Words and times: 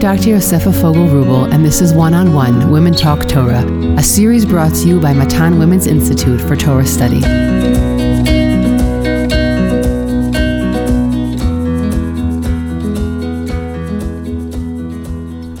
Dr. 0.00 0.30
Yosefa 0.30 0.72
Fogel 0.80 1.08
Rubel, 1.08 1.52
and 1.52 1.62
this 1.62 1.82
is 1.82 1.92
One 1.92 2.14
on 2.14 2.32
One 2.32 2.70
Women 2.70 2.94
Talk 2.94 3.28
Torah, 3.28 3.66
a 3.98 4.02
series 4.02 4.46
brought 4.46 4.74
to 4.76 4.88
you 4.88 4.98
by 4.98 5.12
Matan 5.12 5.58
Women's 5.58 5.86
Institute 5.86 6.40
for 6.40 6.56
Torah 6.56 6.86
Study. 6.86 7.20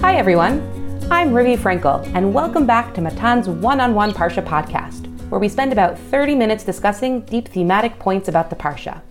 Hi, 0.00 0.16
everyone. 0.16 0.62
I'm 1.10 1.32
Rivi 1.32 1.58
Frankel, 1.58 2.10
and 2.14 2.32
welcome 2.32 2.64
back 2.64 2.94
to 2.94 3.02
Matan's 3.02 3.46
One 3.46 3.78
on 3.78 3.94
One 3.94 4.12
Parsha 4.12 4.42
podcast, 4.42 5.06
where 5.28 5.38
we 5.38 5.50
spend 5.50 5.70
about 5.70 5.98
30 5.98 6.34
minutes 6.34 6.64
discussing 6.64 7.20
deep 7.26 7.48
thematic 7.48 7.98
points 7.98 8.26
about 8.26 8.48
the 8.48 8.56
Parsha. 8.56 9.02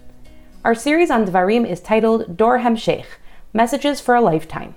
Our 0.65 0.73
series 0.73 1.11
on 1.11 1.27
Dvarim 1.27 1.69
is 1.69 1.81
titled 1.81 2.35
Dor 2.35 2.57
Hemshech 2.57 3.05
Messages 3.53 4.01
for 4.01 4.15
a 4.15 4.21
Lifetime. 4.21 4.73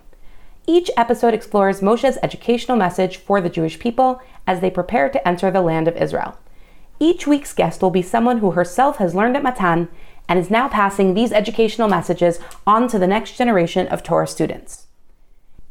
Each 0.66 0.90
episode 0.96 1.34
explores 1.34 1.82
Moshe's 1.82 2.18
educational 2.22 2.76
message 2.76 3.16
for 3.16 3.40
the 3.40 3.50
Jewish 3.50 3.78
people 3.78 4.22
as 4.46 4.60
they 4.60 4.70
prepare 4.70 5.08
to 5.08 5.28
enter 5.28 5.50
the 5.50 5.60
land 5.60 5.88
of 5.88 5.96
Israel. 5.96 6.38
Each 7.00 7.26
week's 7.26 7.52
guest 7.52 7.82
will 7.82 7.90
be 7.90 8.02
someone 8.02 8.38
who 8.38 8.52
herself 8.52 8.98
has 8.98 9.14
learned 9.14 9.36
at 9.36 9.42
Matan 9.42 9.88
and 10.28 10.38
is 10.38 10.50
now 10.50 10.68
passing 10.68 11.14
these 11.14 11.32
educational 11.32 11.88
messages 11.88 12.38
on 12.64 12.86
to 12.88 12.98
the 12.98 13.08
next 13.08 13.36
generation 13.36 13.88
of 13.88 14.04
Torah 14.04 14.28
students. 14.28 14.86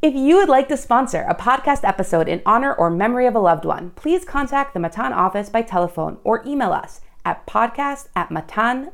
If 0.01 0.13
you 0.13 0.35
would 0.37 0.49
like 0.49 0.67
to 0.67 0.75
sponsor 0.75 1.25
a 1.29 1.35
podcast 1.35 1.87
episode 1.87 2.27
in 2.27 2.41
honor 2.45 2.73
or 2.73 2.89
memory 2.89 3.27
of 3.27 3.35
a 3.35 3.39
loved 3.39 3.63
one, 3.63 3.91
please 3.91 4.25
contact 4.25 4.73
the 4.73 4.79
Matan 4.79 5.13
office 5.13 5.47
by 5.47 5.61
telephone 5.61 6.17
or 6.23 6.43
email 6.45 6.73
us 6.73 6.99
at 7.23 7.45
podcast 7.47 8.07
at 8.15 8.31
matan.org.il. 8.31 8.91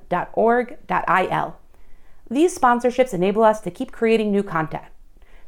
These 2.30 2.60
sponsorships 2.60 3.14
enable 3.14 3.44
us 3.44 3.62
to 3.62 3.72
keep 3.72 3.94
creating 3.94 4.32
new 4.32 4.44
content. 4.44 4.84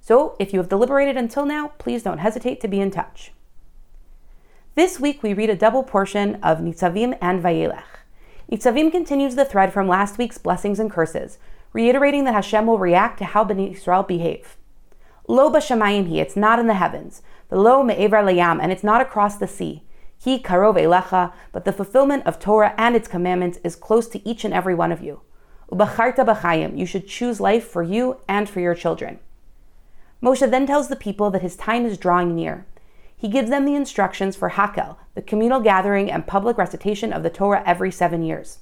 So, 0.10 0.36
if 0.40 0.54
you 0.54 0.60
have 0.60 0.70
deliberated 0.70 1.18
until 1.18 1.46
now, 1.46 1.68
please 1.78 2.02
don't 2.02 2.18
hesitate 2.18 2.60
to 2.62 2.68
be 2.68 2.82
in 2.82 2.90
touch. 2.90 3.32
This 4.74 5.00
week 5.00 5.22
we 5.22 5.36
read 5.36 5.52
a 5.52 5.56
double 5.56 5.84
portion 5.84 6.40
of 6.42 6.58
Nitzavim 6.58 7.16
and 7.22 7.44
Vayelech. 7.44 8.00
Nitzavim 8.52 8.92
continues 8.92 9.36
the 9.36 9.46
thread 9.46 9.72
from 9.72 9.88
last 9.88 10.18
week's 10.18 10.40
blessings 10.40 10.80
and 10.80 10.90
curses, 10.90 11.38
reiterating 11.74 12.24
that 12.24 12.34
Hashem 12.34 12.66
will 12.66 12.80
react 12.80 13.20
to 13.20 13.26
how 13.26 13.46
Bnei 13.46 13.74
Israel 13.76 14.02
behave. 14.02 14.58
Lo 15.28 15.52
b'shamayim 15.54 16.08
he, 16.08 16.20
it's 16.20 16.36
not 16.36 16.58
in 16.58 16.66
the 16.66 16.73
heavens. 16.73 17.22
Lo 17.52 17.84
me'evar 17.84 18.23
layam, 18.23 18.60
and 18.60 18.72
it's 18.72 18.84
not 18.84 19.02
across 19.02 19.38
the 19.38 19.46
sea. 19.46 19.84
He 20.18 20.40
karov 20.40 20.76
elecha, 20.76 21.34
but 21.52 21.66
the 21.66 21.72
fulfillment 21.72 22.26
of 22.26 22.40
Torah 22.40 22.73
and 22.80 22.96
its 22.96 23.08
commandments 23.08 23.60
is 23.64 23.76
close 23.76 24.08
to 24.08 24.28
each 24.28 24.44
and 24.44 24.56
every 24.56 24.73
one 24.73 24.92
of 24.92 25.04
you. 25.04 25.22
Ubacharta 25.72 26.26
b'chayim, 26.26 26.80
you 26.80 26.88
should 26.88 27.08
choose 27.08 27.40
life 27.40 27.68
for 27.68 27.84
you 27.84 28.18
and 28.28 28.50
for 28.50 28.60
your 28.60 28.73
children. 28.73 29.20
Moshe 30.22 30.50
then 30.50 30.67
tells 30.67 30.89
the 30.89 30.95
people 30.95 31.30
that 31.31 31.42
his 31.42 31.56
time 31.56 31.86
is 31.86 31.98
drawing 31.98 32.36
near. 32.36 32.66
He 33.16 33.28
gives 33.28 33.50
them 33.50 33.66
the 33.66 33.75
instructions 33.75 34.36
for 34.36 34.52
Hakel, 34.52 34.98
the 35.16 35.22
communal 35.22 35.59
gathering 35.59 36.11
and 36.11 36.28
public 36.28 36.58
recitation 36.58 37.11
of 37.11 37.23
the 37.23 37.30
Torah 37.30 37.64
every 37.66 37.92
seven 37.92 38.23
years. 38.23 38.59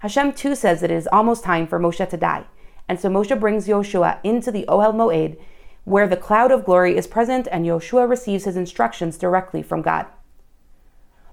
Hashem 0.00 0.32
too 0.32 0.54
says 0.54 0.80
that 0.80 0.90
it 0.90 0.96
is 0.96 1.08
almost 1.12 1.44
time 1.44 1.66
for 1.66 1.78
Moshe 1.78 2.08
to 2.08 2.16
die, 2.16 2.46
and 2.88 2.98
so 2.98 3.08
Moshe 3.08 3.38
brings 3.38 3.68
Yoshua 3.68 4.18
into 4.24 4.50
the 4.50 4.64
Ohel 4.68 4.92
Moed, 4.92 5.38
where 5.84 6.08
the 6.08 6.16
cloud 6.16 6.50
of 6.50 6.64
glory 6.64 6.96
is 6.96 7.06
present 7.06 7.48
and 7.50 7.64
Yoshua 7.64 8.08
receives 8.08 8.44
his 8.44 8.56
instructions 8.56 9.18
directly 9.18 9.62
from 9.62 9.82
God. 9.82 10.06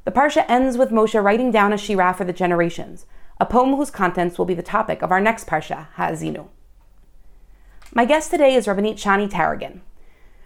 The 0.05 0.11
Parsha 0.11 0.45
ends 0.47 0.77
with 0.77 0.89
Moshe 0.89 1.21
writing 1.21 1.51
down 1.51 1.73
a 1.73 1.75
shirah 1.75 2.15
for 2.15 2.23
the 2.23 2.33
generations, 2.33 3.05
a 3.39 3.45
poem 3.45 3.75
whose 3.75 3.91
contents 3.91 4.37
will 4.37 4.45
be 4.45 4.53
the 4.53 4.63
topic 4.63 5.01
of 5.01 5.11
our 5.11 5.21
next 5.21 5.45
Parsha, 5.47 5.87
Ha'azinu. 5.93 6.47
My 7.91 8.05
guest 8.05 8.29
today 8.29 8.53
is 8.53 8.67
Rabbanit 8.67 8.97
Shani 8.97 9.27
Taragin. 9.27 9.79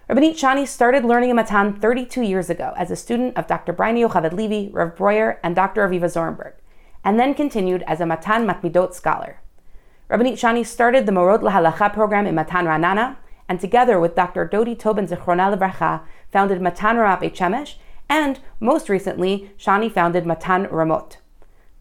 Rabbanit 0.10 0.36
Shani 0.36 0.66
started 0.66 1.04
learning 1.04 1.30
in 1.30 1.36
Matan 1.36 1.78
32 1.78 2.22
years 2.22 2.50
ago 2.50 2.74
as 2.78 2.90
a 2.90 2.96
student 2.96 3.36
of 3.36 3.48
Dr. 3.48 3.74
Bryna 3.74 4.08
Yocheved 4.08 4.32
Levi, 4.32 4.72
Rav 4.72 4.96
Breuer, 4.96 5.40
and 5.44 5.54
Dr. 5.54 5.86
Aviva 5.86 6.06
Zornberg, 6.06 6.54
and 7.04 7.20
then 7.20 7.34
continued 7.34 7.84
as 7.86 8.00
a 8.00 8.06
Matan 8.06 8.48
Matmidot 8.48 8.94
scholar. 8.94 9.42
Rabbanit 10.10 10.40
Shani 10.40 10.66
started 10.66 11.06
the 11.06 11.12
Morot 11.12 11.42
LaHalacha 11.42 11.92
program 11.92 12.26
in 12.26 12.34
Matan 12.34 12.66
Ra'anana, 12.66 13.18
and 13.50 13.60
together 13.60 14.00
with 14.00 14.16
Dr. 14.16 14.48
Dodi 14.48 14.80
Tobin 14.80 15.08
Zichrona 15.08 15.54
Levracha, 15.54 16.04
founded 16.32 16.62
Matan 16.62 16.96
Ramat 16.96 17.20
Beit 17.20 17.36
Shemesh, 17.36 17.76
and 18.08 18.40
most 18.62 18.88
recently, 18.88 19.52
Shani 19.60 19.92
founded 19.92 20.26
Matan 20.26 20.68
Ramot. 20.68 21.18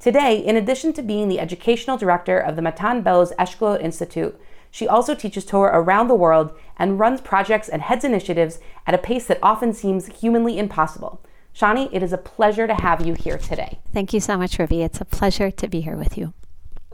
Today, 0.00 0.39
in 0.39 0.56
addition 0.56 0.93
to 0.94 1.03
being 1.03 1.29
the 1.29 1.39
educational 1.39 1.97
director 1.97 2.37
of 2.37 2.56
the 2.56 2.62
Matan 2.62 3.03
Bellows 3.03 3.33
Eshkolot 3.39 3.81
Institute, 3.81 4.37
she 4.72 4.88
also 4.88 5.15
teaches 5.15 5.44
Torah 5.44 5.78
around 5.78 6.09
the 6.09 6.16
world 6.16 6.53
and 6.77 6.99
runs 6.99 7.21
projects 7.21 7.69
and 7.69 7.83
heads 7.83 8.05
initiatives 8.05 8.59
at 8.87 8.94
a 8.94 8.99
pace 8.99 9.27
that 9.27 9.38
often 9.43 9.72
seems 9.72 10.06
humanly 10.06 10.59
impossible. 10.59 11.22
Shani, 11.55 11.91
it 11.93 12.03
is 12.03 12.15
a 12.15 12.19
pleasure 12.19 12.66
to 12.66 12.75
have 12.75 13.06
you 13.06 13.12
here 13.12 13.37
today. 13.37 13.78
Thank 13.93 14.15
you 14.15 14.21
so 14.21 14.38
much, 14.38 14.56
Rivi. 14.56 14.82
It's 14.82 15.00
a 15.00 15.05
pleasure 15.05 15.50
to 15.50 15.69
be 15.69 15.82
here 15.82 15.97
with 15.97 16.16
you. 16.16 16.32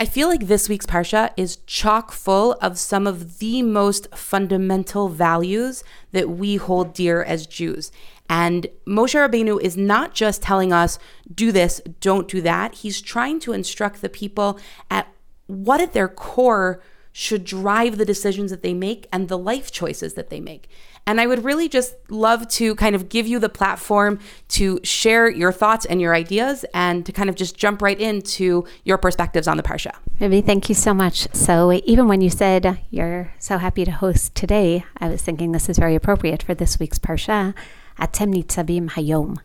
I 0.01 0.05
feel 0.05 0.29
like 0.29 0.47
this 0.47 0.69
week's 0.69 0.87
Parsha 0.87 1.31
is 1.37 1.57
chock 1.67 2.11
full 2.11 2.53
of 2.61 2.79
some 2.79 3.07
of 3.07 3.39
the 3.39 3.63
most 3.63 4.13
fundamental 4.15 5.09
values 5.09 5.85
that 6.13 6.31
we 6.31 6.57
hold 6.57 6.93
dear 6.93 7.23
as 7.23 7.47
Jews. 7.47 7.93
And 8.29 8.67
Moshe 8.87 9.15
Rabbeinu 9.15 9.61
is 9.61 9.77
not 9.77 10.15
just 10.15 10.43
telling 10.43 10.73
us, 10.73 10.99
do 11.33 11.53
this, 11.53 11.81
don't 12.01 12.29
do 12.29 12.41
that. 12.43 12.75
He's 12.75 13.01
trying 13.01 13.41
to 13.41 13.53
instruct 13.53 14.01
the 14.01 14.09
people 14.09 14.59
at 14.91 15.09
what 15.47 15.81
at 15.81 15.95
their 15.95 16.09
core 16.09 16.81
should 17.19 17.43
drive 17.43 17.99
the 17.99 18.05
decisions 18.05 18.53
that 18.53 18.63
they 18.63 18.73
make 18.73 19.09
and 19.13 19.27
the 19.27 19.37
life 19.37 19.73
choices 19.73 20.15
that 20.15 20.31
they 20.31 20.39
make. 20.39 20.69
And 21.05 21.21
I 21.21 21.27
would 21.27 21.45
really 21.45 21.69
just 21.69 21.97
love 22.11 22.47
to 22.51 22.77
kind 22.77 22.95
of 22.95 23.09
give 23.09 23.27
you 23.27 23.41
the 23.41 23.49
platform 23.49 24.21
to 24.51 24.79
share 24.85 25.29
your 25.29 25.51
thoughts 25.51 25.85
and 25.85 26.01
your 26.01 26.15
ideas 26.15 26.65
and 26.73 27.05
to 27.07 27.11
kind 27.11 27.29
of 27.29 27.35
just 27.35 27.57
jump 27.57 27.83
right 27.83 27.99
into 27.99 28.65
your 28.85 28.99
perspectives 28.99 29.49
on 29.49 29.57
the 29.57 29.65
Parsha. 29.65 29.97
Maybe 30.21 30.41
thank 30.43 30.69
you 30.69 30.77
so 30.77 30.95
much. 30.95 31.27
So, 31.35 31.73
even 31.85 32.07
when 32.07 32.21
you 32.21 32.31
said 32.31 32.79
you're 32.89 33.35
so 33.41 33.59
happy 33.59 33.85
to 33.85 33.91
host 33.91 34.37
today, 34.37 34.85
I 34.99 35.09
was 35.09 35.21
thinking 35.21 35.51
this 35.51 35.69
is 35.69 35.77
very 35.77 35.97
appropriate 35.97 36.45
for 36.45 36.55
this 36.55 36.79
week's 36.79 37.01
Parsha, 37.01 37.53
Atem 37.99 38.33
Nitzavim 38.33 38.91
Hayom. 38.91 39.39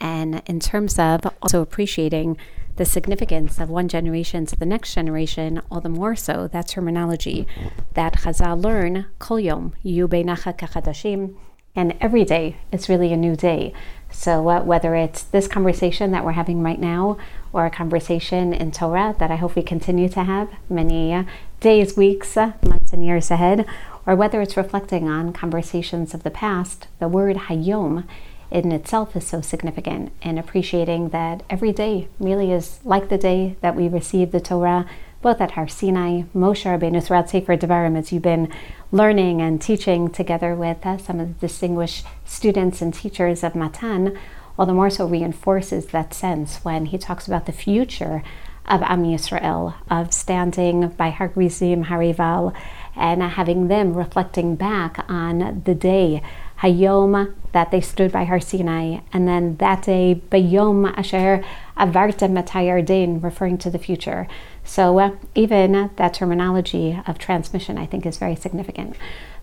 And 0.00 0.40
in 0.46 0.60
terms 0.60 0.98
of 0.98 1.20
also 1.42 1.60
appreciating 1.60 2.38
the 2.78 2.84
significance 2.84 3.58
of 3.58 3.68
one 3.68 3.88
generation 3.88 4.46
to 4.46 4.56
the 4.56 4.64
next 4.64 4.94
generation, 4.94 5.60
all 5.70 5.80
the 5.80 5.88
more 5.88 6.14
so 6.14 6.46
that 6.48 6.68
terminology 6.68 7.46
that 7.94 8.14
Chazal 8.14 8.62
learn, 8.62 9.06
Kol 9.18 9.40
Yom, 9.40 9.74
Yu 9.82 10.06
Beinacha 10.06 10.56
Kachadashim, 10.56 11.34
and 11.74 11.96
every 12.00 12.24
day 12.24 12.56
is 12.70 12.88
really 12.88 13.12
a 13.12 13.16
new 13.16 13.34
day. 13.34 13.72
So, 14.10 14.48
uh, 14.48 14.62
whether 14.62 14.94
it's 14.94 15.22
this 15.22 15.48
conversation 15.48 16.12
that 16.12 16.24
we're 16.24 16.32
having 16.32 16.62
right 16.62 16.80
now, 16.80 17.18
or 17.52 17.66
a 17.66 17.70
conversation 17.70 18.54
in 18.54 18.70
Torah 18.70 19.14
that 19.18 19.30
I 19.30 19.36
hope 19.36 19.56
we 19.56 19.62
continue 19.62 20.08
to 20.10 20.22
have 20.22 20.48
many 20.70 21.12
uh, 21.12 21.24
days, 21.60 21.96
weeks, 21.96 22.36
uh, 22.36 22.52
months, 22.64 22.92
and 22.92 23.04
years 23.04 23.30
ahead, 23.30 23.66
or 24.06 24.14
whether 24.14 24.40
it's 24.40 24.56
reflecting 24.56 25.08
on 25.08 25.32
conversations 25.32 26.14
of 26.14 26.22
the 26.22 26.30
past, 26.30 26.86
the 27.00 27.08
word 27.08 27.36
Hayom 27.36 28.04
in 28.50 28.72
itself 28.72 29.14
is 29.14 29.26
so 29.26 29.40
significant 29.40 30.12
and 30.22 30.38
appreciating 30.38 31.10
that 31.10 31.42
every 31.50 31.72
day 31.72 32.08
really 32.18 32.50
is 32.52 32.80
like 32.84 33.08
the 33.08 33.18
day 33.18 33.56
that 33.60 33.76
we 33.76 33.88
receive 33.88 34.32
the 34.32 34.40
Torah, 34.40 34.86
both 35.20 35.40
at 35.40 35.52
Har 35.52 35.68
Sinai, 35.68 36.22
Moshe 36.34 36.64
Rabbeinu, 36.64 37.02
throughout 37.02 37.28
Sefer 37.28 37.56
Devarim, 37.56 37.96
as 37.96 38.12
you've 38.12 38.22
been 38.22 38.52
learning 38.90 39.42
and 39.42 39.60
teaching 39.60 40.08
together 40.08 40.54
with 40.54 40.84
uh, 40.86 40.96
some 40.96 41.20
of 41.20 41.28
the 41.28 41.46
distinguished 41.46 42.06
students 42.24 42.80
and 42.80 42.94
teachers 42.94 43.44
of 43.44 43.54
Matan, 43.54 44.16
all 44.58 44.66
the 44.66 44.72
more 44.72 44.90
so 44.90 45.06
reinforces 45.06 45.86
that 45.86 46.14
sense 46.14 46.64
when 46.64 46.86
he 46.86 46.98
talks 46.98 47.26
about 47.26 47.46
the 47.46 47.52
future 47.52 48.22
of 48.66 48.82
Am 48.82 49.02
Yisrael, 49.02 49.74
of 49.90 50.12
standing 50.12 50.88
by 50.90 51.10
Har 51.10 51.28
Gerizim, 51.28 51.84
Har 51.84 51.98
Eival, 51.98 52.54
and 52.94 53.22
having 53.22 53.68
them 53.68 53.94
reflecting 53.94 54.56
back 54.56 55.04
on 55.08 55.62
the 55.64 55.74
day 55.74 56.22
Hayom 56.60 57.34
that 57.52 57.70
they 57.70 57.80
stood 57.80 58.12
by 58.12 58.24
Har 58.24 58.40
Sinai, 58.40 59.00
and 59.12 59.26
then 59.26 59.56
that 59.56 59.82
day 59.82 60.20
Bayom 60.30 60.92
Asher 60.96 61.44
Avartem 61.76 62.32
Matayardain, 62.36 63.22
referring 63.22 63.58
to 63.58 63.70
the 63.70 63.78
future. 63.78 64.26
So 64.64 64.98
uh, 64.98 65.12
even 65.34 65.90
that 65.96 66.14
terminology 66.14 67.00
of 67.06 67.18
transmission, 67.18 67.78
I 67.78 67.86
think, 67.86 68.04
is 68.04 68.18
very 68.18 68.36
significant. 68.36 68.96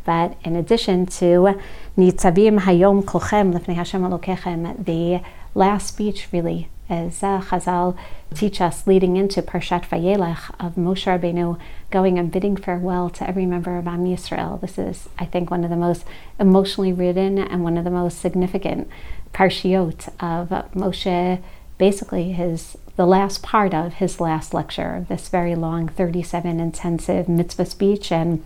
But 0.03 0.37
in 0.43 0.55
addition 0.55 1.07
to 1.07 1.59
Nitzavim 1.97 2.59
Hayom 2.59 3.03
Kolchem 3.03 3.57
Lefnei 3.57 3.75
Hashem 3.75 4.83
the 4.83 5.21
last 5.55 5.87
speech 5.87 6.27
really 6.31 6.69
as 6.89 7.23
uh, 7.23 7.41
Chazal 7.41 7.97
teach 8.33 8.61
us 8.61 8.85
leading 8.85 9.17
into 9.17 9.41
Parshat 9.41 9.87
Vayelech 9.87 10.53
of 10.59 10.75
Moshe 10.75 11.05
Rabbeinu 11.05 11.59
going 11.89 12.19
and 12.19 12.31
bidding 12.31 12.55
farewell 12.57 13.09
to 13.11 13.27
every 13.27 13.45
member 13.45 13.77
of 13.77 13.87
Am 13.87 14.05
Yisrael. 14.05 14.59
This 14.59 14.77
is, 14.77 15.09
I 15.17 15.25
think, 15.25 15.49
one 15.49 15.63
of 15.63 15.69
the 15.69 15.75
most 15.75 16.05
emotionally 16.39 16.93
ridden 16.93 17.37
and 17.39 17.63
one 17.63 17.77
of 17.77 17.83
the 17.83 17.89
most 17.91 18.19
significant 18.19 18.89
parshiot 19.33 20.09
of 20.19 20.49
Moshe. 20.73 21.41
Basically, 21.77 22.31
his 22.31 22.77
the 22.95 23.05
last 23.05 23.43
part 23.43 23.73
of 23.73 23.95
his 23.95 24.21
last 24.21 24.53
lecture, 24.53 25.05
this 25.09 25.27
very 25.27 25.55
long, 25.55 25.89
37 25.89 26.59
intensive 26.59 27.27
mitzvah 27.27 27.65
speech 27.65 28.11
and 28.11 28.43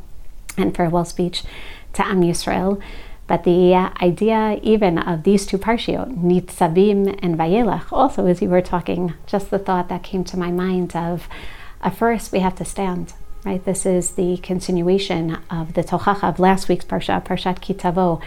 and 0.57 0.75
farewell 0.75 1.05
speech 1.05 1.43
to 1.93 2.05
Am 2.05 2.21
Yisrael. 2.21 2.81
But 3.29 3.43
the 3.43 3.75
uh, 3.75 3.91
idea 4.01 4.59
even 4.63 4.97
of 4.97 5.21
these 5.21 5.45
two 5.45 5.59
parshiot, 5.59 6.17
Nitzavim 6.17 7.17
and 7.21 7.37
Vayelach, 7.37 7.91
also 7.91 8.25
as 8.25 8.41
you 8.41 8.49
were 8.49 8.59
talking, 8.59 9.13
just 9.27 9.51
the 9.51 9.59
thought 9.59 9.87
that 9.89 10.01
came 10.01 10.23
to 10.25 10.37
my 10.37 10.49
mind 10.49 10.95
of, 10.95 11.29
uh, 11.83 11.91
first 11.91 12.31
we 12.31 12.39
have 12.39 12.55
to 12.55 12.65
stand, 12.65 13.13
right? 13.45 13.63
This 13.63 13.85
is 13.85 14.13
the 14.13 14.37
continuation 14.37 15.37
of 15.51 15.75
the 15.75 15.83
Tochacha 15.83 16.27
of 16.27 16.39
last 16.39 16.67
week's 16.67 16.85
parsha, 16.85 17.23
Parshat 17.23 17.59
Kitavo, 17.59 18.19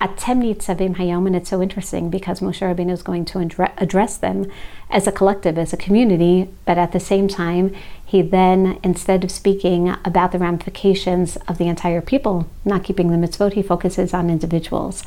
Atem 0.00 0.42
Nitzavim 0.42 0.96
Hayom, 0.96 1.28
and 1.28 1.36
it's 1.36 1.50
so 1.50 1.62
interesting 1.62 2.10
because 2.10 2.40
Moshe 2.40 2.60
Rabbeinu 2.60 2.90
is 2.90 3.02
going 3.02 3.26
to 3.26 3.70
address 3.80 4.16
them 4.16 4.50
as 4.90 5.06
a 5.06 5.12
collective, 5.12 5.56
as 5.56 5.72
a 5.72 5.76
community, 5.76 6.50
but 6.64 6.78
at 6.78 6.90
the 6.90 7.00
same 7.00 7.28
time, 7.28 7.72
he 8.08 8.22
then, 8.22 8.80
instead 8.82 9.22
of 9.22 9.30
speaking 9.30 9.94
about 10.02 10.32
the 10.32 10.38
ramifications 10.38 11.36
of 11.46 11.58
the 11.58 11.68
entire 11.68 12.00
people 12.00 12.48
not 12.64 12.82
keeping 12.82 13.10
the 13.10 13.18
mitzvot, 13.18 13.52
he 13.52 13.62
focuses 13.62 14.14
on 14.14 14.30
individuals. 14.30 15.04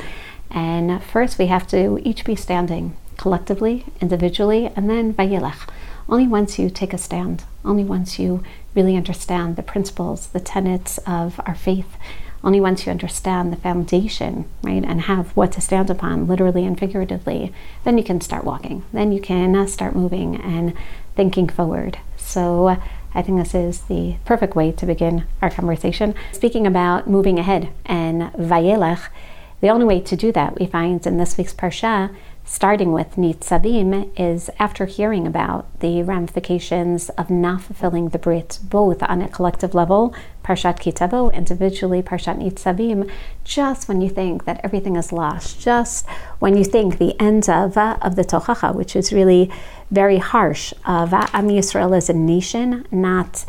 And 0.51 1.03
first, 1.03 1.39
we 1.39 1.47
have 1.47 1.67
to 1.69 1.99
each 2.07 2.23
be 2.23 2.35
standing 2.35 2.95
collectively, 3.17 3.85
individually, 4.01 4.71
and 4.75 4.87
then 4.87 5.15
vayelech. 5.15 5.67
Only 6.07 6.27
once 6.27 6.59
you 6.59 6.69
take 6.69 6.93
a 6.93 6.99
stand, 6.99 7.43
only 7.65 7.83
once 7.83 8.19
you 8.19 8.43
really 8.75 8.95
understand 8.95 9.55
the 9.55 9.63
principles, 9.63 10.27
the 10.27 10.39
tenets 10.39 10.99
of 10.99 11.41
our 11.47 11.55
faith, 11.55 11.97
only 12.43 12.61
once 12.61 12.85
you 12.85 12.91
understand 12.91 13.51
the 13.51 13.57
foundation, 13.57 14.45
right, 14.61 14.83
and 14.83 15.01
have 15.01 15.35
what 15.35 15.51
to 15.53 15.61
stand 15.61 15.89
upon, 15.89 16.27
literally 16.27 16.65
and 16.65 16.77
figuratively, 16.77 17.51
then 17.83 17.97
you 17.97 18.03
can 18.03 18.21
start 18.21 18.43
walking. 18.43 18.83
Then 18.93 19.11
you 19.11 19.21
can 19.21 19.55
uh, 19.55 19.65
start 19.65 19.95
moving 19.95 20.35
and 20.35 20.73
thinking 21.15 21.49
forward. 21.49 21.97
So 22.21 22.77
I 23.13 23.21
think 23.21 23.37
this 23.37 23.53
is 23.53 23.81
the 23.81 24.15
perfect 24.25 24.55
way 24.55 24.71
to 24.71 24.85
begin 24.85 25.25
our 25.41 25.49
conversation. 25.49 26.15
Speaking 26.31 26.65
about 26.65 27.09
moving 27.09 27.39
ahead 27.39 27.69
and 27.85 28.31
Vayelech, 28.33 29.09
the 29.59 29.69
only 29.69 29.85
way 29.85 29.99
to 29.99 30.15
do 30.15 30.31
that 30.31 30.59
we 30.59 30.65
find 30.65 31.05
in 31.05 31.17
this 31.17 31.37
week's 31.37 31.53
Parsha 31.53 32.15
starting 32.51 32.91
with 32.91 33.15
Nitzavim, 33.15 34.11
is 34.19 34.49
after 34.59 34.85
hearing 34.85 35.25
about 35.25 35.79
the 35.79 36.03
ramifications 36.03 37.07
of 37.11 37.29
not 37.29 37.61
fulfilling 37.61 38.09
the 38.09 38.19
Brit, 38.19 38.59
both 38.61 39.01
on 39.03 39.21
a 39.21 39.29
collective 39.29 39.73
level, 39.73 40.13
Parshat 40.43 40.77
Kitavo, 40.77 41.33
individually, 41.33 42.01
Parshat 42.01 42.43
Nitzavim, 42.43 43.09
just 43.45 43.87
when 43.87 44.01
you 44.01 44.09
think 44.09 44.43
that 44.43 44.59
everything 44.65 44.97
is 44.97 45.13
lost, 45.13 45.61
just 45.61 46.05
when 46.39 46.57
you 46.57 46.65
think 46.65 46.97
the 46.97 47.17
end 47.21 47.47
of, 47.47 47.77
uh, 47.77 47.97
of 48.01 48.17
the 48.17 48.23
Tochacha, 48.25 48.75
which 48.75 48.97
is 48.97 49.13
really 49.13 49.49
very 49.89 50.17
harsh, 50.17 50.73
of 50.85 51.13
uh, 51.13 51.27
Am 51.31 51.47
Yisrael 51.47 51.95
as 51.95 52.09
a 52.09 52.13
nation, 52.13 52.85
not, 52.91 53.45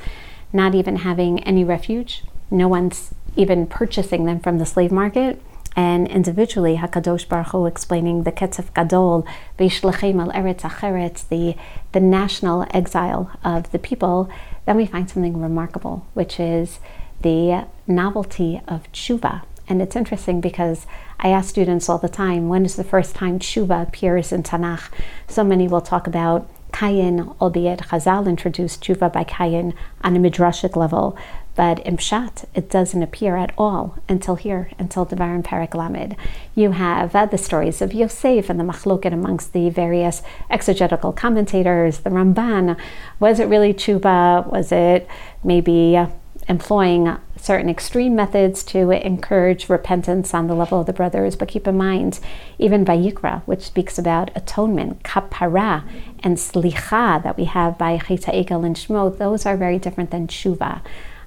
not 0.52 0.76
even 0.76 0.99
having 0.99 1.43
any 1.43 1.64
refuge, 1.64 2.22
no 2.52 2.69
one's 2.69 3.12
even 3.34 3.66
purchasing 3.66 4.26
them 4.26 4.38
from 4.38 4.58
the 4.58 4.66
slave 4.66 4.93
market 4.93 5.43
and 5.75 6.09
individually 6.09 6.77
Hakadosh 6.77 7.29
Baruch 7.29 7.49
Hu 7.49 7.67
explaining 7.67 8.23
the 8.25 8.33
Ketzef 8.33 8.73
Gadol, 8.75 9.27
V'Yishlechim 9.59 10.21
al 10.21 10.33
Eretz 10.33 10.61
Acheret, 10.61 11.29
the 11.29 11.57
the 11.93 12.01
national 12.01 12.67
exile 12.71 13.31
of 13.45 13.71
the 13.73 13.79
people, 13.79 14.31
then 14.67 14.77
we 14.77 14.87
find 14.87 15.09
something 15.11 15.41
remarkable, 15.41 16.07
which 16.15 16.39
is 16.41 16.81
the 17.23 17.67
novelty 17.87 18.61
of 18.67 18.91
tshuva. 18.93 19.43
And 19.69 19.81
it's 19.81 19.97
interesting 19.97 20.41
because 20.41 20.87
I 21.21 21.29
ask 21.29 21.49
students 21.49 21.89
all 21.89 21.99
the 21.99 22.09
time, 22.09 22.49
when 22.49 22.65
is 22.65 22.77
the 22.77 22.85
first 22.85 23.15
time 23.15 23.39
tshuva 23.39 23.83
appears 23.83 24.33
in 24.33 24.43
Tanakh? 24.43 24.91
So 25.29 25.45
many 25.45 25.69
will 25.69 25.81
talk 25.81 26.07
about 26.07 26.49
Kayin, 26.73 27.37
albeit 27.41 27.81
Chazal 27.81 28.27
introduced 28.27 28.83
tshuva 28.83 29.13
by 29.13 29.25
Kayin 29.25 29.75
on 30.03 30.17
a 30.17 30.19
midrashic 30.19 30.75
level, 30.75 31.17
but 31.54 31.81
in 31.81 31.96
Pshat, 31.99 32.46
it 32.54 32.70
doesn't 32.70 33.02
appear 33.02 33.37
at 33.37 33.52
all 33.58 33.99
until 34.08 34.37
here, 34.37 34.70
until 34.78 35.04
Devar 35.04 35.34
and 35.34 35.44
Perek 35.44 35.75
Lamed. 35.75 36.16
You 36.54 36.72
have 36.72 37.14
uh, 37.14 37.26
the 37.26 37.38
stories 37.38 37.82
of 37.82 37.93
Yosef 37.93 38.49
and 38.49 38.58
the 38.58 38.64
Machloket 38.64 39.12
amongst 39.12 39.52
the 39.52 39.69
various 39.69 40.22
exegetical 40.49 41.12
commentators, 41.12 42.00
the 42.00 42.10
Ramban. 42.10 42.78
Was 43.20 43.38
it 43.38 43.49
really 43.49 43.75
tshuva? 43.75 44.50
Was 44.50 44.72
it 44.72 45.06
maybe 45.44 45.96
uh, 45.96 46.06
employing 46.49 47.19
certain 47.37 47.69
extreme 47.69 48.14
methods 48.14 48.64
to 48.64 48.90
encourage 48.90 49.69
repentance 49.69 50.32
on 50.32 50.46
the 50.46 50.54
level 50.54 50.81
of 50.81 50.87
the 50.87 50.93
brothers? 50.94 51.37
But 51.37 51.49
keep 51.49 51.69
in 51.69 51.76
mind, 51.76 52.19
even 52.58 52.84
Vayikra, 52.87 53.43
which 53.43 53.60
speaks 53.60 53.99
about 53.99 54.31
atonement, 54.34 55.02
kapara, 55.02 55.87
and 56.20 56.38
slicha 56.38 57.22
that 57.22 57.37
we 57.37 57.44
have 57.44 57.76
by 57.76 57.99
Cheta 57.99 58.31
Egel 58.31 58.64
and 58.64 58.75
Shmo, 58.75 59.19
those 59.19 59.44
are 59.44 59.56
very 59.58 59.78
different 59.78 60.10
than 60.10 60.26
tshuva 60.26 60.81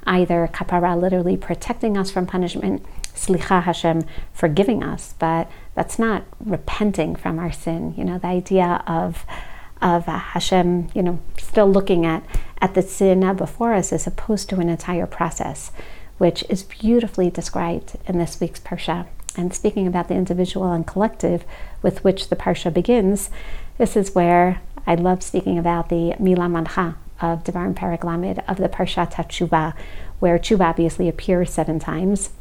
either 0.06 0.50
kapara, 0.54 1.00
literally 1.00 1.38
protecting 1.38 1.98
us 1.98 2.12
from 2.12 2.26
punishment, 2.26 2.86
slicha 3.14 3.64
Hashem, 3.64 4.04
forgiving 4.34 4.84
us, 4.84 5.16
but 5.20 5.50
that's 5.74 5.98
not 5.98 6.26
repenting 6.40 7.16
from 7.16 7.40
our 7.40 7.52
sin. 7.52 7.94
You 7.98 8.06
know, 8.06 8.18
the 8.18 8.28
idea 8.28 8.84
of 8.88 9.26
of 9.82 10.08
uh, 10.08 10.18
Hashem, 10.18 10.90
you 10.96 11.04
know, 11.04 11.20
still 11.38 11.70
looking 11.70 12.06
at 12.06 12.24
at 12.62 12.74
the 12.74 12.82
sin 12.82 13.36
before 13.36 13.74
us 13.74 13.92
as 13.92 14.08
opposed 14.08 14.50
to 14.50 14.60
an 14.60 14.70
entire 14.70 15.06
process, 15.06 15.72
which 16.18 16.44
is 16.50 16.64
beautifully 16.64 17.30
described 17.30 17.98
in 18.08 18.18
this 18.18 18.40
week's 18.40 18.60
parsha. 18.60 19.08
And 19.38 19.54
speaking 19.54 19.86
about 19.86 20.08
the 20.08 20.16
individual 20.16 20.72
and 20.72 20.88
collective 20.88 21.44
with 21.82 22.04
which 22.04 22.30
the 22.30 22.38
parsha 22.38 22.74
begins, 22.74 23.30
this 23.78 23.98
is 23.98 24.16
where 24.16 24.62
I 24.88 24.96
love 24.96 25.22
speaking 25.22 25.58
about 25.58 25.90
the 25.90 26.16
Mila 26.20 26.48
Mancha, 26.48 26.96
of 27.22 27.44
Devar 27.44 27.66
and 27.66 27.76
Perek 27.76 28.04
Lamed 28.04 28.44
of 28.48 28.58
the 28.58 28.70
Parshat 28.70 29.14
HaTshuva, 29.14 29.74
where 30.20 30.38
Tshuva 30.38 30.70
obviously 30.70 31.08
appears 31.08 31.52
seven 31.52 31.80
times. 31.80 32.32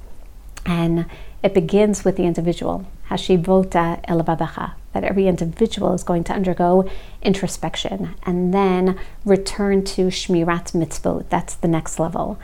And 0.66 1.06
it 1.42 1.52
begins 1.52 2.04
with 2.04 2.16
the 2.16 2.24
individual, 2.24 2.86
Hashivota 3.10 4.02
Elababacha, 4.08 4.72
that 4.92 5.04
every 5.04 5.28
individual 5.28 5.92
is 5.92 6.02
going 6.02 6.24
to 6.24 6.32
undergo 6.32 6.88
introspection 7.20 8.14
and 8.24 8.54
then 8.54 8.98
return 9.24 9.84
to 9.84 10.06
Shmirat 10.06 10.72
Mitzvot. 10.72 11.28
That's 11.28 11.54
the 11.54 11.68
next 11.68 11.98
level. 11.98 12.38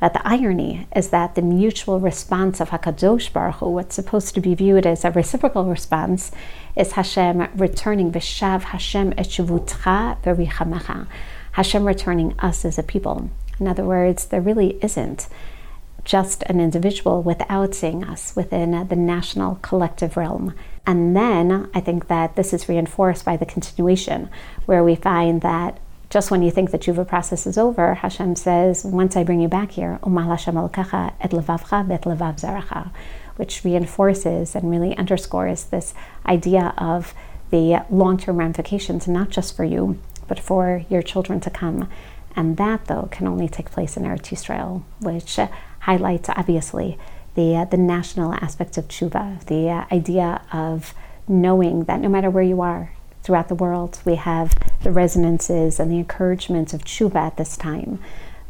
But 0.00 0.12
the 0.12 0.28
irony 0.28 0.86
is 0.94 1.08
that 1.08 1.34
the 1.34 1.40
mutual 1.40 2.00
response 2.00 2.60
of 2.60 2.68
Hakadosh 2.68 3.32
Baruch 3.32 3.56
Hu, 3.56 3.70
what's 3.70 3.94
supposed 3.94 4.34
to 4.34 4.40
be 4.42 4.54
viewed 4.54 4.86
as 4.86 5.02
a 5.02 5.10
reciprocal 5.10 5.64
response, 5.64 6.30
is 6.76 6.92
Hashem 6.92 7.48
returning 7.54 8.12
Vishav 8.12 8.64
Hashem 8.64 9.12
Eshuvutcha 9.12 10.22
Verichamecha. 10.22 11.06
Hashem 11.54 11.86
returning 11.86 12.34
us 12.40 12.64
as 12.64 12.78
a 12.78 12.82
people. 12.82 13.30
In 13.60 13.68
other 13.68 13.84
words, 13.84 14.26
there 14.26 14.40
really 14.40 14.76
isn't 14.82 15.28
just 16.04 16.42
an 16.44 16.60
individual 16.60 17.22
without 17.22 17.74
seeing 17.74 18.02
us 18.04 18.34
within 18.34 18.88
the 18.88 18.96
national 18.96 19.56
collective 19.62 20.16
realm. 20.16 20.52
And 20.84 21.16
then 21.16 21.70
I 21.72 21.80
think 21.80 22.08
that 22.08 22.34
this 22.34 22.52
is 22.52 22.68
reinforced 22.68 23.24
by 23.24 23.36
the 23.36 23.46
continuation, 23.46 24.28
where 24.66 24.82
we 24.82 24.96
find 24.96 25.42
that 25.42 25.78
just 26.10 26.30
when 26.30 26.42
you 26.42 26.50
think 26.50 26.72
the 26.72 26.78
tshuva 26.78 27.06
process 27.06 27.46
is 27.46 27.56
over, 27.56 27.94
Hashem 27.94 28.34
says, 28.34 28.84
once 28.84 29.16
I 29.16 29.22
bring 29.22 29.40
you 29.40 29.48
back 29.48 29.70
here, 29.70 30.00
Umal 30.02 30.26
Hashem 30.26 30.56
et 30.56 31.30
levavcha 31.30 31.86
vet 31.86 32.02
levav 32.02 32.40
zaracha, 32.40 32.90
which 33.36 33.64
reinforces 33.64 34.56
and 34.56 34.70
really 34.70 34.96
underscores 34.96 35.64
this 35.66 35.94
idea 36.26 36.74
of 36.76 37.14
the 37.50 37.84
long 37.90 38.18
term 38.18 38.38
ramifications, 38.38 39.06
not 39.06 39.30
just 39.30 39.56
for 39.56 39.64
you, 39.64 40.00
but 40.28 40.40
for 40.40 40.84
your 40.88 41.02
children 41.02 41.40
to 41.40 41.50
come. 41.50 41.88
And 42.36 42.56
that, 42.56 42.86
though, 42.86 43.08
can 43.10 43.28
only 43.28 43.48
take 43.48 43.70
place 43.70 43.96
in 43.96 44.02
Eretz 44.02 44.30
Yisrael, 44.30 44.82
which 45.00 45.38
uh, 45.38 45.48
highlights 45.80 46.28
obviously 46.28 46.98
the 47.34 47.56
uh, 47.56 47.64
the 47.64 47.76
national 47.76 48.34
aspects 48.34 48.78
of 48.78 48.88
tshuva, 48.88 49.44
the 49.46 49.68
uh, 49.70 49.84
idea 49.92 50.42
of 50.52 50.94
knowing 51.28 51.84
that 51.84 52.00
no 52.00 52.08
matter 52.08 52.30
where 52.30 52.44
you 52.44 52.60
are 52.60 52.92
throughout 53.22 53.48
the 53.48 53.54
world, 53.54 54.00
we 54.04 54.16
have 54.16 54.52
the 54.82 54.90
resonances 54.90 55.80
and 55.80 55.90
the 55.90 55.98
encouragements 55.98 56.74
of 56.74 56.84
tshuva 56.84 57.16
at 57.16 57.36
this 57.36 57.56
time. 57.56 57.98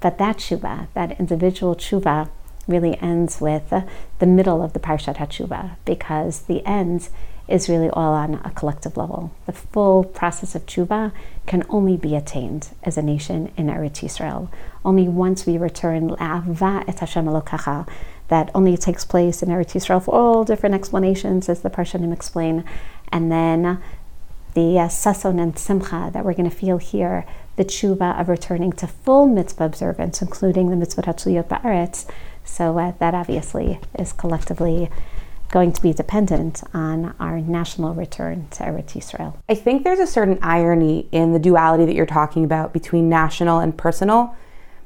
But 0.01 0.19
that 0.19 0.39
tshuva, 0.39 0.89
that 0.95 1.19
individual 1.21 1.75
tshuva, 1.75 2.29
really 2.67 2.99
ends 3.01 3.41
with 3.41 3.73
uh, 3.73 3.83
the 4.19 4.27
middle 4.27 4.63
of 4.63 4.73
the 4.73 4.81
Parshat 4.81 5.17
HaTshuva, 5.17 5.77
because 5.85 6.43
the 6.43 6.65
end 6.67 7.09
is 7.47 7.69
really 7.69 7.91
all 7.91 8.15
on 8.15 8.35
a 8.45 8.51
collective 8.51 8.97
level. 8.97 9.31
The 9.47 9.53
full 9.53 10.05
process 10.05 10.55
of 10.55 10.65
tshuva 10.67 11.13
can 11.47 11.65
only 11.69 11.97
be 11.97 12.17
attained 12.17 12.71
as 12.83 12.97
a 12.97 13.03
nation 13.03 13.53
in 13.57 13.67
Eretz 13.67 14.01
Yisrael. 14.01 14.49
Only 14.85 15.09
once 15.09 15.45
we 15.45 15.59
return 15.59 16.11
la'ava 16.11 16.85
et 16.89 17.01
Hashem 17.01 17.27
elokacha, 17.27 17.87
that 18.29 18.51
only 18.55 18.77
takes 18.77 19.05
place 19.05 19.43
in 19.43 19.51
Eretz 19.51 19.73
Yisrael 19.73 20.03
for 20.03 20.15
all 20.15 20.45
different 20.45 20.75
explanations, 20.75 21.49
as 21.49 21.61
the 21.61 21.71
Parshanim 21.71 22.13
explain, 22.13 22.65
and 23.13 23.31
then 23.31 23.83
the 24.55 24.79
uh, 24.79 24.89
sason 24.89 25.39
and 25.39 25.59
simcha 25.59 26.11
that 26.13 26.25
we're 26.25 26.33
going 26.33 26.49
to 26.49 26.57
feel 26.57 26.79
here, 26.79 27.27
the 27.57 27.65
tshuva 27.65 28.19
of 28.19 28.29
returning 28.29 28.73
to 28.73 28.87
full 28.87 29.27
mitzvah 29.27 29.65
observance, 29.65 30.23
including 30.23 30.71
the 30.71 30.77
mitzvah 30.77 31.03
hatzuyot 31.03 31.49
ba'aretz. 31.49 32.09
So 32.45 32.79
uh, 32.79 32.93
that 32.99 33.15
obviously 33.15 33.81
is 33.99 34.13
collectively 34.13 34.91
going 35.55 35.71
to 35.71 35.81
be 35.81 35.93
dependent 35.93 36.65
on 36.75 37.15
our 37.21 37.41
national 37.41 37.95
return 37.95 38.49
to 38.51 38.65
Eretz 38.65 38.95
Yisrael. 38.95 39.37
I 39.49 39.55
think 39.55 39.85
there's 39.85 40.01
a 40.01 40.07
certain 40.07 40.37
irony 40.43 41.09
in 41.13 41.33
the 41.33 41.39
duality 41.39 41.87
that 41.87 41.95
you're 41.95 42.07
talking 42.07 42.45
about 42.45 42.73
between 42.73 43.09
national 43.09 43.61
and 43.61 43.79
personal, 43.79 44.35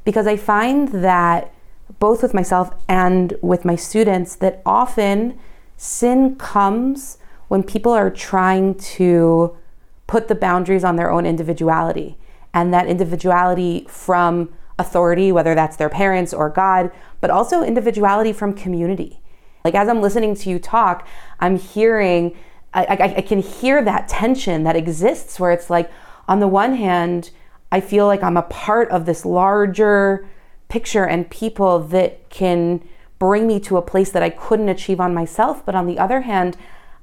because 0.05 0.27
I 0.27 0.37
find 0.37 0.89
that 0.89 1.51
both 1.99 2.23
with 2.23 2.35
myself 2.35 2.71
and 2.87 3.33
with 3.41 3.65
my 3.65 3.77
students, 3.77 4.37
that 4.37 4.61
often 4.67 5.39
sin 5.79 6.37
comes 6.37 7.17
when 7.49 7.63
people 7.63 7.93
are 7.93 8.11
trying 8.11 8.75
to 8.75 9.57
put 10.07 10.29
the 10.29 10.35
boundaries 10.35 10.85
on 10.85 10.97
their 10.97 11.11
own 11.11 11.25
individuality 11.25 12.19
and 12.53 12.75
that 12.75 12.87
individuality 12.87 13.87
from 13.89 14.53
authority, 14.79 15.33
whether 15.33 15.55
that's 15.55 15.77
their 15.77 15.89
parents 15.89 16.35
or 16.35 16.51
God, 16.51 16.91
but 17.23 17.31
also 17.31 17.63
individuality 17.63 18.35
from 18.35 18.53
community. 18.53 19.21
Like 19.69 19.75
as 19.75 19.87
I'm 19.87 20.01
listening 20.01 20.35
to 20.35 20.49
you 20.49 20.59
talk, 20.59 21.07
I'm 21.41 21.59
hearing, 21.59 22.35
I, 22.73 22.85
I, 22.87 23.15
I, 23.19 23.21
can 23.21 23.41
hear 23.41 23.85
that 23.85 24.09
tension 24.09 24.65
that 24.65 24.77
exists 24.77 25.39
where 25.39 25.53
it's 25.53 25.69
like, 25.69 25.91
on 26.27 26.41
the 26.41 26.49
one 26.49 26.77
hand, 26.77 27.31
I 27.71 27.83
feel 27.83 28.07
like 28.07 28.23
I'm 28.23 28.39
a 28.39 28.43
part 28.45 28.89
of 28.89 29.05
this 29.05 29.27
larger 29.27 30.27
picture 30.69 31.05
and 31.05 31.29
people 31.29 31.81
that 31.81 32.31
can 32.31 32.83
bring 33.19 33.47
me 33.47 33.61
to 33.61 33.77
a 33.77 33.83
place 33.83 34.11
that 34.13 34.23
I 34.23 34.31
couldn't 34.31 34.71
achieve 34.71 35.01
on 35.01 35.13
myself. 35.13 35.67
But 35.67 35.75
on 35.75 35.87
the 35.87 35.99
other 35.99 36.23
hand, 36.23 36.57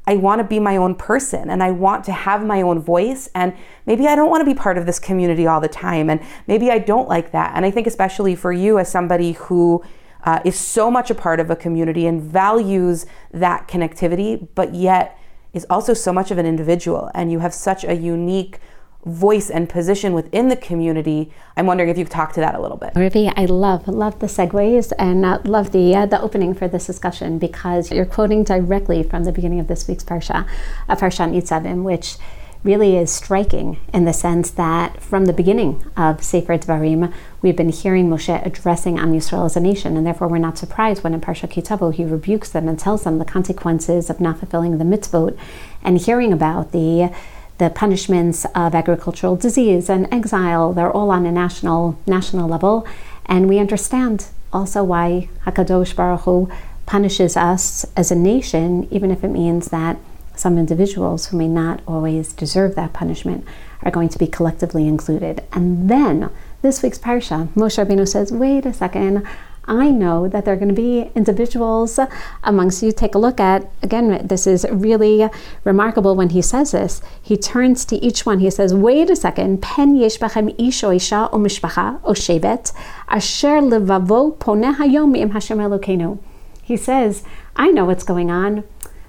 I 0.07 0.15
want 0.15 0.39
to 0.39 0.43
be 0.43 0.59
my 0.59 0.75
own 0.75 0.95
person 0.95 1.51
and 1.51 1.61
I 1.61 1.69
want 1.69 2.03
to 2.05 2.13
have 2.13 2.43
my 2.43 2.63
own 2.63 2.79
voice. 2.79 3.29
And 3.35 3.53
maybe 3.85 4.07
I 4.07 4.15
don't 4.15 4.31
want 4.31 4.41
to 4.41 4.45
be 4.51 4.57
part 4.57 4.79
of 4.79 4.87
this 4.87 4.97
community 4.97 5.45
all 5.45 5.61
the 5.61 5.67
time. 5.67 6.09
And 6.09 6.19
maybe 6.47 6.71
I 6.71 6.79
don't 6.79 7.07
like 7.07 7.31
that. 7.33 7.51
And 7.55 7.63
I 7.63 7.69
think, 7.69 7.85
especially 7.85 8.33
for 8.33 8.51
you, 8.51 8.79
as 8.79 8.89
somebody 8.89 9.33
who 9.33 9.83
uh, 10.25 10.39
is 10.43 10.59
so 10.59 10.91
much 10.91 11.09
a 11.09 11.15
part 11.15 11.39
of 11.39 11.49
a 11.49 11.55
community 11.55 12.05
and 12.07 12.21
values 12.21 13.05
that 13.31 13.67
connectivity, 13.67 14.47
but 14.55 14.73
yet 14.73 15.17
is 15.53 15.65
also 15.69 15.93
so 15.93 16.11
much 16.11 16.31
of 16.31 16.37
an 16.37 16.45
individual, 16.45 17.09
and 17.15 17.31
you 17.31 17.39
have 17.39 17.53
such 17.53 17.85
a 17.85 17.93
unique 17.93 18.59
voice 19.05 19.51
and 19.51 19.69
position 19.69 20.13
within 20.13 20.49
the 20.49 20.55
community. 20.55 21.31
I'm 21.55 21.67
wondering 21.67 21.89
if 21.89 21.97
you 21.97 22.05
could 22.05 22.11
talk 22.11 22.33
to 22.33 22.39
that 22.39 22.55
a 22.55 22.61
little 22.61 22.77
bit. 22.77 22.93
Rivi, 22.95 23.31
I 23.37 23.45
love 23.45 23.87
love 23.87 24.19
the 24.19 24.25
segues 24.25 24.91
and 24.97 25.23
uh, 25.23 25.39
love 25.45 25.71
the 25.71 25.95
uh, 25.95 26.05
the 26.07 26.19
opening 26.19 26.55
for 26.55 26.67
this 26.67 26.87
discussion 26.87 27.37
because 27.37 27.91
you're 27.91 28.05
quoting 28.05 28.43
directly 28.43 29.03
from 29.03 29.23
the 29.23 29.31
beginning 29.31 29.59
of 29.59 29.67
this 29.67 29.87
week's 29.87 30.03
parsha, 30.03 30.47
uh, 30.89 30.95
Parsha 30.95 31.29
Nitzavim, 31.29 31.83
which 31.83 32.17
really 32.63 32.97
is 32.97 33.11
striking 33.11 33.77
in 33.93 34.05
the 34.05 34.11
sense 34.11 34.49
that 34.49 35.01
from 35.01 35.25
the 35.25 35.33
beginning 35.33 35.85
of 35.95 36.23
Sefer 36.23 36.57
Dvarim, 36.57 37.13
we've 37.45 37.55
been 37.55 37.69
hearing 37.69 38.09
Moshe 38.09 38.43
addressing 38.43 38.97
Am 38.97 39.13
Yisrael 39.13 39.45
as 39.45 39.55
a 39.55 39.59
nation, 39.59 39.95
and 39.95 40.05
therefore 40.05 40.27
we're 40.27 40.39
not 40.39 40.57
surprised 40.57 41.03
when 41.03 41.13
in 41.13 41.21
Parsha 41.21 41.47
Ki 41.47 41.61
Tavo 41.61 41.93
he 41.93 42.03
rebukes 42.03 42.49
them 42.49 42.67
and 42.67 42.79
tells 42.79 43.03
them 43.03 43.19
the 43.19 43.23
consequences 43.23 44.09
of 44.09 44.19
not 44.19 44.39
fulfilling 44.39 44.79
the 44.79 44.83
mitzvot, 44.83 45.37
and 45.83 45.99
hearing 45.99 46.33
about 46.33 46.71
the 46.71 47.13
the 47.59 47.69
punishments 47.69 48.45
of 48.55 48.75
agricultural 48.75 49.37
disease 49.37 49.89
and 49.89 50.11
exile, 50.11 50.73
they're 50.73 50.91
all 50.91 51.11
on 51.11 51.25
a 51.25 51.31
national 51.31 51.97
national 52.07 52.49
level. 52.49 52.85
And 53.27 53.47
we 53.47 53.59
understand 53.59 54.25
also 54.51 54.83
why 54.83 55.29
HaKadosh 55.45 55.95
Baruch 55.95 56.21
Hu 56.21 56.49
punishes 56.87 57.37
us 57.37 57.85
as 57.95 58.11
a 58.11 58.15
nation, 58.15 58.87
even 58.91 59.11
if 59.11 59.23
it 59.23 59.29
means 59.29 59.67
that 59.67 59.97
some 60.35 60.57
individuals 60.57 61.27
who 61.27 61.37
may 61.37 61.47
not 61.47 61.79
always 61.87 62.33
deserve 62.33 62.75
that 62.75 62.91
punishment 62.91 63.45
are 63.83 63.91
going 63.91 64.09
to 64.09 64.17
be 64.17 64.27
collectively 64.27 64.87
included. 64.87 65.43
And 65.53 65.89
then 65.89 66.29
this 66.65 66.81
week's 66.81 66.97
parsha, 66.97 67.47
Moshe 67.49 67.77
Rabbeinu 67.77 68.07
says, 68.07 68.31
wait 68.31 68.65
a 68.65 68.73
second, 68.73 69.23
I 69.67 69.91
know 69.91 70.27
that 70.27 70.45
there 70.45 70.53
are 70.55 70.57
going 70.57 70.73
to 70.73 70.75
be 70.75 71.11
individuals 71.13 71.99
amongst 72.43 72.81
you. 72.81 72.91
Take 72.91 73.13
a 73.13 73.19
look 73.19 73.39
at, 73.39 73.69
again, 73.83 74.25
this 74.25 74.47
is 74.47 74.65
really 74.71 75.29
remarkable 75.63 76.15
when 76.15 76.29
he 76.29 76.41
says 76.41 76.71
this. 76.71 77.03
He 77.21 77.37
turns 77.37 77.85
to 77.85 77.97
each 77.97 78.25
one. 78.25 78.39
He 78.39 78.49
says, 78.49 78.73
Wait 78.73 79.11
a 79.11 79.15
second. 79.15 79.61
Pen 79.61 79.95
yesh 79.95 80.17
bachem 80.17 80.55
ish 80.59 80.83
o 80.83 80.91
isha 80.91 81.29
o 81.31 81.37
mishpacha 81.37 81.99
o 82.03 82.13
shevet 82.13 82.73
asher 83.09 83.61
levavo 83.61 84.37
poneh 84.37 84.75
hayom 84.75 85.15
im 85.17 85.31
Hashem 85.31 85.59
Elokeinu. 85.59 86.19
He 86.61 86.77
says, 86.77 87.23
I 87.55 87.69
know 87.69 87.85
what's 87.85 88.03
going 88.03 88.31
on. 88.31 88.63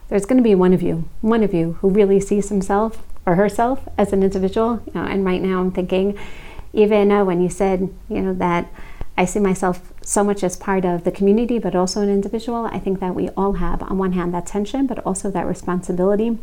There's 0.09 0.27
going 0.27 0.39
to 0.39 0.45
be 0.45 0.55
one 0.55 0.73
of 0.73 0.83
you, 0.83 1.09
one 1.21 1.43
of 1.43 1.53
you 1.53 1.79
who 1.81 1.89
really 1.89 2.21
sees 2.21 2.49
himself 2.51 3.03
or 3.27 3.35
herself 3.35 3.87
as 3.99 4.13
an 4.13 4.23
individual. 4.23 4.83
You 4.87 4.93
know, 4.95 5.07
and 5.07 5.25
right 5.25 5.43
now 5.43 5.61
I'm 5.61 5.73
thinking, 5.73 6.19
even 6.77 7.11
uh, 7.11 7.25
when 7.25 7.41
you 7.41 7.49
said, 7.49 7.93
you 8.09 8.21
know, 8.21 8.35
that 8.35 8.71
I 9.17 9.25
see 9.25 9.41
myself 9.41 9.93
so 10.03 10.23
much 10.23 10.45
as 10.45 10.57
part 10.57 10.85
of 10.85 11.05
the 11.05 11.11
community, 11.11 11.59
but 11.59 11.75
also 11.75 12.03
an 12.03 12.11
individual. 12.11 12.67
I 12.67 12.79
think 12.79 13.01
that 13.01 13.15
we 13.15 13.31
all 13.31 13.55
have, 13.55 13.83
on 13.83 13.97
one 13.97 14.13
hand, 14.13 14.35
that 14.35 14.47
tension, 14.47 14.87
but 14.87 14.99
also 15.07 15.31
that 15.31 15.47
responsibility 15.47 16.39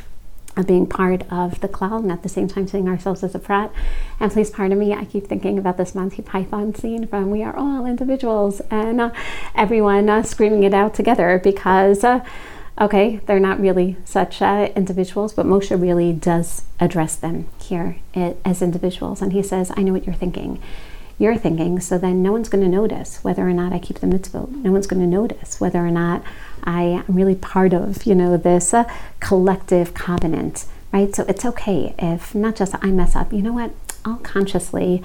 of 0.56 0.68
being 0.68 0.86
part 0.86 1.24
of 1.32 1.62
the 1.62 1.68
klal 1.68 2.00
and 2.00 2.12
at 2.12 2.24
the 2.24 2.30
same 2.30 2.48
time 2.48 2.68
seeing 2.68 2.88
ourselves 2.88 3.24
as 3.24 3.34
a 3.36 3.40
prat. 3.40 3.72
And 4.20 4.32
please 4.32 4.50
pardon 4.50 4.80
me, 4.80 4.94
I 4.94 5.06
keep 5.06 5.28
thinking 5.28 5.58
about 5.58 5.78
this 5.78 5.96
Monty 5.96 6.22
Python 6.22 6.76
scene 6.76 7.08
from 7.08 7.32
We 7.32 7.44
Are 7.44 7.56
All 7.56 7.86
Individuals 7.86 8.62
and 8.70 9.02
uh, 9.02 9.12
everyone 9.56 10.10
uh, 10.10 10.24
screaming 10.24 10.64
it 10.64 10.74
out 10.74 10.94
together 10.94 11.40
because, 11.44 12.04
uh, 12.04 12.24
okay, 12.80 13.18
they're 13.26 13.40
not 13.40 13.60
really 13.60 13.98
such 14.06 14.42
uh, 14.42 14.70
individuals, 14.76 15.34
but 15.34 15.46
Moshe 15.46 15.80
really 15.80 16.14
does 16.14 16.64
address 16.80 17.16
them 17.16 17.48
here 17.62 17.98
as 18.14 18.62
individuals. 18.62 19.22
And 19.22 19.34
he 19.34 19.44
says, 19.44 19.72
I 19.76 19.84
know 19.84 19.94
what 19.94 20.06
you're 20.06 20.16
thinking 20.16 20.62
you're 21.18 21.38
thinking. 21.38 21.80
So 21.80 21.98
then 21.98 22.22
no 22.24 22.32
one's 22.32 22.50
going 22.50 22.64
to 22.64 22.70
notice 22.70 23.24
whether 23.24 23.48
or 23.48 23.54
not 23.54 23.74
I 23.74 23.80
keep 23.80 24.00
the 24.00 24.08
mitzvot. 24.08 24.50
No 24.50 24.72
one's 24.72 24.88
going 24.88 25.02
to 25.02 25.08
notice 25.08 25.60
whether 25.62 25.80
or 25.80 25.92
not 25.92 26.24
I 26.64 27.04
am 27.08 27.16
really 27.16 27.36
part 27.36 27.74
of, 27.74 28.06
you 28.06 28.16
know, 28.16 28.38
this 28.38 28.74
uh, 28.74 28.92
collective 29.20 29.94
covenant, 29.94 30.66
right? 30.92 31.14
So 31.16 31.24
it's 31.28 31.46
okay 31.46 31.94
if 32.00 32.34
not 32.34 32.56
just 32.56 32.76
I 32.82 32.88
mess 32.88 33.16
up. 33.16 33.32
You 33.32 33.42
know 33.42 33.54
what? 33.54 33.72
I'll 34.06 34.18
consciously 34.18 35.02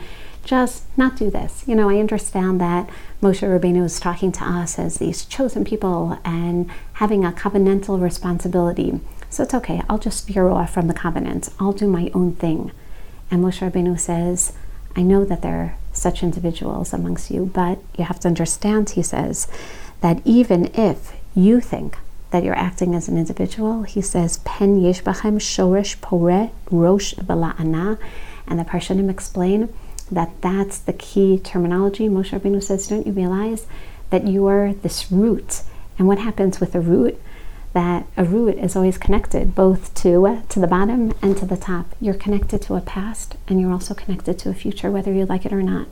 just 0.49 0.85
not 0.97 1.15
do 1.15 1.31
this. 1.31 1.63
You 1.67 1.75
know, 1.75 1.91
I 1.91 1.99
understand 1.99 2.59
that 2.61 2.89
Moshe 3.21 3.47
Rabbeinu 3.47 3.85
is 3.85 4.01
talking 4.01 4.33
to 4.33 4.45
us 4.45 4.79
as 4.79 4.97
these 4.97 5.27
chosen 5.27 5.63
people 5.63 6.19
and 6.25 6.71
having 6.95 7.23
a 7.23 7.33
covenantal 7.33 8.01
responsibility. 8.01 8.99
So 9.29 9.43
it's 9.43 9.53
okay. 9.53 9.83
I'll 9.91 9.99
just 9.99 10.27
veer 10.27 10.49
off 10.49 10.73
from 10.73 10.89
the 10.89 10.95
covenant. 10.95 11.51
I'll 11.61 11.75
do 11.75 11.87
my 11.87 12.11
own 12.15 12.33
thing. 12.33 12.73
And 13.31 13.45
Moshe 13.45 13.61
Rabbeinu 13.61 14.01
says, 14.01 14.55
I 14.97 15.03
know 15.03 15.27
that 15.27 15.43
there 15.43 15.57
are 15.57 15.77
such 15.93 16.23
individuals 16.23 16.95
amongst 16.95 17.31
you, 17.31 17.45
but 17.45 17.79
you 17.99 18.05
have 18.05 18.21
to 18.21 18.29
understand, 18.29 18.91
he 18.91 19.03
says, 19.03 19.49
that 20.01 20.23
even 20.25 20.71
if 20.75 21.13
you 21.35 21.61
think 21.61 21.99
that 22.31 22.43
you're 22.43 22.57
acting 22.57 22.95
as 22.95 23.07
an 23.07 23.19
individual, 23.19 23.83
he 23.83 24.01
says, 24.01 24.39
Pen 24.39 24.81
yesh 24.81 25.03
bachem 25.03 25.39
shorish 25.39 26.01
pore 26.01 26.51
rosh 26.71 27.13
bala'ana, 27.15 27.99
and 28.47 28.59
the 28.59 28.65
Parshanim 28.65 29.11
explain 29.11 29.69
that 30.11 30.41
that's 30.41 30.79
the 30.79 30.93
key 30.93 31.39
terminology. 31.39 32.09
Moshe 32.09 32.39
Rabbeinu 32.39 32.63
says, 32.63 32.89
don't 32.89 33.07
you 33.07 33.13
realize 33.13 33.67
that 34.11 34.27
you 34.27 34.47
are 34.47 34.73
this 34.73 35.11
root? 35.13 35.63
And 35.99 36.07
what 36.07 36.19
happens 36.19 36.61
with 36.61 36.75
a 36.75 36.81
root? 36.81 37.21
that 37.75 38.07
a 38.17 38.25
root 38.25 38.57
is 38.57 38.75
always 38.75 38.99
connected 38.99 39.55
both 39.55 39.95
to 39.95 40.27
uh, 40.27 40.43
to 40.49 40.59
the 40.59 40.67
bottom 40.67 41.15
and 41.23 41.37
to 41.37 41.47
the 41.47 41.57
top. 41.57 41.95
You're 42.01 42.15
connected 42.15 42.63
to 42.63 42.75
a 42.75 42.81
past 42.81 43.37
and 43.47 43.61
you're 43.61 43.73
also 43.73 43.95
connected 43.95 44.39
to 44.41 44.51
a 44.51 44.55
future 44.55 44.91
whether 44.91 45.13
you 45.13 45.27
like 45.27 45.45
it 45.45 45.53
or 45.53 45.63
not. 45.63 45.87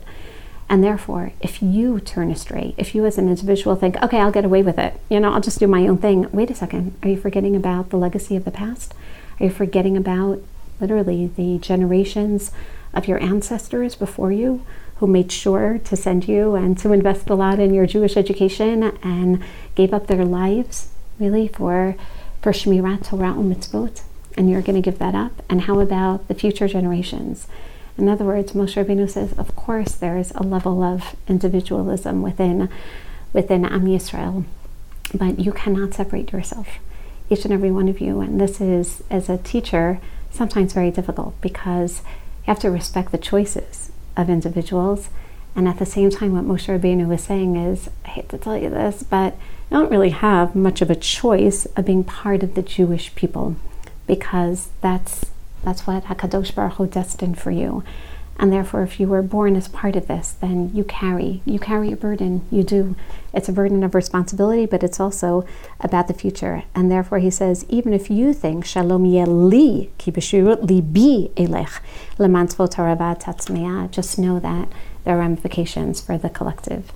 And 0.69 0.83
therefore, 0.83 1.31
if 1.39 1.61
you 1.61 2.01
turn 2.01 2.29
astray, 2.29 2.75
if 2.77 2.93
you 2.93 3.05
as 3.05 3.17
an 3.17 3.29
individual 3.29 3.77
think, 3.77 3.95
okay, 4.03 4.19
I'll 4.19 4.31
get 4.31 4.43
away 4.43 4.63
with 4.63 4.77
it, 4.77 4.99
you 5.09 5.19
know, 5.19 5.31
I'll 5.31 5.39
just 5.39 5.59
do 5.59 5.67
my 5.67 5.87
own 5.87 5.97
thing. 5.97 6.29
Wait 6.31 6.51
a 6.51 6.55
second. 6.55 6.97
Are 7.03 7.09
you 7.09 7.15
forgetting 7.15 7.55
about 7.55 7.89
the 7.89 7.97
legacy 7.97 8.35
of 8.35 8.43
the 8.43 8.51
past? 8.51 8.93
Are 9.39 9.45
you 9.45 9.49
forgetting 9.49 9.95
about 9.95 10.41
literally 10.79 11.27
the 11.27 11.57
generations 11.59 12.51
of 12.93 13.07
your 13.07 13.21
ancestors 13.21 13.95
before 13.95 14.31
you 14.31 14.65
who 14.97 15.07
made 15.07 15.31
sure 15.31 15.79
to 15.83 15.95
send 15.95 16.27
you 16.27 16.55
and 16.55 16.77
to 16.79 16.91
invest 16.91 17.29
a 17.29 17.35
lot 17.35 17.59
in 17.59 17.73
your 17.73 17.85
Jewish 17.85 18.17
education 18.17 18.83
and 19.03 19.43
gave 19.75 19.93
up 19.93 20.07
their 20.07 20.25
lives 20.25 20.89
really 21.19 21.47
for 21.47 21.95
for 22.41 22.51
Shmirat 22.51 23.07
Torah 23.07 23.33
mitzvot, 23.33 24.03
and 24.37 24.49
you're 24.49 24.61
going 24.61 24.81
to 24.81 24.91
give 24.91 24.99
that 24.99 25.15
up. 25.15 25.43
And 25.49 25.61
how 25.61 25.79
about 25.79 26.27
the 26.27 26.35
future 26.35 26.67
generations? 26.67 27.47
In 27.97 28.07
other 28.07 28.25
words, 28.25 28.53
Moshe 28.53 28.75
Rabbeinu 28.75 29.09
says, 29.09 29.33
of 29.33 29.55
course, 29.55 29.93
there 29.93 30.17
is 30.17 30.31
a 30.35 30.43
level 30.43 30.83
of 30.83 31.15
individualism 31.27 32.21
within 32.21 32.69
within 33.33 33.65
Am 33.65 33.85
Yisrael, 33.85 34.45
but 35.13 35.39
you 35.39 35.51
cannot 35.51 35.93
separate 35.93 36.31
yourself, 36.31 36.67
each 37.29 37.43
and 37.43 37.53
every 37.53 37.71
one 37.71 37.89
of 37.89 37.99
you. 37.99 38.21
And 38.21 38.39
this 38.39 38.61
is, 38.61 39.03
as 39.09 39.29
a 39.29 39.37
teacher, 39.37 39.99
sometimes 40.31 40.73
very 40.73 40.91
difficult 40.91 41.39
because 41.41 42.01
you 42.41 42.45
have 42.47 42.59
to 42.59 42.71
respect 42.71 43.11
the 43.11 43.17
choices 43.17 43.91
of 44.15 44.29
individuals. 44.29 45.09
And 45.55 45.67
at 45.67 45.79
the 45.79 45.85
same 45.85 46.09
time, 46.09 46.33
what 46.33 46.45
Moshe 46.45 46.67
Rabbeinu 46.67 47.07
was 47.07 47.23
saying 47.23 47.55
is, 47.55 47.89
I 48.05 48.09
hate 48.09 48.29
to 48.29 48.37
tell 48.37 48.57
you 48.57 48.69
this, 48.69 49.03
but 49.03 49.33
you 49.69 49.77
don't 49.77 49.91
really 49.91 50.11
have 50.11 50.55
much 50.55 50.81
of 50.81 50.89
a 50.89 50.95
choice 50.95 51.65
of 51.65 51.85
being 51.85 52.03
part 52.03 52.43
of 52.43 52.55
the 52.55 52.61
Jewish 52.61 53.13
people 53.15 53.55
because 54.05 54.69
that's 54.81 55.25
that's 55.63 55.85
what 55.85 56.05
Hakadosh 56.05 56.55
Baruch 56.55 56.73
Hu 56.73 56.87
destined 56.87 57.39
for 57.39 57.51
you. 57.51 57.83
And 58.39 58.53
therefore, 58.53 58.83
if 58.83 58.99
you 58.99 59.07
were 59.07 59.23
born 59.23 59.55
as 59.55 59.67
part 59.67 59.95
of 59.95 60.07
this, 60.07 60.31
then 60.31 60.69
you 60.73 60.83
carry 60.83 61.41
you 61.43 61.59
carry 61.59 61.91
a 61.91 61.95
burden. 61.95 62.45
You 62.51 62.63
do. 62.63 62.95
It's 63.33 63.49
a 63.49 63.51
burden 63.51 63.83
of 63.83 63.95
responsibility, 63.95 64.67
but 64.67 64.83
it's 64.83 64.99
also 64.99 65.45
about 65.79 66.07
the 66.07 66.13
future. 66.13 66.63
And 66.75 66.91
therefore, 66.91 67.17
he 67.19 67.31
says, 67.31 67.65
even 67.67 67.93
if 67.93 68.11
you 68.11 68.33
think 68.33 68.63
Shalom 68.63 69.05
Yeli 69.05 69.89
ki 69.97 70.11
libi 70.11 71.31
elech 71.31 71.79
lemantzvot 72.17 73.19
tatzmeya, 73.19 73.89
just 73.89 74.19
know 74.19 74.39
that 74.39 74.69
there 75.03 75.15
are 75.15 75.19
ramifications 75.19 75.99
for 75.99 76.17
the 76.17 76.29
collective. 76.29 76.91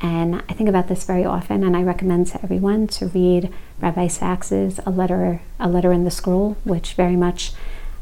And 0.00 0.36
I 0.48 0.52
think 0.52 0.68
about 0.68 0.88
this 0.88 1.04
very 1.04 1.24
often, 1.24 1.64
and 1.64 1.76
I 1.76 1.82
recommend 1.82 2.26
to 2.28 2.42
everyone 2.42 2.86
to 2.88 3.06
read 3.06 3.52
Rabbi 3.80 4.08
Sacks's 4.08 4.78
A 4.84 4.90
Letter, 4.90 5.40
A 5.58 5.68
Letter 5.68 5.90
in 5.90 6.04
the 6.04 6.10
Scroll, 6.10 6.56
which 6.64 6.92
very 6.92 7.16
much, 7.16 7.52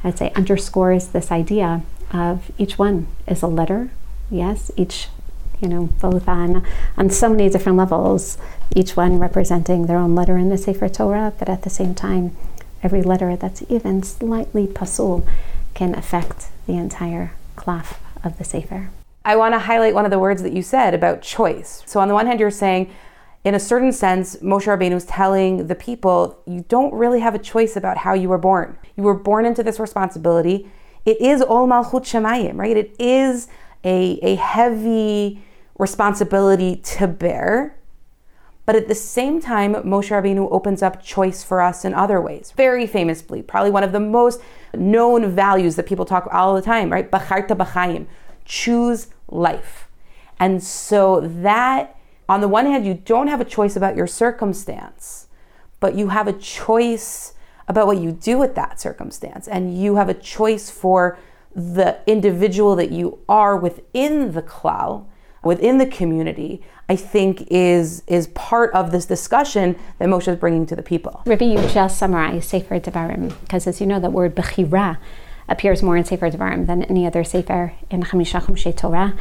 I'd 0.02 0.18
say, 0.18 0.32
underscores 0.34 1.08
this 1.08 1.30
idea 1.30 1.82
of 2.14 2.50
each 2.56 2.78
one 2.78 3.08
is 3.26 3.42
a 3.42 3.46
letter. 3.46 3.90
Yes, 4.30 4.70
each, 4.76 5.08
you 5.60 5.68
know, 5.68 5.86
both 6.00 6.28
on 6.28 6.64
on 6.96 7.10
so 7.10 7.28
many 7.28 7.48
different 7.50 7.76
levels, 7.76 8.38
each 8.74 8.96
one 8.96 9.18
representing 9.18 9.86
their 9.86 9.98
own 9.98 10.14
letter 10.14 10.38
in 10.38 10.48
the 10.48 10.58
Sefer 10.58 10.88
Torah, 10.88 11.32
but 11.38 11.48
at 11.48 11.62
the 11.62 11.70
same 11.70 11.94
time, 11.94 12.36
every 12.82 13.02
letter 13.02 13.36
that's 13.36 13.62
even 13.68 14.02
slightly 14.02 14.66
pasul 14.66 15.26
can 15.74 15.94
affect 15.94 16.48
the 16.66 16.74
entire 16.74 17.32
klaf 17.56 17.98
of 18.22 18.38
the 18.38 18.44
Sefer. 18.44 18.90
I 19.24 19.36
want 19.36 19.54
to 19.54 19.58
highlight 19.58 19.94
one 19.94 20.04
of 20.04 20.10
the 20.10 20.18
words 20.18 20.42
that 20.42 20.52
you 20.52 20.62
said 20.62 20.94
about 20.94 21.22
choice. 21.22 21.82
So, 21.86 21.98
on 22.00 22.08
the 22.08 22.14
one 22.14 22.26
hand, 22.26 22.40
you're 22.40 22.50
saying, 22.50 22.90
in 23.42 23.54
a 23.54 23.60
certain 23.60 23.92
sense, 23.92 24.36
Moshe 24.36 24.66
Rabbeinu 24.66 24.94
is 24.94 25.06
telling 25.06 25.66
the 25.66 25.74
people, 25.74 26.38
you 26.46 26.64
don't 26.68 26.92
really 26.94 27.20
have 27.20 27.34
a 27.34 27.38
choice 27.38 27.76
about 27.76 27.98
how 27.98 28.14
you 28.14 28.28
were 28.28 28.38
born. 28.38 28.76
You 28.96 29.02
were 29.02 29.14
born 29.14 29.46
into 29.46 29.62
this 29.62 29.80
responsibility. 29.80 30.70
It 31.04 31.20
is 31.20 31.42
all 31.42 31.66
Malchut 31.68 32.02
Shemayim, 32.02 32.56
right? 32.56 32.76
It 32.76 32.94
is 32.98 33.48
a, 33.84 34.18
a 34.22 34.36
heavy 34.36 35.42
responsibility 35.78 36.76
to 36.76 37.06
bear. 37.06 37.76
But 38.66 38.76
at 38.76 38.88
the 38.88 38.94
same 38.94 39.40
time, 39.40 39.74
Moshe 39.74 40.08
Rabbeinu 40.08 40.48
opens 40.50 40.82
up 40.82 41.02
choice 41.02 41.44
for 41.44 41.60
us 41.60 41.84
in 41.84 41.92
other 41.92 42.20
ways. 42.20 42.52
Very 42.56 42.86
famously, 42.86 43.42
probably 43.42 43.70
one 43.70 43.84
of 43.84 43.92
the 43.92 44.00
most 44.00 44.40
known 44.72 45.30
values 45.30 45.76
that 45.76 45.86
people 45.86 46.06
talk 46.06 46.26
all 46.32 46.54
the 46.54 46.62
time, 46.62 46.90
right? 46.90 47.10
Bacharta 47.10 47.48
b'chaim, 47.48 48.06
choose 48.46 49.08
life. 49.28 49.88
And 50.40 50.62
so 50.62 51.20
that, 51.20 51.96
on 52.26 52.40
the 52.40 52.48
one 52.48 52.64
hand, 52.64 52.86
you 52.86 52.94
don't 52.94 53.28
have 53.28 53.40
a 53.40 53.44
choice 53.44 53.76
about 53.76 53.96
your 53.96 54.06
circumstance, 54.06 55.28
but 55.78 55.94
you 55.94 56.08
have 56.08 56.26
a 56.26 56.32
choice 56.32 57.33
about 57.68 57.86
what 57.86 57.98
you 57.98 58.12
do 58.12 58.38
with 58.38 58.54
that 58.54 58.80
circumstance. 58.80 59.48
And 59.48 59.78
you 59.78 59.96
have 59.96 60.08
a 60.08 60.14
choice 60.14 60.70
for 60.70 61.18
the 61.54 61.98
individual 62.06 62.76
that 62.76 62.90
you 62.90 63.18
are 63.28 63.56
within 63.56 64.32
the 64.32 64.42
klal, 64.42 65.06
within 65.42 65.78
the 65.78 65.86
community, 65.86 66.62
I 66.88 66.96
think 66.96 67.46
is 67.50 68.02
is 68.06 68.26
part 68.28 68.72
of 68.74 68.90
this 68.90 69.06
discussion 69.06 69.76
that 69.98 70.08
Moshe 70.08 70.28
is 70.28 70.36
bringing 70.36 70.66
to 70.66 70.76
the 70.76 70.82
people. 70.82 71.22
Rivi, 71.24 71.52
you 71.52 71.68
just 71.68 71.98
summarized 71.98 72.48
Sefer 72.48 72.80
Devarim, 72.80 73.38
because 73.40 73.66
as 73.66 73.80
you 73.80 73.86
know, 73.86 74.00
the 74.00 74.10
word 74.10 74.34
Bechira 74.34 74.98
appears 75.48 75.82
more 75.82 75.96
in 75.96 76.04
Sefer 76.04 76.30
Devarim 76.30 76.66
than 76.66 76.82
any 76.84 77.06
other 77.06 77.24
Sefer 77.24 77.74
in 77.90 78.02
Chamisha 78.02 78.42
Chumshei 78.42 78.76
Torah. 78.76 79.16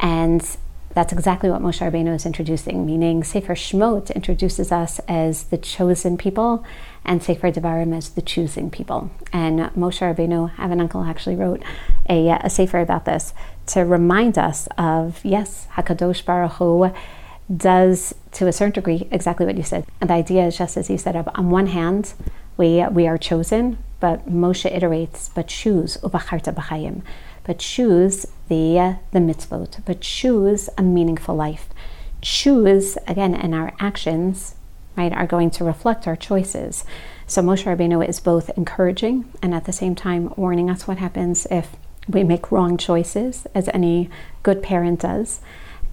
And 0.00 0.56
that's 0.94 1.12
exactly 1.12 1.50
what 1.50 1.62
Moshe 1.62 1.80
Rabbeinu 1.80 2.14
is 2.14 2.26
introducing, 2.26 2.84
meaning 2.84 3.24
Sefer 3.24 3.54
Shmot 3.54 4.14
introduces 4.14 4.70
us 4.70 5.00
as 5.08 5.44
the 5.44 5.58
chosen 5.58 6.16
people 6.16 6.64
and 7.04 7.22
Sefer 7.22 7.50
Devarim 7.50 7.96
as 7.96 8.10
the 8.10 8.22
choosing 8.22 8.70
people. 8.70 9.10
And 9.32 9.60
Moshe 9.76 10.00
Rabbeinu, 10.00 10.52
I 10.56 10.62
have 10.62 10.70
an 10.70 10.80
uncle 10.80 11.04
actually 11.04 11.36
wrote 11.36 11.62
a, 12.08 12.28
a 12.28 12.50
Sefer 12.50 12.80
about 12.80 13.04
this 13.04 13.34
to 13.66 13.80
remind 13.80 14.38
us 14.38 14.68
of, 14.78 15.20
yes, 15.24 15.66
HaKadosh 15.74 16.24
Baruch 16.24 16.52
Hu 16.52 16.92
does 17.54 18.14
to 18.32 18.46
a 18.46 18.52
certain 18.52 18.72
degree 18.72 19.08
exactly 19.10 19.46
what 19.46 19.56
you 19.56 19.62
said. 19.62 19.84
And 20.00 20.10
the 20.10 20.14
idea 20.14 20.46
is 20.46 20.56
just 20.56 20.76
as 20.76 20.88
you 20.88 20.98
said, 20.98 21.16
on 21.16 21.50
one 21.50 21.66
hand, 21.68 22.14
we, 22.56 22.84
we 22.88 23.06
are 23.06 23.18
chosen, 23.18 23.78
but 24.00 24.28
Moshe 24.28 24.70
iterates, 24.70 25.30
but 25.34 25.48
choose, 25.48 25.96
ubacharta 25.98 26.54
b'chayim, 26.54 27.02
but 27.44 27.58
choose 27.58 28.26
the, 28.48 28.96
the 29.10 29.18
mitzvot, 29.18 29.84
but 29.84 30.00
choose 30.00 30.68
a 30.78 30.82
meaningful 30.82 31.34
life. 31.34 31.68
Choose, 32.20 32.96
again, 33.08 33.34
in 33.34 33.52
our 33.52 33.72
actions, 33.80 34.54
right, 34.96 35.12
are 35.12 35.26
going 35.26 35.50
to 35.50 35.64
reflect 35.64 36.06
our 36.06 36.16
choices. 36.16 36.84
So 37.26 37.42
Moshe 37.42 37.64
Rabbeinu 37.64 38.06
is 38.06 38.20
both 38.20 38.50
encouraging 38.56 39.30
and 39.42 39.54
at 39.54 39.64
the 39.64 39.72
same 39.72 39.94
time 39.94 40.32
warning 40.36 40.68
us 40.68 40.86
what 40.86 40.98
happens 40.98 41.46
if 41.50 41.76
we 42.08 42.24
make 42.24 42.50
wrong 42.50 42.76
choices, 42.76 43.46
as 43.54 43.68
any 43.72 44.10
good 44.42 44.62
parent 44.62 45.00
does. 45.00 45.40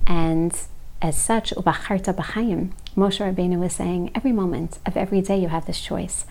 And 0.07 0.57
as 1.01 1.17
such, 1.17 1.51
ubacharta 1.51 2.13
b'chayim, 2.13 2.71
Moshe 2.97 3.19
Rabbeinu 3.19 3.63
is 3.65 3.73
saying, 3.73 4.11
every 4.15 4.31
moment 4.31 4.79
of 4.85 4.97
every 4.97 5.21
day 5.21 5.37
you 5.37 5.49
have 5.49 5.65
this 5.65 5.79
choice 5.79 6.25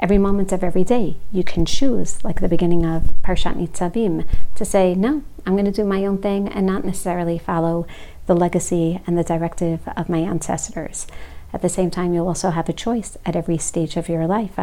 every 0.00 0.18
moment 0.18 0.52
of 0.52 0.64
every 0.64 0.84
day, 0.84 1.16
you 1.32 1.44
can 1.44 1.64
choose, 1.64 2.22
like 2.24 2.40
the 2.40 2.48
beginning 2.48 2.84
of 2.84 3.14
Parshat 3.22 3.56
Nitzavim, 3.56 4.26
to 4.54 4.64
say, 4.64 4.94
no, 4.94 5.22
I'm 5.46 5.54
going 5.54 5.64
to 5.64 5.70
do 5.70 5.84
my 5.84 6.04
own 6.04 6.18
thing 6.18 6.48
and 6.48 6.66
not 6.66 6.84
necessarily 6.84 7.38
follow 7.38 7.86
the 8.26 8.34
legacy 8.34 9.00
and 9.06 9.16
the 9.16 9.24
directive 9.24 9.86
of 9.96 10.08
my 10.08 10.18
ancestors. 10.18 11.06
At 11.54 11.62
the 11.62 11.68
same 11.68 11.88
time, 11.88 12.12
you'll 12.12 12.26
also 12.26 12.50
have 12.50 12.68
a 12.68 12.72
choice 12.72 13.16
at 13.24 13.36
every 13.36 13.58
stage 13.58 13.96
of 13.96 14.08
your 14.08 14.26
life. 14.26 14.58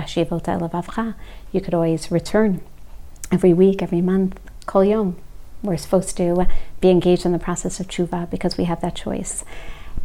You 1.54 1.62
could 1.62 1.74
always 1.74 2.12
return 2.12 2.62
every 3.32 3.54
week, 3.54 3.82
every 3.82 4.02
month, 4.02 4.38
kol 4.66 4.84
yom. 4.84 5.16
We're 5.64 5.78
supposed 5.78 6.18
to 6.18 6.48
be 6.82 6.90
engaged 6.90 7.26
in 7.26 7.32
the 7.32 7.40
process 7.40 7.80
of 7.80 7.88
tshuva 7.88 8.30
because 8.30 8.58
we 8.58 8.66
have 8.66 8.82
that 8.82 8.96
choice. 8.96 9.46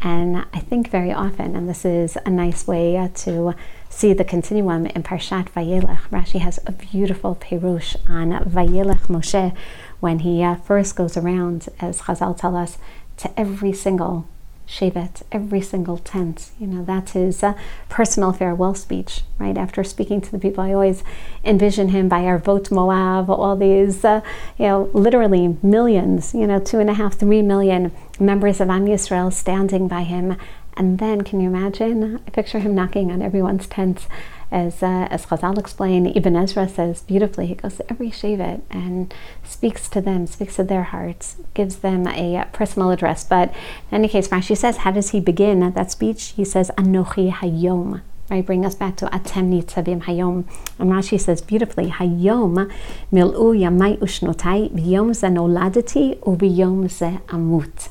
And 0.01 0.45
I 0.53 0.59
think 0.59 0.89
very 0.89 1.11
often, 1.11 1.57
and 1.57 1.67
this 1.67 1.83
is 1.83 2.17
a 2.25 2.29
nice 2.29 2.65
way 2.65 3.11
to 3.15 3.53
see 3.89 4.13
the 4.13 4.23
continuum 4.23 4.85
in 4.85 5.03
Parshat 5.03 5.49
Vayelech. 5.49 6.07
Rashi 6.09 6.39
has 6.39 6.57
a 6.65 6.71
beautiful 6.71 7.35
perush 7.35 7.97
on 8.09 8.31
Vayelech 8.45 9.07
Moshe 9.07 9.53
when 9.99 10.19
he 10.19 10.41
uh, 10.41 10.55
first 10.55 10.95
goes 10.95 11.17
around, 11.17 11.67
as 11.81 12.03
Chazal 12.03 12.37
tell 12.37 12.55
us, 12.55 12.77
to 13.17 13.37
every 13.37 13.73
single 13.73 14.25
Shevet, 14.67 15.23
every 15.31 15.61
single 15.61 15.97
tent. 15.97 16.51
You 16.59 16.67
know, 16.67 16.83
that's 16.83 17.13
his 17.13 17.41
uh, 17.41 17.53
personal 17.87 18.33
farewell 18.33 18.75
speech, 18.75 19.21
right? 19.39 19.57
After 19.57 19.83
speaking 19.83 20.19
to 20.21 20.31
the 20.31 20.39
people, 20.39 20.63
I 20.63 20.73
always 20.73 21.03
envision 21.43 21.89
him 21.89 22.09
by 22.09 22.21
Arvot 22.21 22.69
Moab, 22.69 23.29
all 23.29 23.55
these, 23.55 24.03
uh, 24.03 24.21
you 24.57 24.65
know, 24.65 24.89
literally 24.93 25.57
millions, 25.63 26.33
you 26.33 26.45
know, 26.45 26.59
two 26.59 26.79
and 26.79 26.89
a 26.89 26.93
half, 26.93 27.15
three 27.15 27.41
million 27.41 27.91
members 28.19 28.59
of 28.59 28.69
Am 28.69 28.85
Yisrael 28.85 29.31
standing 29.31 29.87
by 29.87 30.03
him. 30.03 30.37
And 30.75 30.99
then, 30.99 31.21
can 31.21 31.39
you 31.39 31.47
imagine? 31.47 32.21
I 32.27 32.29
picture 32.29 32.59
him 32.59 32.75
knocking 32.75 33.11
on 33.11 33.21
everyone's 33.21 33.67
tents 33.67 34.07
as 34.51 34.81
uh, 34.81 35.07
as 35.11 35.25
Chazal 35.25 35.57
explained, 35.57 36.15
Ibn 36.15 36.35
Ezra 36.35 36.69
says 36.69 37.01
beautifully, 37.01 37.47
he 37.47 37.55
goes 37.55 37.77
to 37.77 37.89
every 37.91 38.09
Shevet 38.09 38.61
and 38.69 39.13
speaks 39.43 39.89
to 39.89 40.01
them, 40.01 40.27
speaks 40.27 40.55
to 40.55 40.63
their 40.63 40.83
hearts, 40.83 41.37
gives 41.53 41.77
them 41.77 42.07
a 42.07 42.45
personal 42.53 42.91
address. 42.91 43.23
But 43.23 43.49
in 43.91 43.95
any 43.95 44.07
case, 44.07 44.29
Rashi 44.29 44.55
says, 44.55 44.77
how 44.77 44.91
does 44.91 45.09
he 45.09 45.19
begin 45.19 45.59
that 45.73 45.91
speech? 45.91 46.33
He 46.35 46.45
says, 46.45 46.71
Anochi 46.77 47.31
Hayom. 47.31 48.01
Right, 48.29 48.45
bring 48.45 48.65
us 48.65 48.75
back 48.75 48.97
to 48.97 49.05
Atem 49.05 49.53
Nitzavim 49.53 50.03
Hayom. 50.03 50.43
And 50.79 50.91
Rashi 50.91 51.19
says 51.19 51.41
beautifully, 51.41 51.89
Hayom 51.89 52.69
mil'u 53.11 53.55
yamai 53.57 53.97
ushnotai 53.99 54.69
v'yom 54.71 55.15
ze 55.15 55.27
noladati 55.27 56.19
u'v'yom 56.19 56.89
ze 56.89 57.19
amut. 57.27 57.87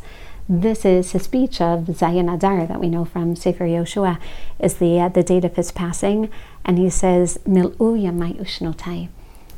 This 0.48 0.84
is 0.84 1.10
his 1.10 1.24
speech 1.24 1.60
of 1.60 1.86
Zayin 1.86 2.32
Adar 2.32 2.66
that 2.68 2.78
we 2.78 2.88
know 2.88 3.04
from 3.04 3.34
Sefer 3.34 3.64
Yoshua, 3.64 4.20
is 4.60 4.74
the 4.74 5.00
uh, 5.00 5.08
the 5.08 5.24
date 5.24 5.44
of 5.44 5.56
his 5.56 5.72
passing, 5.72 6.30
and 6.64 6.78
he 6.78 6.88
says 6.88 7.36
Mil'u 7.48 8.00
Yamai 8.00 8.36
Ushnotai. 8.36 9.08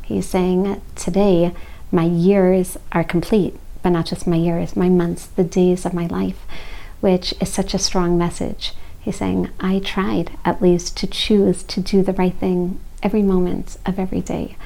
He's 0.02 0.26
saying 0.26 0.80
today 0.94 1.52
my 1.92 2.04
years 2.04 2.78
are 2.90 3.04
complete, 3.04 3.54
but 3.82 3.90
not 3.90 4.06
just 4.06 4.26
my 4.26 4.36
years, 4.36 4.76
my 4.76 4.88
months, 4.88 5.26
the 5.26 5.44
days 5.44 5.84
of 5.84 5.92
my 5.92 6.06
life, 6.06 6.46
which 7.00 7.34
is 7.38 7.50
such 7.50 7.74
a 7.74 7.78
strong 7.78 8.16
message. 8.16 8.72
He's 8.98 9.16
saying 9.16 9.50
I 9.60 9.80
tried 9.80 10.38
at 10.42 10.62
least 10.62 10.96
to 10.98 11.06
choose 11.06 11.64
to 11.64 11.80
do 11.82 12.02
the 12.02 12.14
right 12.14 12.34
thing 12.34 12.80
every 13.02 13.22
moment 13.22 13.76
of 13.84 13.98
every 13.98 14.22
day, 14.22 14.56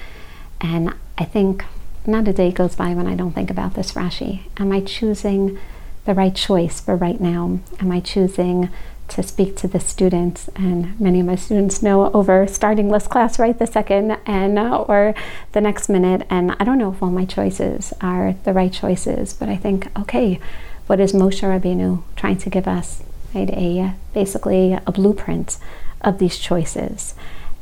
and 0.60 0.94
I 1.18 1.24
think 1.24 1.64
not 2.06 2.28
a 2.28 2.32
day 2.32 2.52
goes 2.52 2.76
by 2.76 2.94
when 2.94 3.08
I 3.08 3.16
don't 3.16 3.32
think 3.32 3.50
about 3.50 3.74
this 3.74 3.94
Rashi. 3.94 4.42
Am 4.56 4.70
I 4.70 4.82
choosing? 4.82 5.58
The 6.04 6.14
right 6.14 6.34
choice 6.34 6.80
for 6.80 6.96
right 6.96 7.20
now? 7.20 7.60
Am 7.80 7.92
I 7.92 8.00
choosing 8.00 8.68
to 9.08 9.22
speak 9.22 9.56
to 9.56 9.68
the 9.68 9.80
students? 9.80 10.48
And 10.56 10.98
many 11.00 11.20
of 11.20 11.26
my 11.26 11.36
students 11.36 11.82
know 11.82 12.10
over 12.12 12.46
starting 12.46 12.88
this 12.88 13.06
class 13.06 13.38
right 13.38 13.58
the 13.58 13.66
second 13.66 14.18
and 14.26 14.58
uh, 14.58 14.82
or 14.82 15.14
the 15.52 15.60
next 15.60 15.88
minute. 15.88 16.26
And 16.30 16.56
I 16.58 16.64
don't 16.64 16.78
know 16.78 16.92
if 16.92 17.02
all 17.02 17.10
my 17.10 17.24
choices 17.24 17.92
are 18.00 18.34
the 18.44 18.52
right 18.52 18.72
choices, 18.72 19.34
but 19.34 19.48
I 19.48 19.56
think, 19.56 19.88
okay, 19.98 20.40
what 20.86 21.00
is 21.00 21.12
Moshe 21.12 21.42
Rabbeinu 21.42 22.02
trying 22.16 22.38
to 22.38 22.50
give 22.50 22.66
us? 22.66 23.02
Right, 23.34 23.50
a 23.50 23.94
basically 24.12 24.74
a 24.74 24.92
blueprint 24.92 25.56
of 26.02 26.18
these 26.18 26.36
choices, 26.36 27.14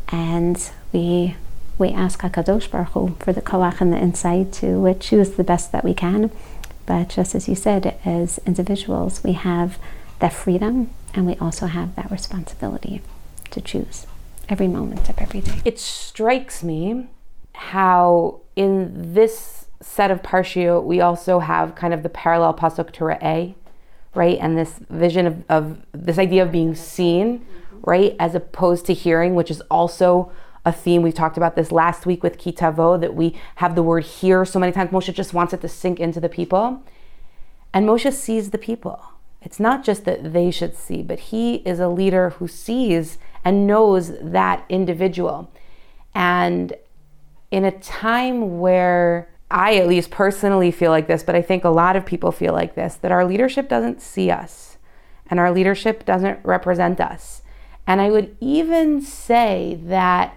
and 0.09 0.69
we 0.93 1.37
we 1.79 1.91
ask 1.91 2.23
Hakadosh 2.23 2.69
Baruch 2.69 2.89
Hu 2.89 3.17
for 3.21 3.33
the 3.33 3.41
koach 3.41 3.81
and 3.81 3.93
the 3.93 3.97
insight 3.97 4.53
to 4.55 4.97
choose 4.99 5.31
the 5.31 5.45
best 5.45 5.71
that 5.71 5.85
we 5.85 5.95
can 5.95 6.33
but 6.91 7.09
just 7.09 7.37
as 7.37 7.49
you 7.49 7.55
said, 7.55 7.97
as 8.05 8.41
individuals, 8.47 9.23
we 9.23 9.35
have 9.35 9.79
that 10.19 10.33
freedom 10.33 10.91
and 11.15 11.25
we 11.25 11.37
also 11.37 11.67
have 11.67 11.95
that 11.95 12.11
responsibility 12.11 13.01
to 13.53 13.61
choose 13.61 14.09
every 14.49 14.67
moment 14.67 15.09
of 15.09 15.17
every 15.17 15.41
day. 15.41 15.61
It 15.65 15.79
strikes 15.79 16.65
me 16.65 17.07
how 17.55 18.41
in 18.57 19.15
this 19.15 19.67
set 19.81 20.11
of 20.11 20.21
Parshiot 20.21 20.83
we 20.83 21.01
also 21.01 21.39
have 21.39 21.77
kind 21.77 21.95
of 21.95 22.03
the 22.03 22.09
parallel 22.09 22.55
pasuk 22.55 22.91
to 22.95 23.09
A, 23.25 23.55
right? 24.17 24.39
And 24.41 24.59
this 24.59 24.81
vision 24.91 25.29
of, 25.29 25.45
of 25.49 25.79
this 25.93 26.19
idea 26.19 26.43
of 26.43 26.51
being 26.51 26.75
seen, 26.75 27.47
right? 27.83 28.17
As 28.19 28.35
opposed 28.35 28.85
to 28.87 28.95
hearing, 28.95 29.37
which 29.37 29.53
is 29.53 29.61
also 29.71 30.33
a 30.65 30.73
theme. 30.73 31.03
We 31.03 31.13
talked 31.13 31.37
about 31.37 31.57
this 31.57 31.73
last 31.73 32.07
week 32.07 32.23
with 32.23 32.39
Kitavo 32.39 33.01
that 33.01 33.15
we 33.15 33.35
have 33.57 33.75
the 33.75 33.83
word 33.83 34.05
here 34.05 34.45
so 34.45 34.59
many 34.59 34.73
times. 34.73 34.91
Moshe 34.91 35.13
just 35.15 35.35
wants 35.35 35.53
it 35.53 35.61
to 35.63 35.69
sink 35.69 36.01
into 36.01 36.21
the 36.21 36.29
people. 36.29 36.83
And 37.73 37.87
Moshe 37.87 38.13
sees 38.13 38.51
the 38.51 38.59
people. 38.59 39.01
It's 39.43 39.59
not 39.59 39.85
just 39.85 40.05
that 40.05 40.33
they 40.33 40.51
should 40.51 40.77
see, 40.77 41.03
but 41.03 41.19
he 41.19 41.57
is 41.57 41.81
a 41.81 41.89
leader 41.89 42.31
who 42.31 42.47
sees 42.47 43.17
and 43.45 43.67
knows 43.67 44.13
that 44.21 44.65
individual. 44.69 45.51
And 46.15 46.75
in 47.51 47.65
a 47.65 47.71
time 47.71 48.61
where 48.61 49.29
I, 49.51 49.77
at 49.77 49.89
least 49.89 50.11
personally, 50.11 50.71
feel 50.71 50.91
like 50.91 51.07
this, 51.07 51.23
but 51.23 51.35
I 51.35 51.43
think 51.43 51.65
a 51.65 51.71
lot 51.71 51.97
of 51.97 52.07
people 52.07 52.33
feel 52.33 52.53
like 52.53 52.75
this 52.75 52.95
that 52.97 53.11
our 53.11 53.25
leadership 53.25 53.69
doesn't 53.69 54.01
see 54.01 54.31
us 54.31 54.79
and 55.29 55.41
our 55.41 55.51
leadership 55.51 56.05
doesn't 56.05 56.41
represent 56.45 57.01
us. 57.01 57.43
And 57.87 58.01
I 58.01 58.11
would 58.11 58.37
even 58.41 59.01
say 59.01 59.81
that, 59.85 60.37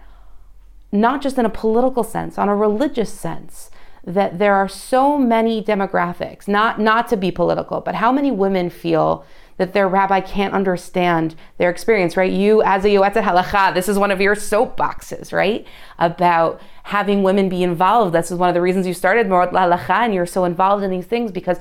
not 0.93 1.21
just 1.21 1.37
in 1.39 1.45
a 1.45 1.49
political 1.49 2.03
sense, 2.03 2.37
on 2.37 2.47
a 2.47 2.55
religious 2.55 3.11
sense, 3.11 3.71
that 4.05 4.37
there 4.37 4.53
are 4.53 4.67
so 4.67 5.17
many 5.17 5.61
demographics, 5.61 6.47
not, 6.47 6.79
not 6.79 7.07
to 7.07 7.17
be 7.17 7.31
political, 7.31 7.81
but 7.81 7.95
how 7.95 8.11
many 8.11 8.29
women 8.29 8.69
feel 8.69 9.25
that 9.57 9.73
their 9.73 9.87
rabbi 9.87 10.19
can't 10.19 10.53
understand 10.53 11.35
their 11.57 11.69
experience, 11.69 12.15
right? 12.15 12.31
You, 12.31 12.61
as 12.61 12.85
a 12.85 12.89
Yoetzet 12.89 13.23
Halacha, 13.23 13.73
this 13.73 13.89
is 13.89 13.97
one 13.97 14.11
of 14.11 14.21
your 14.21 14.35
soapboxes, 14.35 15.31
right? 15.33 15.65
About 15.97 16.61
having 16.83 17.23
women 17.23 17.49
be 17.49 17.63
involved. 17.63 18.13
This 18.13 18.31
is 18.31 18.37
one 18.37 18.49
of 18.49 18.55
the 18.55 18.61
reasons 18.61 18.85
you 18.85 18.93
started 18.93 19.27
Morot 19.27 19.51
Halacha 19.51 20.05
and 20.05 20.13
you're 20.13 20.25
so 20.25 20.43
involved 20.43 20.83
in 20.83 20.91
these 20.91 21.05
things 21.05 21.31
because 21.31 21.59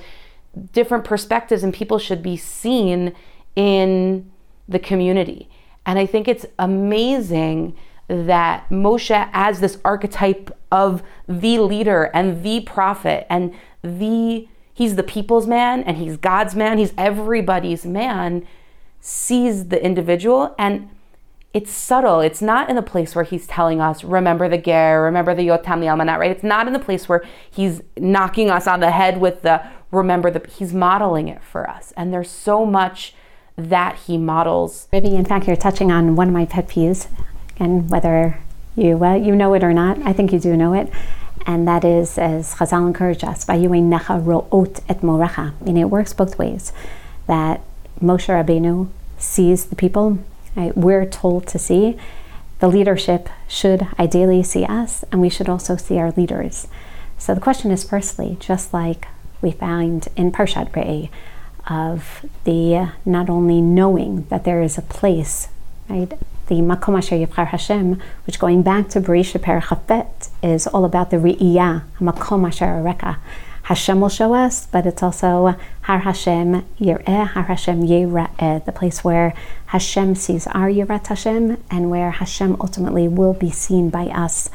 different 0.73 1.05
perspectives 1.05 1.63
and 1.63 1.73
people 1.73 1.99
should 1.99 2.23
be 2.23 2.37
seen 2.37 3.15
in 3.57 4.31
the 4.69 4.79
community. 4.79 5.49
And 5.87 5.99
I 5.99 6.07
think 6.07 6.29
it's 6.29 6.47
amazing 6.59 7.77
that 8.13 8.69
Moshe, 8.69 9.29
as 9.33 9.61
this 9.61 9.79
archetype 9.85 10.51
of 10.71 11.03
the 11.27 11.59
leader 11.59 12.11
and 12.15 12.43
the 12.43 12.61
prophet 12.61 13.27
and 13.31 13.55
the 13.83 14.49
he's 14.75 14.97
the 14.97 15.03
people's 15.03 15.47
man 15.47 15.83
and 15.85 15.97
he's 15.97 16.17
God's 16.17 16.55
man, 16.55 16.79
he's 16.79 16.93
everybody's 16.97 17.85
man, 17.85 18.47
sees 19.01 19.69
the 19.69 19.83
individual 19.85 20.55
and 20.59 20.89
it's 21.55 21.71
subtle. 21.71 22.21
It's 22.21 22.41
not 22.41 22.71
in 22.71 22.77
the 22.77 22.83
place 22.83 23.15
where 23.15 23.25
he's 23.25 23.47
telling 23.47 23.81
us, 23.81 24.03
remember 24.05 24.49
the 24.49 24.57
ger, 24.57 25.03
remember 25.03 25.35
the 25.35 25.49
yatom 25.49 25.81
the 25.81 25.87
almanat, 25.87 26.19
right? 26.19 26.31
It's 26.31 26.43
not 26.43 26.67
in 26.67 26.73
the 26.73 26.79
place 26.79 27.09
where 27.09 27.23
he's 27.51 27.83
knocking 27.99 28.51
us 28.51 28.67
on 28.67 28.81
the 28.81 28.91
head 28.91 29.21
with 29.21 29.43
the 29.43 29.63
remember 29.91 30.31
the 30.31 30.43
he's 30.51 30.73
modeling 30.73 31.29
it 31.29 31.43
for 31.43 31.69
us. 31.69 31.93
And 31.97 32.13
there's 32.13 32.31
so 32.31 32.65
much 32.65 33.15
that 33.57 33.97
he 34.07 34.17
models. 34.17 34.89
Maybe 34.93 35.15
in 35.15 35.27
fact 35.27 35.47
you're 35.47 35.57
touching 35.57 35.93
on 35.93 36.17
one 36.17 36.29
of 36.29 36.35
my 36.35 36.47
pet 36.47 36.69
peeves, 36.69 37.09
and 37.63 37.91
whether 37.91 38.39
you 38.77 39.05
uh, 39.05 39.15
you 39.15 39.35
know 39.37 39.55
it 39.55 39.63
or 39.63 39.73
not, 39.73 39.99
I 40.05 40.13
think 40.13 40.33
you 40.33 40.41
do 40.41 40.57
know 40.57 40.75
it 40.75 40.93
and 41.47 41.67
that 41.67 41.85
is 41.85 42.19
as 42.19 42.55
Chazal 42.55 42.87
encourages 42.87 43.25
us, 43.25 43.45
necha 43.45 44.25
ro'ot 44.25 44.81
et 44.89 45.01
morecha, 45.01 45.53
meaning 45.61 45.83
it 45.83 45.91
works 45.91 46.13
both 46.13 46.39
ways. 46.39 46.73
That 47.27 47.61
Moshe 48.01 48.29
Rabbeinu 48.29 48.89
sees 49.19 49.67
the 49.67 49.77
people, 49.77 50.19
right? 50.57 50.77
we're 50.77 51.07
told 51.07 51.47
to 51.49 51.59
see. 51.59 51.97
The 52.61 52.69
leadership 52.69 53.29
should 53.49 53.89
ideally 53.99 54.43
see 54.43 54.65
us, 54.65 55.05
and 55.11 55.21
we 55.21 55.29
should 55.29 55.49
also 55.49 55.77
see 55.77 55.99
our 55.99 56.13
leaders. 56.13 56.69
So 57.19 57.35
the 57.35 57.41
question 57.41 57.71
is, 57.73 57.83
firstly, 57.83 58.37
just 58.39 58.73
like 58.73 59.09
we 59.41 59.51
found 59.51 60.09
in 60.17 60.31
Parshat 60.31 60.71
Re'eh, 60.71 61.11
of 61.69 62.25
the 62.45 62.93
not 63.05 63.29
only 63.29 63.61
knowing 63.61 64.27
that 64.29 64.45
there 64.45 64.63
is 64.63 64.79
a 64.79 64.83
place, 64.83 65.49
right, 65.89 66.13
the 66.53 66.61
Makom 66.61 66.99
Asher 66.99 67.45
Hashem, 67.45 67.99
which 68.27 68.39
going 68.39 68.61
back 68.63 68.91
to 68.91 69.01
Bereishit 69.01 69.41
Perachafet 69.41 70.29
is 70.43 70.67
all 70.67 70.85
about 70.85 71.11
the 71.11 71.17
Re'iyah, 71.17 71.83
Makom 71.99 72.47
Asher. 72.47 73.17
Hashem 73.63 74.01
will 74.03 74.11
show 74.11 74.35
us, 74.35 74.67
but 74.67 74.85
it's 74.85 75.03
also 75.03 75.57
Har 75.83 76.01
Hashem 76.01 76.63
Yireh, 76.79 77.29
Har 77.29 77.45
Hashem 77.45 77.83
Yireh, 77.83 78.65
the 78.67 78.73
place 78.73 79.03
where 79.03 79.33
Hashem 79.67 80.15
sees 80.15 80.47
our 80.49 80.69
Yirat 80.69 81.07
Hashem 81.07 81.57
and 81.71 81.91
where 81.91 82.11
Hashem 82.11 82.57
ultimately 82.61 83.09
will 83.09 83.33
be 83.33 83.51
seen 83.51 83.89
by 83.89 84.09
us. 84.09 84.51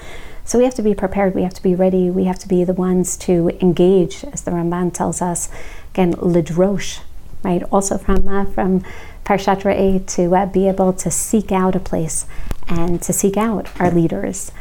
So 0.45 0.59
we 0.59 0.65
have 0.65 0.75
to 0.75 0.83
be 0.83 0.93
prepared, 0.93 1.33
we 1.33 1.41
have 1.41 1.55
to 1.55 1.63
be 1.63 1.73
ready, 1.73 2.11
we 2.11 2.25
have 2.25 2.37
to 2.39 2.47
be 2.47 2.63
the 2.63 2.73
ones 2.73 3.17
to 3.25 3.49
engage, 3.59 4.23
as 4.25 4.41
the 4.41 4.51
Ramban 4.51 4.93
tells 4.93 5.19
us, 5.19 5.49
again, 5.93 6.13
lidrosh, 6.13 6.99
right? 7.43 7.63
Also 7.71 7.97
from 7.97 8.27
uh, 8.27 8.45
from 8.45 8.83
Parshat 9.27 9.63
Re'eh 9.63 10.07
to 10.15 10.33
uh, 10.33 10.45
be 10.45 10.69
able 10.69 10.93
to 10.93 11.11
seek 11.11 11.51
out 11.51 11.75
a 11.75 11.81
place 11.81 12.25
and 12.69 13.01
to 13.01 13.11
seek 13.11 13.35
out 13.35 13.67
our 13.77 13.91
leaders. 13.91 14.53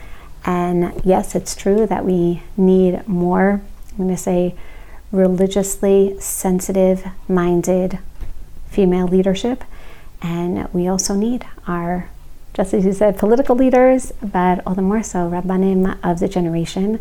And 0.45 1.01
yes, 1.05 1.37
it's 1.37 1.55
true 1.55 1.87
that 1.87 2.05
we 2.05 2.43
need 2.57 3.07
more, 3.07 3.63
I'm 3.93 3.97
going 3.97 4.11
to 4.11 4.17
say, 4.17 4.57
religiously 5.13 6.17
sensitive 6.19 7.07
minded 7.29 8.01
female 8.69 9.07
leadership. 9.07 9.63
And 10.21 10.69
we 10.75 10.89
also 10.89 11.15
need 11.15 11.47
our, 11.69 12.11
just 12.53 12.75
as 12.75 12.85
you 12.85 12.93
said, 12.93 13.19
political 13.19 13.55
leaders, 13.55 14.13
but 14.21 14.67
all 14.67 14.75
the 14.75 14.83
more 14.83 15.05
so, 15.05 15.31
Rabbanim 15.31 15.97
of 16.03 16.19
the 16.19 16.27
generation 16.27 16.99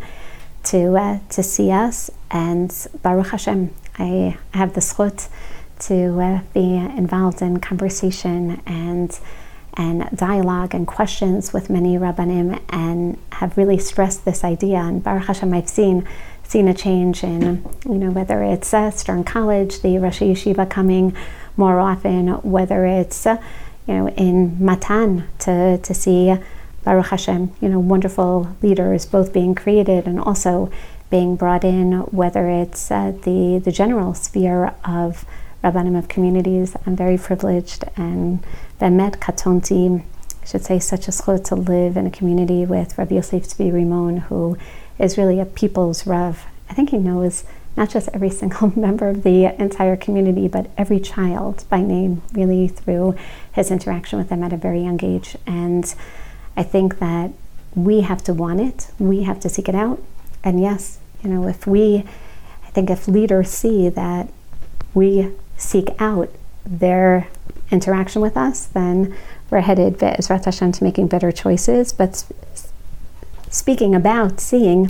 to, 0.65 0.95
uh, 0.97 1.19
to 1.29 1.41
see 1.41 1.71
us. 1.71 2.11
And 2.29 2.71
Baruch 3.01 3.29
Hashem, 3.29 3.73
I 3.97 4.37
have 4.51 4.75
the 4.75 4.81
schut 4.81 5.29
to 5.79 6.19
uh, 6.19 6.39
be 6.53 6.75
involved 6.75 7.41
in 7.41 7.59
conversation 7.59 8.61
and 8.65 9.19
and 9.77 10.09
dialogue 10.15 10.73
and 10.73 10.87
questions 10.87 11.51
with 11.51 11.69
many 11.69 11.97
rabbanim 11.97 12.61
and 12.69 13.17
have 13.33 13.57
really 13.57 13.77
stressed 13.77 14.23
this 14.23 14.43
idea. 14.43 14.77
And 14.77 15.03
Baruch 15.03 15.25
Hashem, 15.25 15.53
I've 15.53 15.69
seen 15.69 16.07
seen 16.43 16.67
a 16.67 16.73
change 16.73 17.23
in 17.23 17.65
you 17.85 17.95
know 17.95 18.11
whether 18.11 18.43
it's 18.43 18.73
uh, 18.73 18.91
Stern 18.91 19.23
College, 19.23 19.81
the 19.81 19.97
Rosh 19.97 20.21
Yeshiva 20.21 20.69
coming 20.69 21.15
more 21.57 21.79
often, 21.79 22.29
whether 22.43 22.85
it's 22.85 23.25
uh, 23.25 23.41
you 23.87 23.93
know 23.95 24.09
in 24.09 24.63
Matan 24.63 25.27
to 25.39 25.77
to 25.79 25.93
see 25.93 26.35
Baruch 26.83 27.07
Hashem, 27.07 27.53
you 27.61 27.69
know 27.69 27.79
wonderful 27.79 28.55
leaders 28.61 29.05
both 29.05 29.33
being 29.33 29.55
created 29.55 30.07
and 30.07 30.19
also 30.19 30.71
being 31.09 31.35
brought 31.35 31.63
in, 31.63 31.93
whether 32.11 32.49
it's 32.49 32.91
uh, 32.91 33.11
the 33.23 33.59
the 33.63 33.71
general 33.71 34.13
sphere 34.13 34.73
of 34.85 35.25
Rabbanim 35.65 35.97
of 35.97 36.07
communities. 36.07 36.75
I'm 36.85 36.95
very 36.95 37.17
privileged 37.17 37.85
and 37.97 38.43
Bemet 38.79 39.17
Katonti, 39.17 39.99
I 39.99 40.45
should 40.45 40.63
say, 40.63 40.77
such 40.77 41.07
a 41.07 41.11
schut 41.11 41.43
to 41.45 41.55
live 41.55 41.97
in 41.97 42.05
a 42.05 42.11
community 42.11 42.65
with 42.65 42.95
Rabbi 42.99 43.15
Yosef 43.15 43.45
Tzvi 43.45 43.73
Rimon, 43.73 44.19
who 44.19 44.59
is 44.99 45.17
really 45.17 45.39
a 45.39 45.45
people's 45.45 46.05
Rav. 46.05 46.45
I 46.69 46.73
think 46.75 46.91
he 46.91 46.99
knows 46.99 47.45
not 47.75 47.89
just 47.89 48.09
every 48.13 48.29
single 48.41 48.77
member 48.79 49.09
of 49.09 49.23
the 49.23 49.59
entire 49.59 49.95
community, 49.95 50.47
but 50.47 50.69
every 50.77 50.99
child 50.99 51.65
by 51.67 51.81
name, 51.81 52.21
really 52.33 52.67
through 52.67 53.15
his 53.51 53.71
interaction 53.71 54.19
with 54.19 54.29
them 54.29 54.43
at 54.43 54.53
a 54.53 54.57
very 54.57 54.83
young 54.83 55.03
age. 55.03 55.35
And 55.47 55.95
I 56.55 56.61
think 56.61 56.99
that 56.99 57.31
we 57.73 58.01
have 58.01 58.23
to 58.25 58.35
want 58.35 58.61
it, 58.61 58.91
we 58.99 59.23
have 59.23 59.39
to 59.39 59.49
seek 59.49 59.67
it 59.67 59.75
out. 59.75 59.99
And 60.43 60.61
yes, 60.61 60.99
you 61.23 61.29
know, 61.31 61.47
if 61.47 61.65
we, 61.65 62.05
I 62.63 62.69
think 62.69 62.91
if 62.91 63.07
leaders 63.07 63.49
see 63.49 63.89
that 63.89 64.29
we 64.93 65.33
seek 65.65 65.89
out 65.99 66.29
their 66.65 67.27
interaction 67.71 68.21
with 68.21 68.37
us, 68.37 68.65
then 68.65 69.15
we're 69.49 69.61
headed 69.61 69.97
Be'ezrat 69.97 70.45
Hashem 70.45 70.71
to 70.73 70.83
making 70.83 71.07
better 71.07 71.31
choices. 71.31 71.93
But 71.93 72.25
speaking 73.49 73.95
about 73.95 74.39
seeing, 74.39 74.89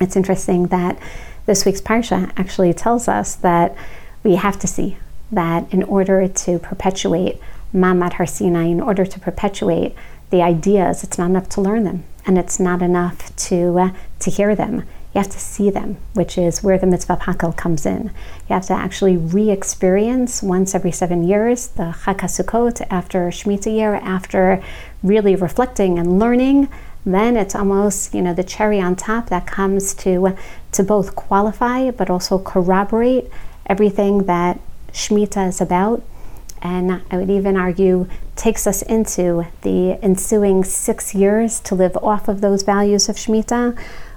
it's 0.00 0.16
interesting 0.16 0.66
that 0.68 0.98
this 1.46 1.64
week's 1.64 1.80
Parsha 1.80 2.32
actually 2.36 2.72
tells 2.72 3.08
us 3.08 3.34
that 3.36 3.74
we 4.22 4.36
have 4.36 4.58
to 4.60 4.66
see 4.66 4.96
that 5.30 5.72
in 5.72 5.82
order 5.84 6.28
to 6.28 6.58
perpetuate 6.58 7.40
Ma'amad 7.74 8.14
Har 8.14 8.62
in 8.62 8.80
order 8.80 9.06
to 9.06 9.18
perpetuate 9.18 9.94
the 10.30 10.42
ideas, 10.42 11.02
it's 11.02 11.18
not 11.18 11.30
enough 11.30 11.48
to 11.50 11.60
learn 11.60 11.84
them, 11.84 12.04
and 12.26 12.38
it's 12.38 12.60
not 12.60 12.82
enough 12.82 13.34
to 13.36 13.78
uh, 13.78 13.90
to 14.18 14.30
hear 14.30 14.54
them 14.54 14.84
you 15.14 15.20
have 15.20 15.30
to 15.30 15.38
see 15.38 15.68
them, 15.68 15.98
which 16.14 16.38
is 16.38 16.62
where 16.62 16.78
the 16.78 16.86
mitzvah 16.86 17.18
hakel 17.18 17.54
comes 17.54 17.84
in. 17.84 18.04
You 18.48 18.54
have 18.54 18.66
to 18.66 18.72
actually 18.72 19.16
re-experience 19.16 20.42
once 20.42 20.74
every 20.74 20.92
seven 20.92 21.22
years 21.22 21.68
the 21.68 21.94
Chag 22.04 22.20
HaSukkot 22.20 22.86
after 22.90 23.28
Shemitah 23.28 23.74
year, 23.74 23.96
after 23.96 24.62
really 25.02 25.36
reflecting 25.36 25.98
and 25.98 26.18
learning. 26.18 26.68
Then 27.04 27.36
it's 27.36 27.54
almost 27.54 28.14
you 28.14 28.22
know 28.22 28.32
the 28.32 28.44
cherry 28.44 28.80
on 28.80 28.96
top 28.96 29.28
that 29.28 29.46
comes 29.46 29.92
to 29.94 30.34
to 30.72 30.82
both 30.82 31.14
qualify 31.14 31.90
but 31.90 32.08
also 32.08 32.38
corroborate 32.38 33.30
everything 33.66 34.24
that 34.24 34.60
Shemitah 34.92 35.48
is 35.48 35.60
about. 35.60 36.02
And 36.62 37.02
I 37.10 37.16
would 37.16 37.28
even 37.28 37.56
argue 37.56 38.08
takes 38.36 38.66
us 38.66 38.82
into 38.82 39.46
the 39.60 39.98
ensuing 40.02 40.64
six 40.64 41.14
years 41.14 41.60
to 41.60 41.74
live 41.74 41.96
off 41.98 42.28
of 42.28 42.40
those 42.40 42.62
values 42.62 43.08
of 43.08 43.16
Shemitah 43.16 43.76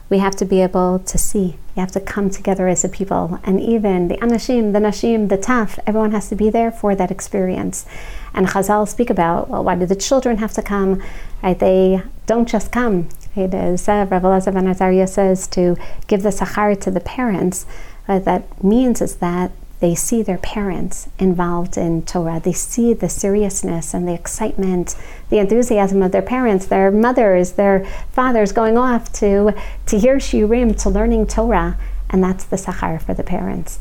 we 0.10 0.20
have 0.20 0.36
to 0.38 0.46
be 0.46 0.62
able 0.62 1.00
to 1.00 1.18
see. 1.18 1.58
You 1.76 1.82
have 1.82 1.91
to 1.91 2.00
come 2.00 2.30
together 2.30 2.68
as 2.68 2.86
a 2.86 2.89
people. 2.89 3.39
And 3.44 3.60
even 3.60 4.08
the 4.08 4.15
anashim, 4.18 4.74
the 4.74 4.80
nashim, 4.80 5.30
the 5.30 5.38
taf, 5.38 5.80
everyone 5.86 6.12
has 6.12 6.30
to 6.30 6.36
be 6.36 6.50
there 6.50 6.72
for 6.72 6.96
that 6.96 7.12
experience. 7.12 7.86
And 8.34 8.48
Chazal 8.48 8.88
speak 8.88 9.10
about, 9.10 9.50
well, 9.50 9.63
why 9.63 9.76
do 9.76 9.86
the 9.86 9.96
children 9.96 10.38
have 10.38 10.54
to 10.54 10.62
come? 10.62 11.02
Right? 11.44 11.58
They 11.58 12.02
don't 12.28 12.48
just 12.48 12.72
come. 12.72 13.10
It 13.36 13.54
is, 13.54 13.89
uh, 13.89 14.08
Rav 14.10 14.24
Elazar 14.24 14.54
ben 14.54 15.08
says 15.08 15.48
to 15.48 15.76
give 16.08 16.24
the 16.24 16.30
sachar 16.30 16.80
to 16.82 16.91
the 16.91 17.02
parents. 17.02 17.65
What 18.06 18.26
that 18.26 18.63
means 18.63 19.02
is 19.02 19.18
that 19.18 19.52
they 19.79 19.95
see 19.95 20.23
their 20.23 20.38
parents 20.38 21.09
involved 21.19 21.77
in 21.77 22.03
Torah. 22.03 22.39
They 22.39 22.53
see 22.53 22.93
the 22.93 23.09
seriousness 23.09 23.93
and 23.93 24.07
the 24.07 24.13
excitement, 24.13 24.95
the 25.29 25.39
enthusiasm 25.39 26.01
of 26.01 26.11
their 26.11 26.21
parents, 26.21 26.65
their 26.65 26.91
mothers, 26.91 27.53
their 27.53 27.85
fathers 28.11 28.51
going 28.51 28.77
off 28.77 29.11
to, 29.13 29.53
to 29.85 29.99
hear 29.99 30.17
Shiurim, 30.17 30.81
to 30.81 30.89
learning 30.89 31.27
Torah. 31.27 31.77
And 32.09 32.23
that's 32.23 32.45
the 32.45 32.55
Sachar 32.55 33.01
for 33.01 33.13
the 33.13 33.23
parents. 33.23 33.79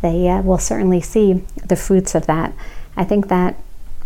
They 0.00 0.28
uh, 0.28 0.42
will 0.42 0.58
certainly 0.58 1.00
see 1.00 1.44
the 1.64 1.76
fruits 1.76 2.14
of 2.14 2.26
that. 2.26 2.52
I 2.96 3.04
think 3.04 3.28
that 3.28 3.56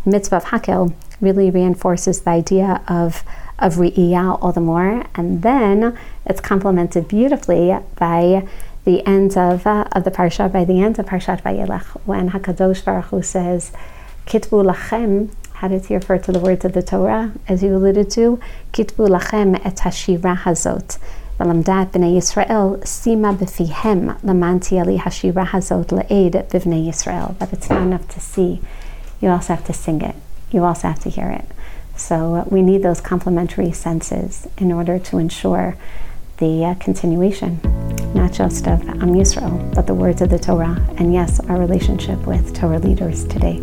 mitzvah 0.04 0.36
of 0.36 0.44
Hakel 0.46 0.94
really 1.20 1.50
reinforces 1.50 2.20
the 2.20 2.30
idea 2.30 2.82
of 2.88 3.22
of 3.58 3.74
Ri'iyah 3.74 4.38
all 4.40 4.52
the 4.52 4.60
more. 4.60 5.04
And 5.14 5.42
then 5.42 5.98
it's 6.24 6.40
complemented 6.40 7.08
beautifully 7.08 7.76
by 7.96 8.46
the 8.87 9.05
end 9.07 9.37
of, 9.37 9.65
uh, 9.65 9.85
of 9.93 10.03
the 10.03 10.11
parsha, 10.11 10.51
by 10.51 10.65
the 10.65 10.81
end 10.81 10.99
of 10.99 11.05
Parshat 11.05 11.41
Vayelech, 11.41 11.85
when 12.05 12.31
Hakadosh 12.31 12.83
Baruch 12.83 13.05
Hu 13.05 13.21
says, 13.21 13.71
"Kitbu 14.25 14.63
lachem." 14.71 15.29
How 15.53 15.69
does 15.69 15.85
he 15.87 15.95
refer 15.95 16.17
to 16.17 16.31
the 16.31 16.39
words 16.39 16.65
of 16.65 16.73
the 16.73 16.83
Torah, 16.83 17.31
as 17.47 17.63
you 17.63 17.75
alluded 17.75 18.09
to? 18.11 18.39
"Kitbu 18.73 19.07
lachem 19.07 19.59
et 19.65 19.77
hashira 19.77 20.37
hazot." 20.37 20.97
ולמדת 21.39 21.93
בני 21.93 22.17
ישראל, 22.17 22.75
שימה 22.85 23.31
בפיהם 23.31 24.09
למען 24.23 24.57
תהיה 24.59 24.83
לי 24.83 24.97
השירה 25.05 25.45
הזאת 25.53 25.91
לעד 25.91 26.35
בבני 26.53 26.89
ישראל. 26.89 27.25
But 27.39 27.53
it's 27.53 27.69
not 27.69 27.81
enough 27.81 28.07
to 28.15 28.19
see. 28.19 28.61
You 29.21 29.29
also 29.29 29.55
have 29.55 29.65
to 29.65 29.73
sing 29.73 30.01
it. 30.01 30.15
You 30.51 30.63
also 30.63 30.87
have 30.89 30.99
to 30.99 31.09
hear 31.09 31.29
it. 31.29 31.45
So 31.95 32.35
uh, 32.35 32.43
we 32.49 32.61
need 32.61 32.83
those 32.83 33.01
complementary 33.01 33.71
senses 33.71 34.47
in 34.57 34.71
order 34.71 34.99
to 34.99 35.17
ensure 35.17 35.75
the 36.37 36.65
uh, 36.65 36.73
continuation, 36.75 37.59
not 38.14 38.32
just 38.32 38.66
of 38.66 38.80
Am 38.88 39.14
Yisrael, 39.14 39.74
but 39.74 39.86
the 39.86 39.94
words 39.94 40.20
of 40.22 40.30
the 40.30 40.38
Torah, 40.38 40.80
and 40.96 41.12
yes, 41.12 41.40
our 41.48 41.58
relationship 41.58 42.26
with 42.26 42.54
Torah 42.54 42.78
leaders 42.78 43.24
today. 43.26 43.56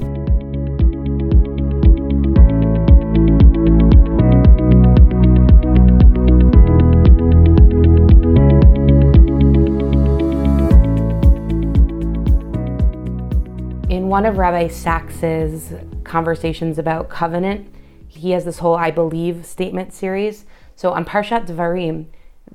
In 13.90 14.10
one 14.10 14.26
of 14.26 14.38
Rabbi 14.38 14.68
Sacks's 14.68 15.74
conversations 16.04 16.78
about 16.78 17.10
covenant, 17.10 17.74
he 18.08 18.32
has 18.32 18.46
this 18.46 18.60
whole 18.60 18.76
I 18.76 18.92
believe 18.92 19.46
statement 19.46 19.94
series. 19.94 20.46
So 20.76 20.92
on 20.92 21.06
Parshat 21.06 21.48
Devarim, 21.48 22.08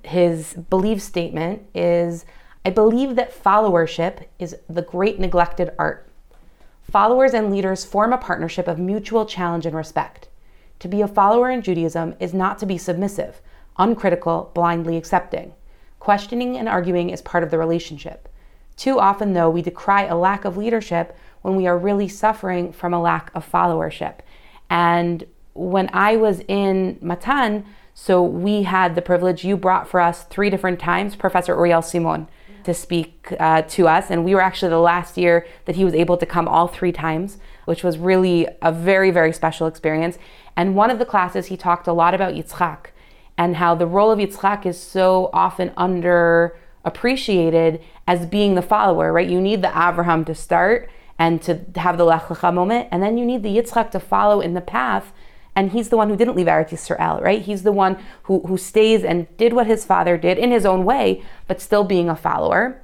his 0.03 0.55
belief 0.55 1.01
statement 1.03 1.63
is 1.75 2.25
I 2.65 2.71
believe 2.71 3.17
that 3.17 3.43
followership 3.43 4.27
is 4.39 4.55
the 4.69 4.83
great 4.83 5.19
neglected 5.19 5.73
art. 5.79 6.07
Followers 6.83 7.33
and 7.33 7.51
leaders 7.51 7.85
form 7.85 8.13
a 8.13 8.19
partnership 8.19 8.69
of 8.69 8.79
mutual 8.79 9.25
challenge 9.25 9.65
and 9.65 9.75
respect. 9.75 10.29
To 10.81 10.89
be 10.89 11.01
a 11.01 11.09
follower 11.09 11.51
in 11.51 11.63
Judaism 11.63 12.15
is 12.21 12.35
not 12.35 12.59
to 12.59 12.67
be 12.67 12.77
submissive, 12.77 13.41
uncritical, 13.79 14.51
blindly 14.55 14.97
accepting. 14.97 15.53
Questioning 16.01 16.57
and 16.57 16.69
arguing 16.69 17.11
is 17.11 17.23
part 17.23 17.45
of 17.45 17.51
the 17.51 17.59
relationship. 17.59 18.29
Too 18.77 18.99
often, 18.99 19.35
though, 19.35 19.51
we 19.51 19.63
decry 19.63 20.05
a 20.05 20.17
lack 20.17 20.45
of 20.45 20.57
leadership 20.57 21.17
when 21.43 21.57
we 21.57 21.67
are 21.67 21.79
really 21.79 22.09
suffering 22.09 22.73
from 22.73 22.93
a 22.93 23.01
lack 23.01 23.31
of 23.35 23.51
followership. 23.51 24.21
And 24.69 25.25
when 25.55 25.91
I 25.93 26.17
was 26.17 26.41
in 26.49 26.99
Matan, 27.01 27.67
so 28.03 28.23
we 28.23 28.63
had 28.63 28.95
the 28.95 29.03
privilege, 29.03 29.45
you 29.45 29.59
brought 29.59 29.87
for 29.87 30.01
us 30.01 30.25
three 30.25 30.49
different 30.49 30.81
times 30.81 31.15
Professor 31.15 31.55
Uriel 31.55 31.83
Simon 31.83 32.29
to 32.65 32.73
speak 32.73 33.35
uh, 33.39 33.61
to 33.61 33.89
us. 33.89 34.11
And 34.11 34.25
we 34.25 34.35
were 34.35 34.41
actually 34.41 34.71
the 34.71 34.79
last 34.79 35.19
year 35.19 35.47
that 35.67 35.77
he 35.77 35.85
was 35.85 35.93
able 35.93 36.17
to 36.17 36.25
come 36.25 36.49
all 36.49 36.67
three 36.67 36.93
times, 36.93 37.37
which 37.67 37.85
was 37.85 37.99
really 37.99 38.49
a 38.63 38.73
very, 38.73 39.11
very 39.11 39.35
special 39.35 39.67
experience. 39.67 40.17
And 40.57 40.75
one 40.75 40.91
of 40.91 40.99
the 40.99 41.05
classes, 41.05 41.49
he 41.49 41.59
talked 41.59 41.87
a 41.87 41.93
lot 41.93 42.15
about 42.15 42.33
Yitzchak 42.33 42.87
and 43.37 43.57
how 43.57 43.75
the 43.75 43.87
role 43.87 44.11
of 44.11 44.19
Yitzchak 44.19 44.65
is 44.65 44.81
so 44.81 45.29
often 45.35 45.69
underappreciated 45.77 47.83
as 48.07 48.25
being 48.25 48.55
the 48.55 48.63
follower, 48.63 49.13
right? 49.13 49.29
You 49.29 49.43
need 49.43 49.61
the 49.61 49.69
Abraham 49.69 50.25
to 50.25 50.35
start 50.35 50.89
and 51.19 51.43
to 51.43 51.67
have 51.77 51.99
the 51.99 52.05
Lech 52.05 52.29
Lecha 52.29 52.55
moment, 52.55 52.89
and 52.91 53.03
then 53.03 53.19
you 53.19 53.27
need 53.27 53.43
the 53.43 53.55
Yitzchak 53.55 53.91
to 53.91 54.01
follow 54.01 54.41
in 54.41 54.55
the 54.55 54.63
path 54.63 55.13
and 55.61 55.73
he's 55.73 55.90
the 55.90 55.96
one 55.99 56.09
who 56.09 56.16
didn't 56.16 56.37
leave 56.37 56.46
Eretz 56.46 56.70
Yisrael, 56.70 57.20
right? 57.20 57.42
He's 57.42 57.64
the 57.64 57.70
one 57.70 57.99
who, 58.23 58.40
who 58.46 58.57
stays 58.57 59.05
and 59.05 59.27
did 59.37 59.53
what 59.53 59.66
his 59.66 59.85
father 59.85 60.16
did 60.16 60.38
in 60.38 60.51
his 60.51 60.64
own 60.64 60.87
way, 60.87 61.23
but 61.49 61.61
still 61.61 61.85
being 61.85 62.09
a 62.09 62.16
follower. 62.16 62.83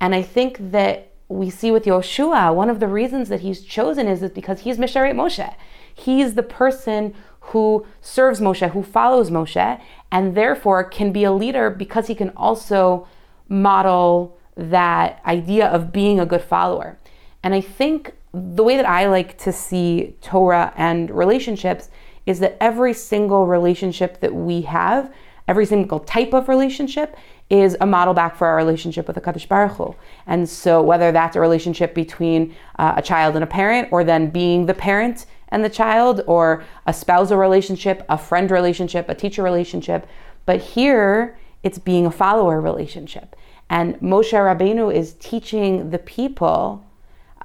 And 0.00 0.14
I 0.14 0.22
think 0.22 0.56
that 0.70 1.12
we 1.28 1.50
see 1.50 1.70
with 1.70 1.84
Yoshua, 1.84 2.54
one 2.54 2.70
of 2.70 2.80
the 2.80 2.88
reasons 2.88 3.28
that 3.28 3.40
he's 3.40 3.60
chosen 3.60 4.08
is, 4.08 4.22
is 4.22 4.30
because 4.30 4.60
he's 4.60 4.78
Misharet 4.78 5.12
Moshe. 5.12 5.54
He's 5.92 6.32
the 6.32 6.42
person 6.42 7.12
who 7.40 7.86
serves 8.00 8.40
Moshe, 8.40 8.70
who 8.70 8.82
follows 8.82 9.28
Moshe, 9.28 9.78
and 10.10 10.34
therefore 10.34 10.82
can 10.82 11.12
be 11.12 11.24
a 11.24 11.32
leader 11.32 11.68
because 11.68 12.06
he 12.06 12.14
can 12.14 12.30
also 12.30 13.06
model 13.50 14.38
that 14.56 15.20
idea 15.26 15.66
of 15.66 15.92
being 15.92 16.18
a 16.18 16.24
good 16.24 16.42
follower. 16.42 16.98
And 17.42 17.52
I 17.52 17.60
think 17.60 18.14
the 18.32 18.64
way 18.64 18.78
that 18.78 18.88
I 18.88 19.08
like 19.08 19.36
to 19.38 19.52
see 19.52 20.16
Torah 20.22 20.72
and 20.74 21.10
relationships 21.10 21.90
is 22.26 22.40
that 22.40 22.56
every 22.60 22.94
single 22.94 23.46
relationship 23.46 24.20
that 24.20 24.34
we 24.34 24.62
have, 24.62 25.12
every 25.46 25.66
single 25.66 26.00
type 26.00 26.32
of 26.32 26.48
relationship, 26.48 27.16
is 27.50 27.76
a 27.80 27.86
model 27.86 28.14
back 28.14 28.36
for 28.36 28.46
our 28.46 28.56
relationship 28.56 29.06
with 29.06 29.14
the 29.14 29.20
Kadosh 29.20 29.46
Baruch 29.46 29.72
Hu. 29.72 29.94
And 30.26 30.48
so, 30.48 30.82
whether 30.82 31.12
that's 31.12 31.36
a 31.36 31.40
relationship 31.40 31.94
between 31.94 32.54
uh, 32.78 32.94
a 32.96 33.02
child 33.02 33.34
and 33.34 33.44
a 33.44 33.46
parent, 33.46 33.88
or 33.92 34.02
then 34.02 34.30
being 34.30 34.66
the 34.66 34.74
parent 34.74 35.26
and 35.48 35.62
the 35.62 35.68
child, 35.68 36.22
or 36.26 36.64
a 36.86 36.92
spousal 36.92 37.36
relationship, 37.36 38.04
a 38.08 38.16
friend 38.16 38.50
relationship, 38.50 39.08
a 39.08 39.14
teacher 39.14 39.42
relationship, 39.42 40.06
but 40.46 40.60
here 40.60 41.36
it's 41.62 41.78
being 41.78 42.06
a 42.06 42.10
follower 42.10 42.60
relationship. 42.60 43.36
And 43.70 43.96
Moshe 43.96 44.32
Rabbeinu 44.32 44.94
is 44.94 45.14
teaching 45.14 45.90
the 45.90 45.98
people 45.98 46.84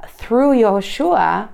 through 0.08 0.54
Yehoshua 0.54 1.50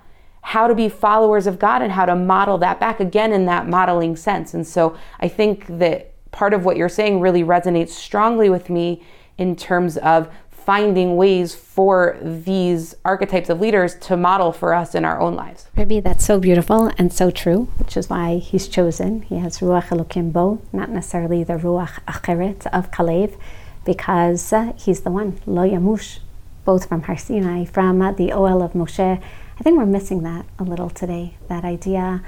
how 0.45 0.67
to 0.67 0.75
be 0.75 0.87
followers 0.87 1.47
of 1.47 1.57
God 1.57 1.81
and 1.81 1.91
how 1.91 2.05
to 2.05 2.15
model 2.15 2.59
that 2.59 2.79
back 2.79 2.99
again 2.99 3.33
in 3.33 3.47
that 3.47 3.67
modeling 3.67 4.15
sense. 4.15 4.53
And 4.53 4.65
so 4.65 4.95
I 5.19 5.27
think 5.27 5.65
that 5.79 6.13
part 6.31 6.53
of 6.53 6.63
what 6.63 6.77
you're 6.77 6.87
saying 6.87 7.19
really 7.19 7.43
resonates 7.43 7.89
strongly 7.89 8.47
with 8.47 8.69
me 8.69 9.03
in 9.39 9.55
terms 9.55 9.97
of 9.97 10.29
finding 10.51 11.15
ways 11.15 11.55
for 11.55 12.19
these 12.21 12.93
archetypes 13.03 13.49
of 13.49 13.59
leaders 13.59 13.95
to 13.95 14.15
model 14.15 14.51
for 14.51 14.75
us 14.75 14.93
in 14.93 15.03
our 15.03 15.19
own 15.19 15.33
lives. 15.33 15.65
Maybe 15.75 15.99
that's 15.99 16.23
so 16.23 16.39
beautiful 16.39 16.91
and 16.99 17.11
so 17.11 17.31
true, 17.31 17.67
which 17.79 17.97
is 17.97 18.07
why 18.07 18.37
he's 18.37 18.67
chosen. 18.67 19.23
He 19.23 19.37
has 19.37 19.61
Ruach 19.61 19.87
Elokim 19.87 20.31
Bo, 20.31 20.61
not 20.71 20.89
necessarily 20.91 21.43
the 21.43 21.53
Ruach 21.53 22.03
Acheret 22.07 22.67
of 22.67 22.91
Kalev, 22.91 23.35
because 23.83 24.53
uh, 24.53 24.73
he's 24.77 25.01
the 25.01 25.09
one, 25.09 25.39
Lo 25.47 25.67
Yamush, 25.67 26.19
both 26.65 26.87
from 26.87 27.01
Har 27.01 27.17
Sinai, 27.17 27.65
from 27.65 27.99
uh, 27.99 28.11
the 28.11 28.29
Ohel 28.29 28.63
of 28.63 28.73
Moshe, 28.73 29.19
I 29.57 29.63
think 29.63 29.77
we're 29.77 29.85
missing 29.85 30.23
that 30.23 30.45
a 30.59 30.63
little 30.63 30.89
today, 30.89 31.37
that 31.47 31.63
idea 31.63 32.23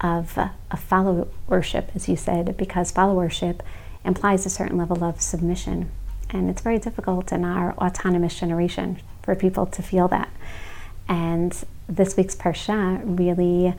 of, 0.00 0.36
uh, 0.36 0.48
of 0.70 0.88
followership, 0.88 1.94
as 1.94 2.08
you 2.08 2.16
said, 2.16 2.56
because 2.56 2.92
followership 2.92 3.60
implies 4.04 4.44
a 4.44 4.50
certain 4.50 4.76
level 4.76 5.04
of 5.04 5.20
submission. 5.20 5.90
And 6.30 6.50
it's 6.50 6.60
very 6.60 6.78
difficult 6.78 7.30
in 7.30 7.44
our 7.44 7.72
autonomous 7.74 8.38
generation 8.38 9.00
for 9.22 9.36
people 9.36 9.66
to 9.66 9.82
feel 9.82 10.08
that. 10.08 10.28
And 11.08 11.56
this 11.88 12.16
week's 12.16 12.34
Parsha 12.34 13.00
really 13.04 13.74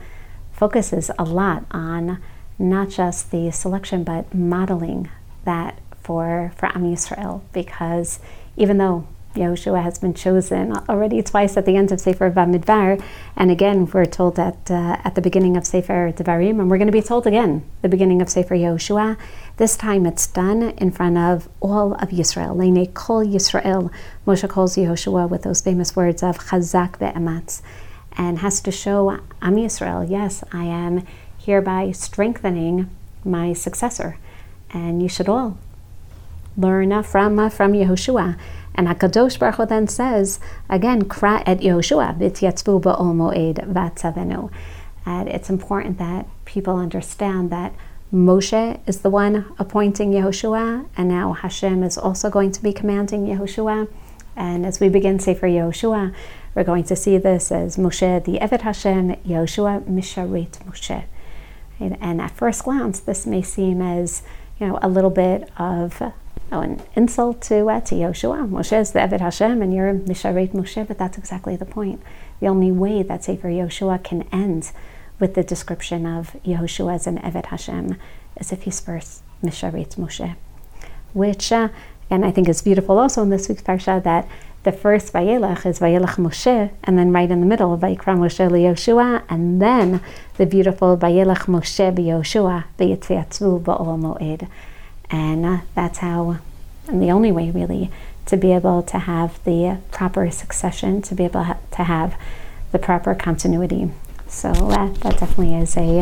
focuses 0.52 1.10
a 1.18 1.24
lot 1.24 1.64
on 1.72 2.22
not 2.58 2.88
just 2.88 3.30
the 3.30 3.50
selection, 3.50 4.04
but 4.04 4.32
modeling 4.32 5.10
that 5.44 5.78
for, 6.00 6.52
for 6.56 6.66
Am 6.66 6.84
Yisrael, 6.84 7.42
because 7.52 8.20
even 8.56 8.78
though 8.78 9.06
Yehoshua 9.34 9.82
has 9.82 9.98
been 9.98 10.14
chosen 10.14 10.72
already 10.88 11.20
twice 11.22 11.56
at 11.56 11.66
the 11.66 11.76
end 11.76 11.90
of 11.90 12.00
Sefer 12.00 12.30
Bamidbar, 12.30 13.02
and 13.36 13.50
again 13.50 13.86
we're 13.86 14.04
told 14.04 14.38
at 14.38 14.70
uh, 14.70 14.96
at 15.04 15.16
the 15.16 15.20
beginning 15.20 15.56
of 15.56 15.66
Sefer 15.66 16.12
Devarim, 16.12 16.60
and 16.60 16.70
we're 16.70 16.78
going 16.78 16.86
to 16.86 16.92
be 16.92 17.02
told 17.02 17.26
again 17.26 17.64
the 17.82 17.88
beginning 17.88 18.22
of 18.22 18.28
Sefer 18.28 18.54
Yehoshua. 18.54 19.16
This 19.56 19.76
time 19.76 20.06
it's 20.06 20.26
done 20.28 20.62
in 20.62 20.92
front 20.92 21.18
of 21.18 21.48
all 21.60 21.94
of 21.94 22.10
Yisrael. 22.10 22.56
Leine 22.56 22.86
Kol 22.92 23.24
Yisrael. 23.24 23.90
Moshe 24.24 24.48
calls 24.48 24.76
Yehoshua 24.76 25.28
with 25.28 25.42
those 25.42 25.60
famous 25.60 25.96
words 25.96 26.22
of 26.22 26.38
Chazak 26.38 26.98
ve'ematz, 26.98 27.60
and 28.16 28.38
has 28.38 28.60
to 28.60 28.70
show 28.70 29.18
Am 29.42 29.56
Yisrael. 29.56 30.08
Yes, 30.08 30.44
I 30.52 30.64
am 30.64 31.04
hereby 31.38 31.90
strengthening 31.90 32.88
my 33.24 33.52
successor, 33.52 34.16
and 34.70 35.02
you 35.02 35.08
should 35.08 35.28
all 35.28 35.58
learn 36.56 37.02
from, 37.02 37.50
from 37.50 37.72
Yehoshua. 37.72 38.38
And 38.74 38.88
HaKadosh 38.88 39.38
Baruch 39.38 39.56
Hu 39.56 39.66
then 39.66 39.86
says, 39.86 40.40
again, 40.68 41.02
Kra 41.04 41.42
et 41.46 41.58
Yehoshua, 41.58 42.18
ba'ol 42.18 43.54
v'atzavenu. 43.54 44.50
And 45.06 45.28
it's 45.28 45.50
important 45.50 45.98
that 45.98 46.26
people 46.44 46.76
understand 46.76 47.50
that 47.50 47.74
Moshe 48.12 48.80
is 48.86 49.00
the 49.00 49.10
one 49.10 49.52
appointing 49.58 50.12
Yehoshua, 50.12 50.86
and 50.96 51.08
now 51.08 51.32
Hashem 51.32 51.82
is 51.82 51.98
also 51.98 52.30
going 52.30 52.52
to 52.52 52.62
be 52.62 52.72
commanding 52.72 53.26
Yehoshua. 53.26 53.88
And 54.36 54.64
as 54.66 54.80
we 54.80 54.88
begin 54.88 55.18
Sefer 55.18 55.46
Yehoshua, 55.46 56.14
we're 56.54 56.64
going 56.64 56.84
to 56.84 56.96
see 56.96 57.18
this 57.18 57.50
as 57.52 57.76
Moshe 57.76 58.24
the 58.24 58.38
Eved 58.38 58.62
Hashem, 58.62 59.16
Yehoshua 59.16 59.84
Misharet 59.84 60.58
Moshe. 60.64 61.04
And 61.80 62.20
at 62.20 62.30
first 62.30 62.64
glance, 62.64 63.00
this 63.00 63.26
may 63.26 63.42
seem 63.42 63.82
as 63.82 64.22
you 64.58 64.68
know 64.68 64.78
a 64.80 64.88
little 64.88 65.10
bit 65.10 65.50
of 65.58 66.00
oh, 66.52 66.60
an 66.60 66.82
insult 66.94 67.42
to, 67.42 67.68
uh, 67.68 67.80
to 67.80 67.94
Yoshua. 67.94 68.48
Moshe 68.48 68.78
is 68.78 68.92
the 68.92 69.00
Eved 69.00 69.20
Hashem 69.20 69.62
and 69.62 69.74
you're 69.74 69.94
Misharet 69.94 70.52
Moshe, 70.52 70.86
but 70.86 70.98
that's 70.98 71.18
exactly 71.18 71.56
the 71.56 71.64
point. 71.64 72.02
The 72.40 72.48
only 72.48 72.72
way 72.72 73.02
that 73.02 73.24
Sefer 73.24 73.48
Yoshua 73.48 74.02
can 74.02 74.22
end 74.32 74.72
with 75.18 75.34
the 75.34 75.42
description 75.42 76.06
of 76.06 76.36
Yehoshua 76.44 76.94
as 76.96 77.06
an 77.06 77.18
Eved 77.18 77.46
Hashem 77.46 77.96
is 78.36 78.52
if 78.52 78.62
he's 78.62 78.80
first 78.80 79.22
Misharet 79.42 79.96
Moshe. 79.96 80.36
Which, 81.12 81.52
uh, 81.52 81.68
and 82.10 82.24
I 82.24 82.30
think 82.30 82.48
is 82.48 82.62
beautiful 82.62 82.98
also 82.98 83.22
in 83.22 83.30
this 83.30 83.48
week's 83.48 83.62
Parsha, 83.62 84.02
that 84.02 84.28
the 84.64 84.72
first 84.72 85.12
Vayelach 85.12 85.66
is 85.66 85.78
Vayelach 85.78 86.16
Moshe, 86.16 86.70
and 86.82 86.98
then 86.98 87.12
right 87.12 87.30
in 87.30 87.40
the 87.40 87.46
middle, 87.46 87.76
Vayikra 87.78 88.16
Moshe 88.16 88.50
Yoshua, 88.50 89.22
and 89.28 89.60
then 89.60 90.00
the 90.36 90.46
beautiful 90.46 90.96
Vayelach 90.96 91.46
Moshe 91.46 91.94
Yoshua, 91.96 92.64
Vayitziatzvu 92.78 93.62
Ba'ol 93.62 93.98
Mo'ed. 93.98 94.48
And 95.10 95.44
uh, 95.44 95.58
that's 95.74 95.98
how, 95.98 96.38
and 96.88 97.02
the 97.02 97.10
only 97.10 97.32
way 97.32 97.50
really, 97.50 97.90
to 98.26 98.36
be 98.36 98.52
able 98.52 98.82
to 98.82 98.98
have 98.98 99.42
the 99.44 99.78
proper 99.92 100.30
succession, 100.30 101.02
to 101.02 101.14
be 101.14 101.24
able 101.24 101.44
to 101.72 101.84
have 101.84 102.16
the 102.72 102.78
proper 102.78 103.14
continuity. 103.14 103.90
So 104.26 104.48
uh, 104.50 104.88
that 104.88 105.18
definitely 105.18 105.54
is 105.54 105.76
a, 105.76 106.00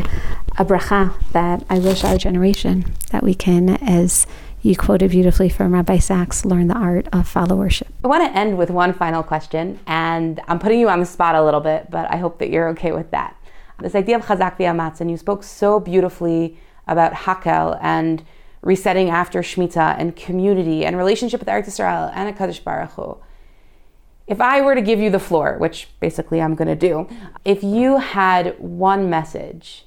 a 0.56 0.64
bracha 0.64 1.14
that 1.32 1.64
I 1.68 1.78
wish 1.78 2.04
our 2.04 2.16
generation 2.16 2.94
that 3.10 3.22
we 3.22 3.34
can, 3.34 3.70
as 3.82 4.26
you 4.62 4.76
quoted 4.76 5.10
beautifully 5.10 5.48
from 5.48 5.74
Rabbi 5.74 5.98
Sacks, 5.98 6.44
learn 6.44 6.68
the 6.68 6.76
art 6.76 7.08
of 7.08 7.30
followership. 7.32 7.88
I 8.04 8.08
want 8.08 8.24
to 8.24 8.38
end 8.38 8.56
with 8.56 8.70
one 8.70 8.92
final 8.92 9.22
question, 9.24 9.80
and 9.86 10.40
I'm 10.46 10.60
putting 10.60 10.78
you 10.78 10.88
on 10.88 11.00
the 11.00 11.06
spot 11.06 11.34
a 11.34 11.42
little 11.42 11.60
bit, 11.60 11.90
but 11.90 12.08
I 12.10 12.16
hope 12.16 12.38
that 12.38 12.48
you're 12.48 12.68
okay 12.68 12.92
with 12.92 13.10
that. 13.10 13.36
This 13.80 13.96
idea 13.96 14.16
of 14.16 14.24
chazak 14.26 14.56
v'amatz, 14.58 15.00
and 15.00 15.10
you 15.10 15.16
spoke 15.16 15.42
so 15.42 15.80
beautifully 15.80 16.56
about 16.86 17.12
Hakhel 17.12 17.78
and 17.82 18.22
resetting 18.62 19.10
after 19.10 19.42
Shemitah 19.42 19.96
and 19.98 20.16
community 20.16 20.86
and 20.86 20.96
relationship 20.96 21.40
with 21.40 21.48
Eretz 21.48 21.68
Israel 21.68 22.10
and 22.14 22.34
HaKadosh 22.34 22.62
Baruch 22.64 22.92
Hu. 22.92 23.18
If 24.26 24.40
I 24.40 24.60
were 24.60 24.74
to 24.74 24.80
give 24.80 25.00
you 25.00 25.10
the 25.10 25.18
floor, 25.18 25.58
which 25.58 25.88
basically 26.00 26.40
I'm 26.40 26.54
going 26.54 26.68
to 26.68 26.76
do, 26.76 27.08
if 27.44 27.62
you 27.62 27.98
had 27.98 28.58
one 28.58 29.10
message, 29.10 29.84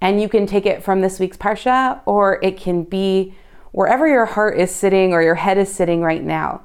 and 0.00 0.20
you 0.20 0.30
can 0.30 0.46
take 0.46 0.64
it 0.64 0.82
from 0.82 1.02
this 1.02 1.20
week's 1.20 1.36
Parsha, 1.36 2.00
or 2.06 2.42
it 2.42 2.56
can 2.56 2.84
be 2.84 3.34
wherever 3.72 4.08
your 4.08 4.24
heart 4.24 4.58
is 4.58 4.74
sitting 4.74 5.12
or 5.12 5.22
your 5.22 5.34
head 5.34 5.58
is 5.58 5.72
sitting 5.72 6.00
right 6.00 6.24
now, 6.24 6.62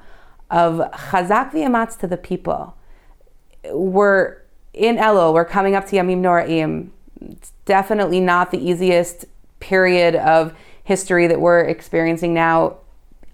of 0.50 0.78
Chazak 0.92 1.52
v'yamatz 1.52 1.98
to 1.98 2.06
the 2.06 2.16
people. 2.16 2.76
We're 3.70 4.38
in 4.72 4.96
Elul, 4.96 5.34
we're 5.34 5.44
coming 5.44 5.74
up 5.74 5.86
to 5.88 5.96
Yamim 5.96 6.22
Noraim. 6.22 6.90
It's 7.20 7.52
definitely 7.66 8.20
not 8.20 8.50
the 8.50 8.58
easiest 8.58 9.26
period 9.60 10.14
of 10.14 10.54
history 10.86 11.26
that 11.26 11.40
we're 11.40 11.64
experiencing 11.64 12.32
now. 12.32 12.76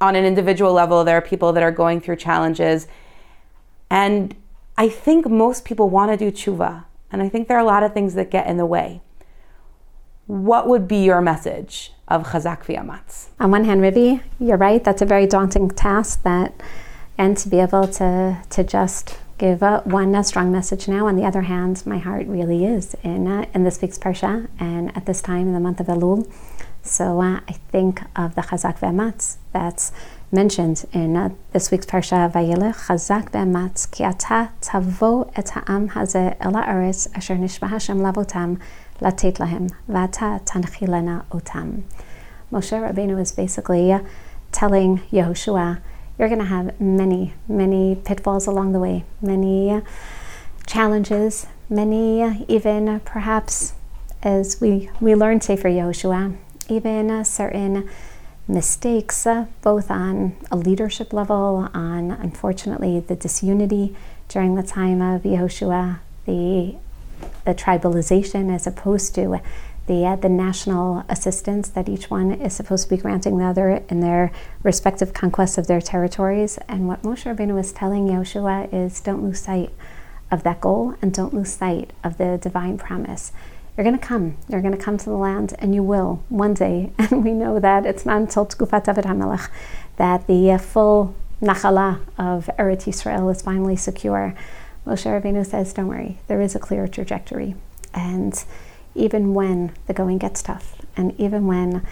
On 0.01 0.17
an 0.17 0.25
individual 0.25 0.73
level, 0.73 1.05
there 1.05 1.17
are 1.19 1.23
people 1.23 1.53
that 1.53 1.63
are 1.63 1.71
going 1.71 2.01
through 2.01 2.17
challenges. 2.17 2.89
And 3.91 4.35
I 4.77 4.89
think 4.89 5.29
most 5.29 5.65
people 5.67 5.91
want 5.91 6.11
to 6.11 6.17
do 6.17 6.33
tshuva. 6.33 6.85
And 7.13 7.23
I 7.23 7.29
think 7.29 7.47
there 7.47 7.59
are 7.59 7.61
a 7.61 7.65
lot 7.65 7.83
of 7.83 7.93
things 7.93 8.15
that 8.15 8.31
get 8.31 8.47
in 8.47 8.57
the 8.57 8.67
way. 8.67 9.03
What 10.27 10.67
would 10.67 10.89
be 10.89 11.05
your 11.05 11.21
message 11.21 11.93
of 12.09 12.29
Chazak 12.29 12.65
V'yamatz? 12.65 13.29
On 13.39 13.51
one 13.51 13.65
hand, 13.65 13.83
Rivi, 13.83 14.23
you're 14.41 14.57
right. 14.57 14.83
That's 14.83 15.03
a 15.03 15.07
very 15.07 15.27
daunting 15.27 15.69
task. 15.69 16.23
That, 16.23 16.55
and 17.19 17.37
to 17.37 17.49
be 17.51 17.61
able 17.61 17.87
to 17.89 18.39
to 18.49 18.65
just 18.65 19.19
give 19.37 19.61
one 19.61 20.15
a 20.15 20.25
strong 20.25 20.51
message 20.51 20.89
now. 20.89 21.07
On 21.07 21.17
the 21.17 21.25
other 21.25 21.43
hand, 21.43 21.83
my 21.85 21.99
heart 21.99 22.27
really 22.29 22.65
is 22.65 22.97
in 23.03 23.27
uh, 23.27 23.45
in 23.55 23.65
this 23.65 23.83
week's 23.83 23.99
parsha, 23.99 24.49
and 24.59 24.97
at 24.97 25.05
this 25.05 25.21
time 25.21 25.49
in 25.49 25.53
the 25.53 25.61
month 25.61 25.81
of 25.81 25.87
Elul, 25.89 26.27
so 26.83 27.21
uh, 27.21 27.41
I 27.49 27.53
think 27.71 28.03
of 28.17 28.35
the 28.35 28.43
Chazak 28.43 28.79
ve'amatz 28.81 29.37
that's 29.53 29.93
mentioned 30.31 30.85
in 30.93 31.17
uh, 31.17 31.31
this 31.53 31.71
week's 31.71 31.87
Parsha 31.87 32.31
Vayelech 32.33 32.87
Chazak 32.87 33.31
ve'amatz 33.31 33.91
ki 33.91 34.05
ata 34.05 34.51
tavo 34.61 35.31
et 35.37 35.51
ha'am 35.51 35.91
hazeh 35.91 36.37
el 36.41 36.53
ha'aretz 36.55 37.09
asher 37.17 37.37
nishba 37.37 37.69
Hashem 37.69 37.99
lavotam 37.99 38.61
latet 39.01 39.35
lahem 39.35 39.71
v'ata 39.89 40.45
tanchilena 40.45 41.25
otam. 41.27 41.83
Moshe 42.53 42.73
Rabbeinu 42.73 43.21
is 43.21 43.33
basically 43.33 43.93
uh, 43.93 44.01
telling 44.51 44.99
Yehoshua, 45.11 45.81
you're 46.19 46.29
going 46.29 46.39
to 46.39 46.45
have 46.45 46.79
many, 46.81 47.33
many 47.49 47.95
pitfalls 47.95 48.47
along 48.47 48.73
the 48.73 48.79
way, 48.79 49.05
many 49.23 49.71
uh, 49.71 49.81
challenges, 50.67 51.47
many 51.71 52.23
uh, 52.23 52.35
even 52.49 53.01
perhaps 53.01 53.73
as 54.23 54.61
we, 54.61 54.91
we 55.01 55.15
learn 55.15 55.41
Sefer 55.41 55.69
Yehoshua, 55.69 56.37
even 56.73 57.25
certain 57.25 57.89
mistakes, 58.49 59.27
uh, 59.27 59.47
both 59.63 59.91
on 59.91 60.37
a 60.51 60.57
leadership 60.57 61.13
level, 61.13 61.69
on 61.73 62.11
unfortunately 62.11 63.01
the 63.01 63.17
disunity 63.17 63.95
during 64.29 64.55
the 64.55 64.63
time 64.63 65.01
of 65.01 65.23
Yehoshua, 65.23 65.99
the 66.27 66.77
the 67.45 67.55
tribalization 67.55 68.53
as 68.53 68.67
opposed 68.67 69.15
to 69.15 69.41
the 69.87 70.07
uh, 70.07 70.17
the 70.17 70.29
national 70.29 71.05
assistance 71.09 71.69
that 71.69 71.89
each 71.89 72.11
one 72.11 72.33
is 72.33 72.55
supposed 72.55 72.85
to 72.85 72.91
be 72.97 73.01
granting 73.01 73.39
the 73.39 73.45
other 73.45 73.83
in 73.89 74.01
their 74.01 74.33
respective 74.63 75.13
conquests 75.13 75.59
of 75.59 75.67
their 75.67 75.81
territories. 75.81 76.59
And 76.69 76.89
what 76.89 77.03
Moshe 77.03 77.25
Rabbeinu 77.25 77.55
was 77.55 77.73
telling 77.73 78.07
Yehoshua 78.07 78.73
is, 78.73 79.01
don't 79.01 79.23
lose 79.23 79.41
sight 79.41 79.71
of 80.31 80.45
that 80.45 80.61
goal 80.61 80.95
and 81.03 81.13
don't 81.13 81.35
lose 81.35 81.53
sight 81.53 81.93
of 82.03 82.17
the 82.17 82.39
divine 82.41 82.79
promise. 82.79 83.33
You're 83.77 83.85
going 83.85 83.99
to 83.99 84.07
come. 84.07 84.37
You're 84.49 84.61
going 84.61 84.77
to 84.77 84.83
come 84.83 84.99
to 84.99 85.05
the 85.05 85.17
land, 85.17 85.55
and 85.59 85.75
you 85.75 85.83
will 85.83 86.23
one 86.29 86.55
day. 86.55 86.93
And 86.99 87.25
we 87.25 87.33
know 87.33 87.59
that 87.59 87.87
it's 87.87 88.05
not 88.05 88.19
until 88.19 88.47
Tkufat 88.47 88.85
David 88.85 89.05
HaMelech 89.05 89.49
that 89.97 90.27
the 90.27 90.53
uh, 90.53 90.59
full 90.59 91.15
nachala 91.41 92.01
of 92.19 92.51
Eretz 92.59 92.85
Yisrael 92.85 93.31
is 93.31 93.43
finally 93.43 93.77
secure. 93.77 94.35
Moshe 94.87 95.07
Rabbeinu 95.07 95.47
says, 95.47 95.73
"Don't 95.73 95.89
worry. 95.89 96.19
There 96.27 96.41
is 96.41 96.55
a 96.55 96.59
clear 96.59 96.87
trajectory, 96.87 97.55
and 97.95 98.45
even 98.95 99.35
when 99.35 99.73
the 99.87 99.95
going 99.95 100.19
gets 100.19 100.43
tough, 100.43 100.77
and 100.97 101.19
even 101.19 101.47
when 101.47 101.87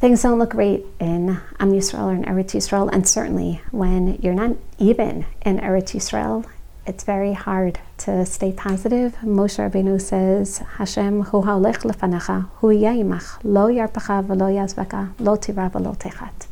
things 0.00 0.22
don't 0.22 0.38
look 0.38 0.50
great 0.50 0.84
in 1.00 1.40
Am 1.60 1.72
Yisrael 1.72 2.06
or 2.06 2.14
in 2.14 2.24
Eretz 2.24 2.52
Yisrael, 2.52 2.90
and 2.92 3.08
certainly 3.08 3.62
when 3.70 4.16
you're 4.20 4.34
not 4.34 4.56
even 4.78 5.26
in 5.42 5.58
Eretz 5.58 5.94
Yisrael, 5.94 6.44
it's 6.86 7.04
very 7.04 7.32
hard 7.32 7.78
to 7.98 8.26
stay 8.26 8.52
positive. 8.52 9.14
Moshe 9.22 9.58
Rabbeinu 9.58 10.00
says, 10.00 10.58
Hashem 10.78 11.22
hu 11.22 11.42
haolech 11.42 11.82
lefanecha, 11.84 12.48
hu 12.56 12.68
yaimach, 12.68 13.38
lo 13.44 13.68
yarpacha 13.68 14.26
v'lo 14.26 14.48
yazvaka, 14.50 15.12
lo 15.20 15.36
tira 15.36 15.70
v'lo 15.70 15.96
techat. 15.96 16.46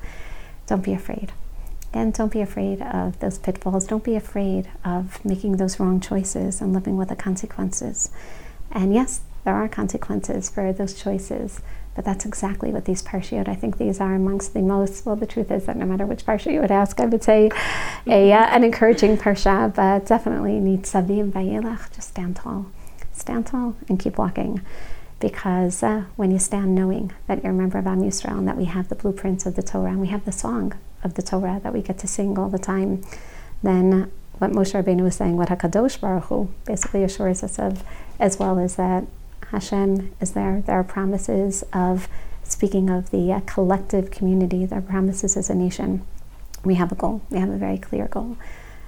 Don't 0.67 0.85
be 0.85 0.93
afraid. 0.93 1.33
Again, 1.91 2.13
don't 2.13 2.33
be 2.33 2.41
afraid 2.41 2.81
of 2.81 3.19
those 3.19 3.39
pitfalls. 3.39 3.85
Don't 3.87 4.05
be 4.05 4.15
afraid 4.15 4.69
of 4.85 5.25
making 5.25 5.57
those 5.57 5.81
wrong 5.81 5.99
choices 6.01 6.61
and 6.61 6.73
living 6.73 6.97
with 6.97 7.09
the 7.09 7.17
consequences. 7.17 8.11
And 8.71 8.95
yes, 8.95 9.23
there 9.43 9.55
are 9.55 9.69
consequences 9.69 10.49
for 10.49 10.73
those 10.73 10.95
choices. 10.95 11.61
But 11.95 12.05
that's 12.05 12.25
exactly 12.25 12.71
what 12.71 12.85
these 12.85 13.03
parshiot, 13.03 13.49
I 13.49 13.55
think 13.55 13.79
these 13.79 14.01
are 14.01 14.15
amongst 14.15 14.55
the 14.55 14.63
most, 14.63 15.05
well, 15.05 15.17
the 15.17 15.27
truth 15.27 15.51
is 15.51 15.67
that 15.67 15.77
no 15.77 15.87
matter 15.87 16.07
which 16.07 16.25
parsha 16.25 16.53
you 16.53 16.61
would 16.61 16.71
ask, 16.71 17.01
I 17.01 17.07
would 17.07 17.23
say 17.23 17.51
a, 18.07 18.33
uh, 18.33 18.47
an 18.47 18.63
encouraging 18.65 19.19
parsha, 19.19 19.75
but 19.75 20.07
definitely 20.07 20.53
Nitzavim 20.53 21.33
Vayelech, 21.33 21.95
just 21.95 22.11
stand 22.11 22.37
tall. 22.37 22.67
Stand 23.13 23.47
tall 23.47 23.77
and 23.89 23.99
keep 23.99 24.19
walking. 24.19 24.63
Because 25.19 25.83
uh, 25.83 26.05
when 26.17 26.31
you 26.31 26.39
stand 26.39 26.75
knowing 26.75 27.13
that 27.27 27.43
you're 27.43 27.53
a 27.53 27.55
member 27.55 27.77
of 27.77 27.87
Am 27.87 28.01
Yisrael 28.01 28.39
and 28.39 28.49
that 28.49 28.57
we 28.57 28.65
have 28.67 28.89
the 28.89 28.95
blueprints 28.95 29.45
of 29.45 29.57
the 29.57 29.63
Torah 29.63 29.91
and 29.91 30.01
we 30.01 30.07
have 30.07 30.25
the 30.25 30.33
song 30.33 30.73
of 31.03 31.15
the 31.15 31.23
Torah 31.23 31.61
that 31.63 31.73
we 31.73 31.83
get 31.83 31.99
to 31.99 32.07
sing 32.07 32.39
all 32.39 32.49
the 32.49 32.59
time, 32.59 33.03
then 33.63 34.11
what 34.39 34.53
Moshe 34.53 34.73
Rabbeinu 34.73 35.03
was 35.03 35.17
saying, 35.17 35.37
what 35.37 35.49
HaKadosh 35.49 36.01
Baruch 36.01 36.25
Hu 36.25 36.49
basically 36.65 37.05
assures 37.05 37.43
us 37.43 37.59
of, 37.59 37.85
as 38.19 38.39
well 38.39 38.59
as 38.59 38.77
that 38.77 39.05
Hashem 39.51 40.13
is 40.21 40.33
there. 40.33 40.63
There 40.65 40.77
are 40.77 40.85
promises 40.85 41.65
of, 41.73 42.09
speaking 42.45 42.89
of 42.91 43.11
the 43.11 43.33
uh, 43.33 43.41
collective 43.47 44.11
community, 44.11 44.65
there 44.67 44.79
are 44.79 44.83
promises 44.83 45.37
as 45.37 45.51
a 45.51 45.55
nation. 45.55 46.07
We 46.65 46.75
have 46.75 46.93
a 46.93 46.95
goal, 46.95 47.23
we 47.31 47.39
have 47.39 47.51
a 47.51 47.57
very 47.57 47.79
clear 47.79 48.07
goal. 48.07 48.37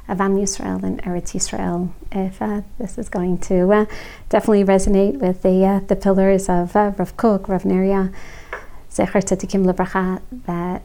Of 0.08 0.20
Am 0.20 0.36
Yisrael 0.36 0.82
and 0.82 1.00
Eretz 1.04 1.32
Yisrael. 1.32 1.92
If 2.10 2.42
uh, 2.42 2.62
this 2.78 2.98
is 2.98 3.08
going 3.08 3.38
to 3.38 3.72
uh, 3.72 3.86
definitely 4.28 4.64
resonate 4.64 5.18
with 5.20 5.42
the 5.42 5.64
uh, 5.64 5.80
the 5.86 5.94
pillars 5.94 6.48
of 6.48 6.74
uh, 6.74 6.92
Rav 6.98 7.16
Kook, 7.16 7.48
Rav 7.48 7.62
Neria, 7.62 8.12
Zecher 8.90 9.22
Tzadikim 9.22 9.64
Lebracha, 9.64 10.20
that 10.46 10.82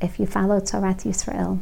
if 0.00 0.18
you 0.18 0.26
follow 0.26 0.60
Torah 0.60 0.94
Yisrael, 0.94 1.60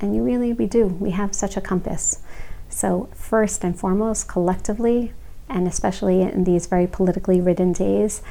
and 0.00 0.14
you 0.14 0.22
really, 0.22 0.52
we 0.52 0.66
do, 0.66 0.86
we 0.86 1.10
have 1.12 1.34
such 1.34 1.56
a 1.56 1.60
compass. 1.60 2.20
So, 2.68 3.08
first 3.14 3.64
and 3.64 3.78
foremost, 3.78 4.28
collectively, 4.28 5.12
and 5.48 5.66
especially 5.66 6.22
in 6.22 6.44
these 6.44 6.66
very 6.66 6.86
politically 6.86 7.40
ridden 7.40 7.72
days, 7.72 8.22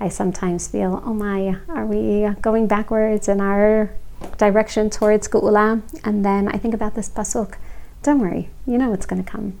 I 0.00 0.08
sometimes 0.08 0.68
feel, 0.68 1.02
oh 1.04 1.14
my, 1.14 1.58
are 1.68 1.86
we 1.86 2.28
going 2.40 2.66
backwards 2.66 3.28
in 3.28 3.40
our 3.40 3.92
direction 4.38 4.90
towards 4.90 5.28
Geula? 5.28 5.82
And 6.04 6.24
then 6.24 6.48
I 6.48 6.58
think 6.58 6.74
about 6.74 6.94
this 6.94 7.08
pasuk. 7.08 7.54
Don't 8.02 8.18
worry, 8.18 8.50
you 8.66 8.78
know 8.78 8.90
what's 8.90 9.06
going 9.06 9.22
to 9.22 9.30
come. 9.30 9.58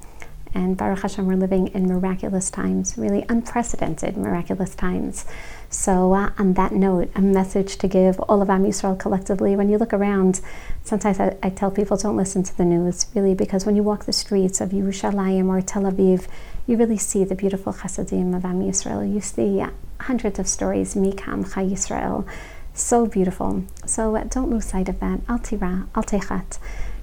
And 0.54 0.76
Baruch 0.76 1.00
Hashem, 1.00 1.26
we're 1.26 1.36
living 1.36 1.68
in 1.68 1.86
miraculous 1.86 2.50
times, 2.50 2.98
really 2.98 3.24
unprecedented 3.28 4.16
miraculous 4.16 4.74
times. 4.74 5.24
So, 5.70 6.12
uh, 6.12 6.30
on 6.38 6.52
that 6.54 6.72
note, 6.72 7.10
a 7.14 7.22
message 7.22 7.76
to 7.78 7.88
give 7.88 8.20
all 8.20 8.42
of 8.42 8.50
Am 8.50 8.64
Yisrael 8.64 8.98
collectively. 8.98 9.56
When 9.56 9.70
you 9.70 9.78
look 9.78 9.94
around, 9.94 10.42
sometimes 10.84 11.18
I, 11.18 11.36
I, 11.42 11.48
tell 11.48 11.70
people 11.70 11.96
don't 11.96 12.16
listen 12.16 12.42
to 12.42 12.54
the 12.54 12.66
news, 12.66 13.06
really, 13.14 13.34
because 13.34 13.64
when 13.64 13.76
you 13.76 13.82
walk 13.82 14.04
the 14.04 14.12
streets 14.12 14.60
of 14.60 14.70
Yerushalayim 14.70 15.48
or 15.48 15.62
Tel 15.62 15.84
Aviv, 15.84 16.26
you 16.66 16.76
really 16.76 16.98
see 16.98 17.24
the 17.24 17.34
beautiful 17.34 17.72
chasadim 17.72 18.36
of 18.36 18.44
Am 18.44 18.60
Yisrael. 18.60 19.12
You 19.12 19.20
see 19.20 19.64
hundreds 20.00 20.38
of 20.38 20.48
stories, 20.48 20.94
Mikam, 20.94 21.52
Chai 21.52 21.64
Yisrael. 21.64 22.26
So 22.74 23.06
beautiful. 23.06 23.64
So, 23.84 24.16
uh, 24.16 24.24
don't 24.24 24.50
lose 24.50 24.64
sight 24.66 24.88
of 24.88 24.98
that. 25.00 25.20
Al 25.28 25.38
tira, 25.38 25.86
al 25.94 26.02
techat. 26.02 26.58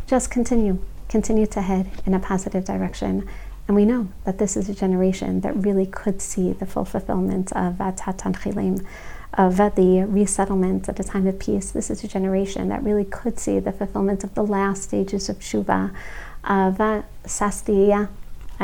Just 0.08 0.32
continue 0.32 0.80
continue 1.10 1.48
to 1.48 1.62
head 1.62 1.90
in 2.06 2.14
a 2.14 2.20
positive 2.20 2.64
direction. 2.64 3.28
And 3.68 3.76
we 3.76 3.86
know 3.86 4.08
that 4.24 4.38
this 4.38 4.56
is 4.56 4.70
a 4.70 4.74
generation 4.74 5.42
that 5.42 5.56
really 5.56 5.86
could 5.86 6.22
see 6.22 6.54
the 6.54 6.66
full 6.66 6.86
fulfillment 6.86 7.52
of 7.52 7.82
uh, 7.82 7.92
Tatan 7.92 8.36
Chilim, 8.36 8.86
of 9.34 9.60
uh, 9.60 9.70
the 9.70 10.06
resettlement 10.06 10.88
at 10.90 11.00
a 11.00 11.04
time 11.04 11.28
of 11.28 11.38
peace. 11.40 11.72
This 11.72 11.90
is 11.92 12.04
a 12.04 12.08
generation 12.08 12.70
that 12.70 12.84
really 12.84 13.06
could 13.06 13.40
see 13.40 13.60
the 13.60 13.72
fulfillment 13.72 14.24
of 14.24 14.34
the 14.34 14.44
last 14.44 14.84
stages 14.84 15.30
of 15.30 15.40
Shuva, 15.40 15.94
of 16.44 16.80
uh, 16.80 17.04
Sastiya. 17.26 18.10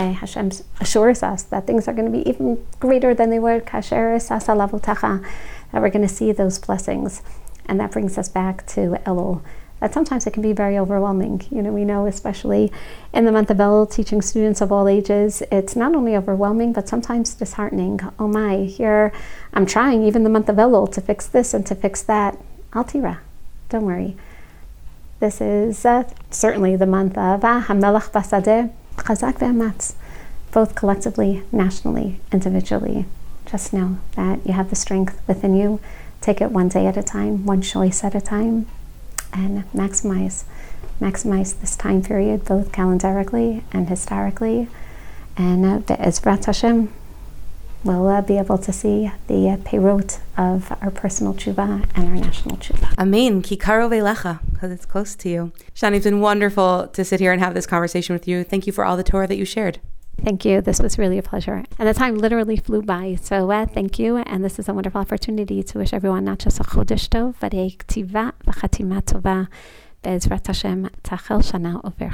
Hashem 0.04 0.52
assures 0.80 1.24
us 1.24 1.44
that 1.44 1.66
things 1.66 1.88
are 1.88 1.94
going 1.94 2.12
to 2.12 2.18
be 2.18 2.28
even 2.30 2.66
greater 2.80 3.14
than 3.14 3.30
they 3.30 3.40
were 3.40 3.60
Kasher 3.60 4.22
Sasa 4.22 4.52
Lavutacha, 4.52 5.26
that 5.72 5.82
we're 5.82 5.90
going 5.90 6.08
to 6.08 6.14
see 6.14 6.32
those 6.32 6.60
blessings. 6.60 7.22
And 7.66 7.80
that 7.80 7.92
brings 7.92 8.18
us 8.18 8.30
back 8.30 8.66
to 8.68 9.00
Elul 9.06 9.42
that 9.80 9.94
sometimes 9.94 10.26
it 10.26 10.32
can 10.32 10.42
be 10.42 10.54
very 10.54 10.78
overwhelming. 10.78 11.46
You 11.52 11.62
know, 11.62 11.72
we 11.72 11.86
know, 11.86 12.06
especially 12.06 12.72
in 13.14 13.26
the 13.26 13.32
month 13.32 13.50
of 13.52 13.58
Elul, 13.58 13.92
teaching 13.92 14.22
students 14.22 14.62
of 14.62 14.72
all 14.72 14.88
ages, 14.88 15.44
it's 15.52 15.76
not 15.76 15.96
only 15.96 16.16
overwhelming, 16.16 16.74
but 16.74 16.88
sometimes 16.88 17.34
disheartening. 17.34 18.00
Oh 18.18 18.28
my, 18.28 18.58
here 18.64 19.12
I'm 19.54 19.66
trying, 19.66 20.04
even 20.04 20.24
the 20.24 20.30
month 20.30 20.50
of 20.50 20.56
Elul, 20.56 20.92
to 20.94 21.02
fix 21.02 21.28
this 21.28 21.54
and 21.54 21.66
to 21.68 21.76
fix 21.76 22.02
that. 22.04 22.38
Altira, 22.72 23.20
don't 23.70 23.86
worry. 23.86 24.16
This 25.20 25.42
is 25.42 25.86
uh, 25.86 26.10
certainly 26.30 26.76
the 26.76 26.86
month 26.86 27.18
of 27.18 27.44
ah, 27.44 27.66
HaMelech 27.68 28.12
BaSadeh, 28.12 28.72
Chazak 28.98 29.40
Ve'amatz, 29.40 29.94
both 30.52 30.76
collectively, 30.76 31.44
nationally, 31.52 32.20
individually. 32.32 33.06
Just 33.46 33.74
know 33.74 33.98
that 34.16 34.46
you 34.46 34.54
have 34.54 34.70
the 34.70 34.76
strength 34.76 35.22
within 35.28 35.56
you. 35.56 35.80
Take 36.22 36.42
it 36.42 36.52
one 36.52 36.70
day 36.70 36.88
at 36.88 36.98
a 36.98 37.04
time, 37.04 37.46
one 37.46 37.62
choice 37.62 38.04
at 38.04 38.16
a 38.16 38.22
time, 38.22 38.68
and 39.34 39.70
maximize 39.74 40.46
maximize 41.02 41.60
this 41.60 41.76
time 41.76 42.02
period 42.02 42.46
both 42.46 42.72
calendarically 42.72 43.64
and 43.74 43.90
historically 43.90 44.70
and 45.36 45.66
uh, 45.66 45.80
Be'ezrat 45.80 46.46
Hashem 46.46 46.92
we'll 47.86 48.08
uh, 48.08 48.22
be 48.22 48.38
able 48.38 48.58
to 48.58 48.74
see 48.74 49.12
the 49.28 49.50
uh, 49.50 49.56
of 50.38 50.72
our 50.82 50.92
personal 50.92 51.34
tshuva 51.34 51.88
and 51.96 52.08
our 52.10 52.16
national 52.16 52.58
tshuva. 52.58 52.94
Amen. 52.98 53.42
Kikaro 53.42 53.90
velecha, 53.90 54.40
because 54.52 54.72
it's 54.72 54.86
close 54.86 55.16
to 55.16 55.30
you. 55.30 55.52
Shani, 55.74 55.96
it's 55.96 56.06
been 56.06 56.20
wonderful 56.20 56.88
to 56.88 57.06
sit 57.06 57.20
here 57.20 57.32
and 57.32 57.42
have 57.42 57.54
this 57.54 57.66
conversation 57.66 58.14
with 58.14 58.28
you. 58.28 58.44
Thank 58.44 58.68
you 58.68 58.74
for 58.74 58.84
all 58.84 58.98
the 58.98 59.04
Torah 59.04 59.28
that 59.28 59.38
you 59.38 59.46
shared. 59.46 59.80
Thank 60.24 60.46
you. 60.46 60.62
This 60.62 60.80
was 60.82 60.98
really 60.98 61.18
a 61.18 61.22
pleasure. 61.22 61.64
And 61.78 61.88
the 61.88 61.94
time 61.94 62.18
literally 62.18 62.58
flew 62.58 62.82
by. 62.82 63.18
So 63.22 63.52
uh, 63.52 63.66
thank 63.66 64.00
you. 64.00 64.18
And 64.18 64.44
this 64.44 64.58
is 64.60 64.68
a 64.68 64.74
wonderful 64.74 65.02
opportunity 65.02 65.62
to 65.62 65.78
wish 65.78 65.94
everyone 65.94 66.24
not 66.26 66.40
just 66.40 66.60
a 66.60 66.64
Chodesh 66.64 67.10
Tov, 67.10 67.36
but 67.40 67.54
a 67.54 67.70
Ktiva 67.70 68.32
v'chatima 68.46 69.02
tova. 69.04 69.48
Be'ezrat 70.02 70.48
Hashem 70.48 70.90
tachel 71.04 71.42
shana 71.42 71.82
over 71.84 72.10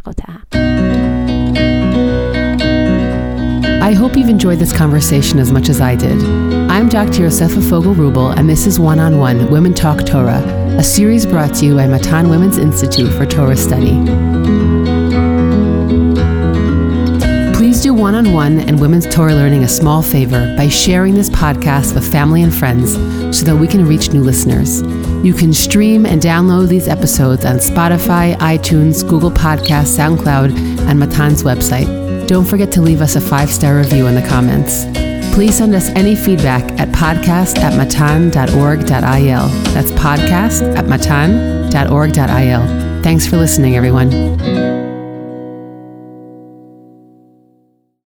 I 3.82 3.94
hope 3.94 4.16
you've 4.16 4.30
enjoyed 4.30 4.60
this 4.60 4.72
conversation 4.72 5.40
as 5.40 5.52
much 5.52 5.68
as 5.68 5.82
I 5.82 5.96
did. 5.96 6.24
I'm 6.70 6.88
Dr. 6.88 7.24
Yosefa 7.24 7.68
Fogel 7.68 7.96
Rubel, 7.96 8.38
and 8.38 8.48
this 8.48 8.68
is 8.68 8.80
One 8.80 9.00
on 9.00 9.18
One 9.18 9.50
Women 9.50 9.74
Talk 9.74 10.06
Torah, 10.06 10.44
a 10.78 10.84
series 10.84 11.26
brought 11.26 11.56
to 11.56 11.66
you 11.66 11.76
by 11.76 11.88
Matan 11.88 12.30
Women's 12.30 12.60
Institute 12.60 13.12
for 13.12 13.26
Torah 13.26 13.58
Study. 13.58 13.98
Please 17.58 17.82
do 17.82 17.96
one 17.96 18.14
on 18.14 18.34
one 18.34 18.60
and 18.60 18.80
women's 18.80 19.08
Torah 19.12 19.34
learning 19.34 19.64
a 19.64 19.68
small 19.68 20.04
favor 20.04 20.56
by 20.56 20.68
sharing 20.68 21.16
this 21.16 21.32
podcast 21.32 21.96
with 21.96 22.10
family 22.12 22.44
and 22.44 22.54
friends 22.54 22.94
so 23.36 23.46
that 23.48 23.56
we 23.56 23.68
can 23.68 23.84
reach 23.88 24.14
new 24.14 24.22
listeners. 24.22 24.84
You 25.26 25.34
can 25.34 25.54
stream 25.54 26.06
and 26.06 26.22
download 26.22 26.68
these 26.68 26.88
episodes 26.88 27.46
on 27.46 27.56
Spotify, 27.56 28.36
iTunes, 28.36 29.02
Google 29.10 29.32
Podcasts, 29.32 29.98
SoundCloud, 29.98 30.56
and 30.88 31.00
Matan's 31.00 31.42
website. 31.42 32.11
Don't 32.32 32.46
forget 32.46 32.72
to 32.72 32.82
leave 32.82 33.02
us 33.02 33.18
a 33.18 33.20
five 33.20 33.52
star 33.52 33.76
review 33.76 34.08
in 34.08 34.16
the 34.16 34.26
comments. 34.26 34.86
Please 35.36 35.58
send 35.58 35.76
us 35.76 35.90
any 35.90 36.16
feedback 36.16 36.64
at 36.80 36.88
podcast 36.88 37.58
at 37.58 37.76
matan.org.il. 37.76 38.86
That's 39.74 39.92
podcast 39.92 40.78
at 40.78 40.88
matan.org.il. 40.88 42.24
Thanks 43.04 43.28
for 43.28 43.36
listening, 43.36 43.76
everyone. 43.76 44.71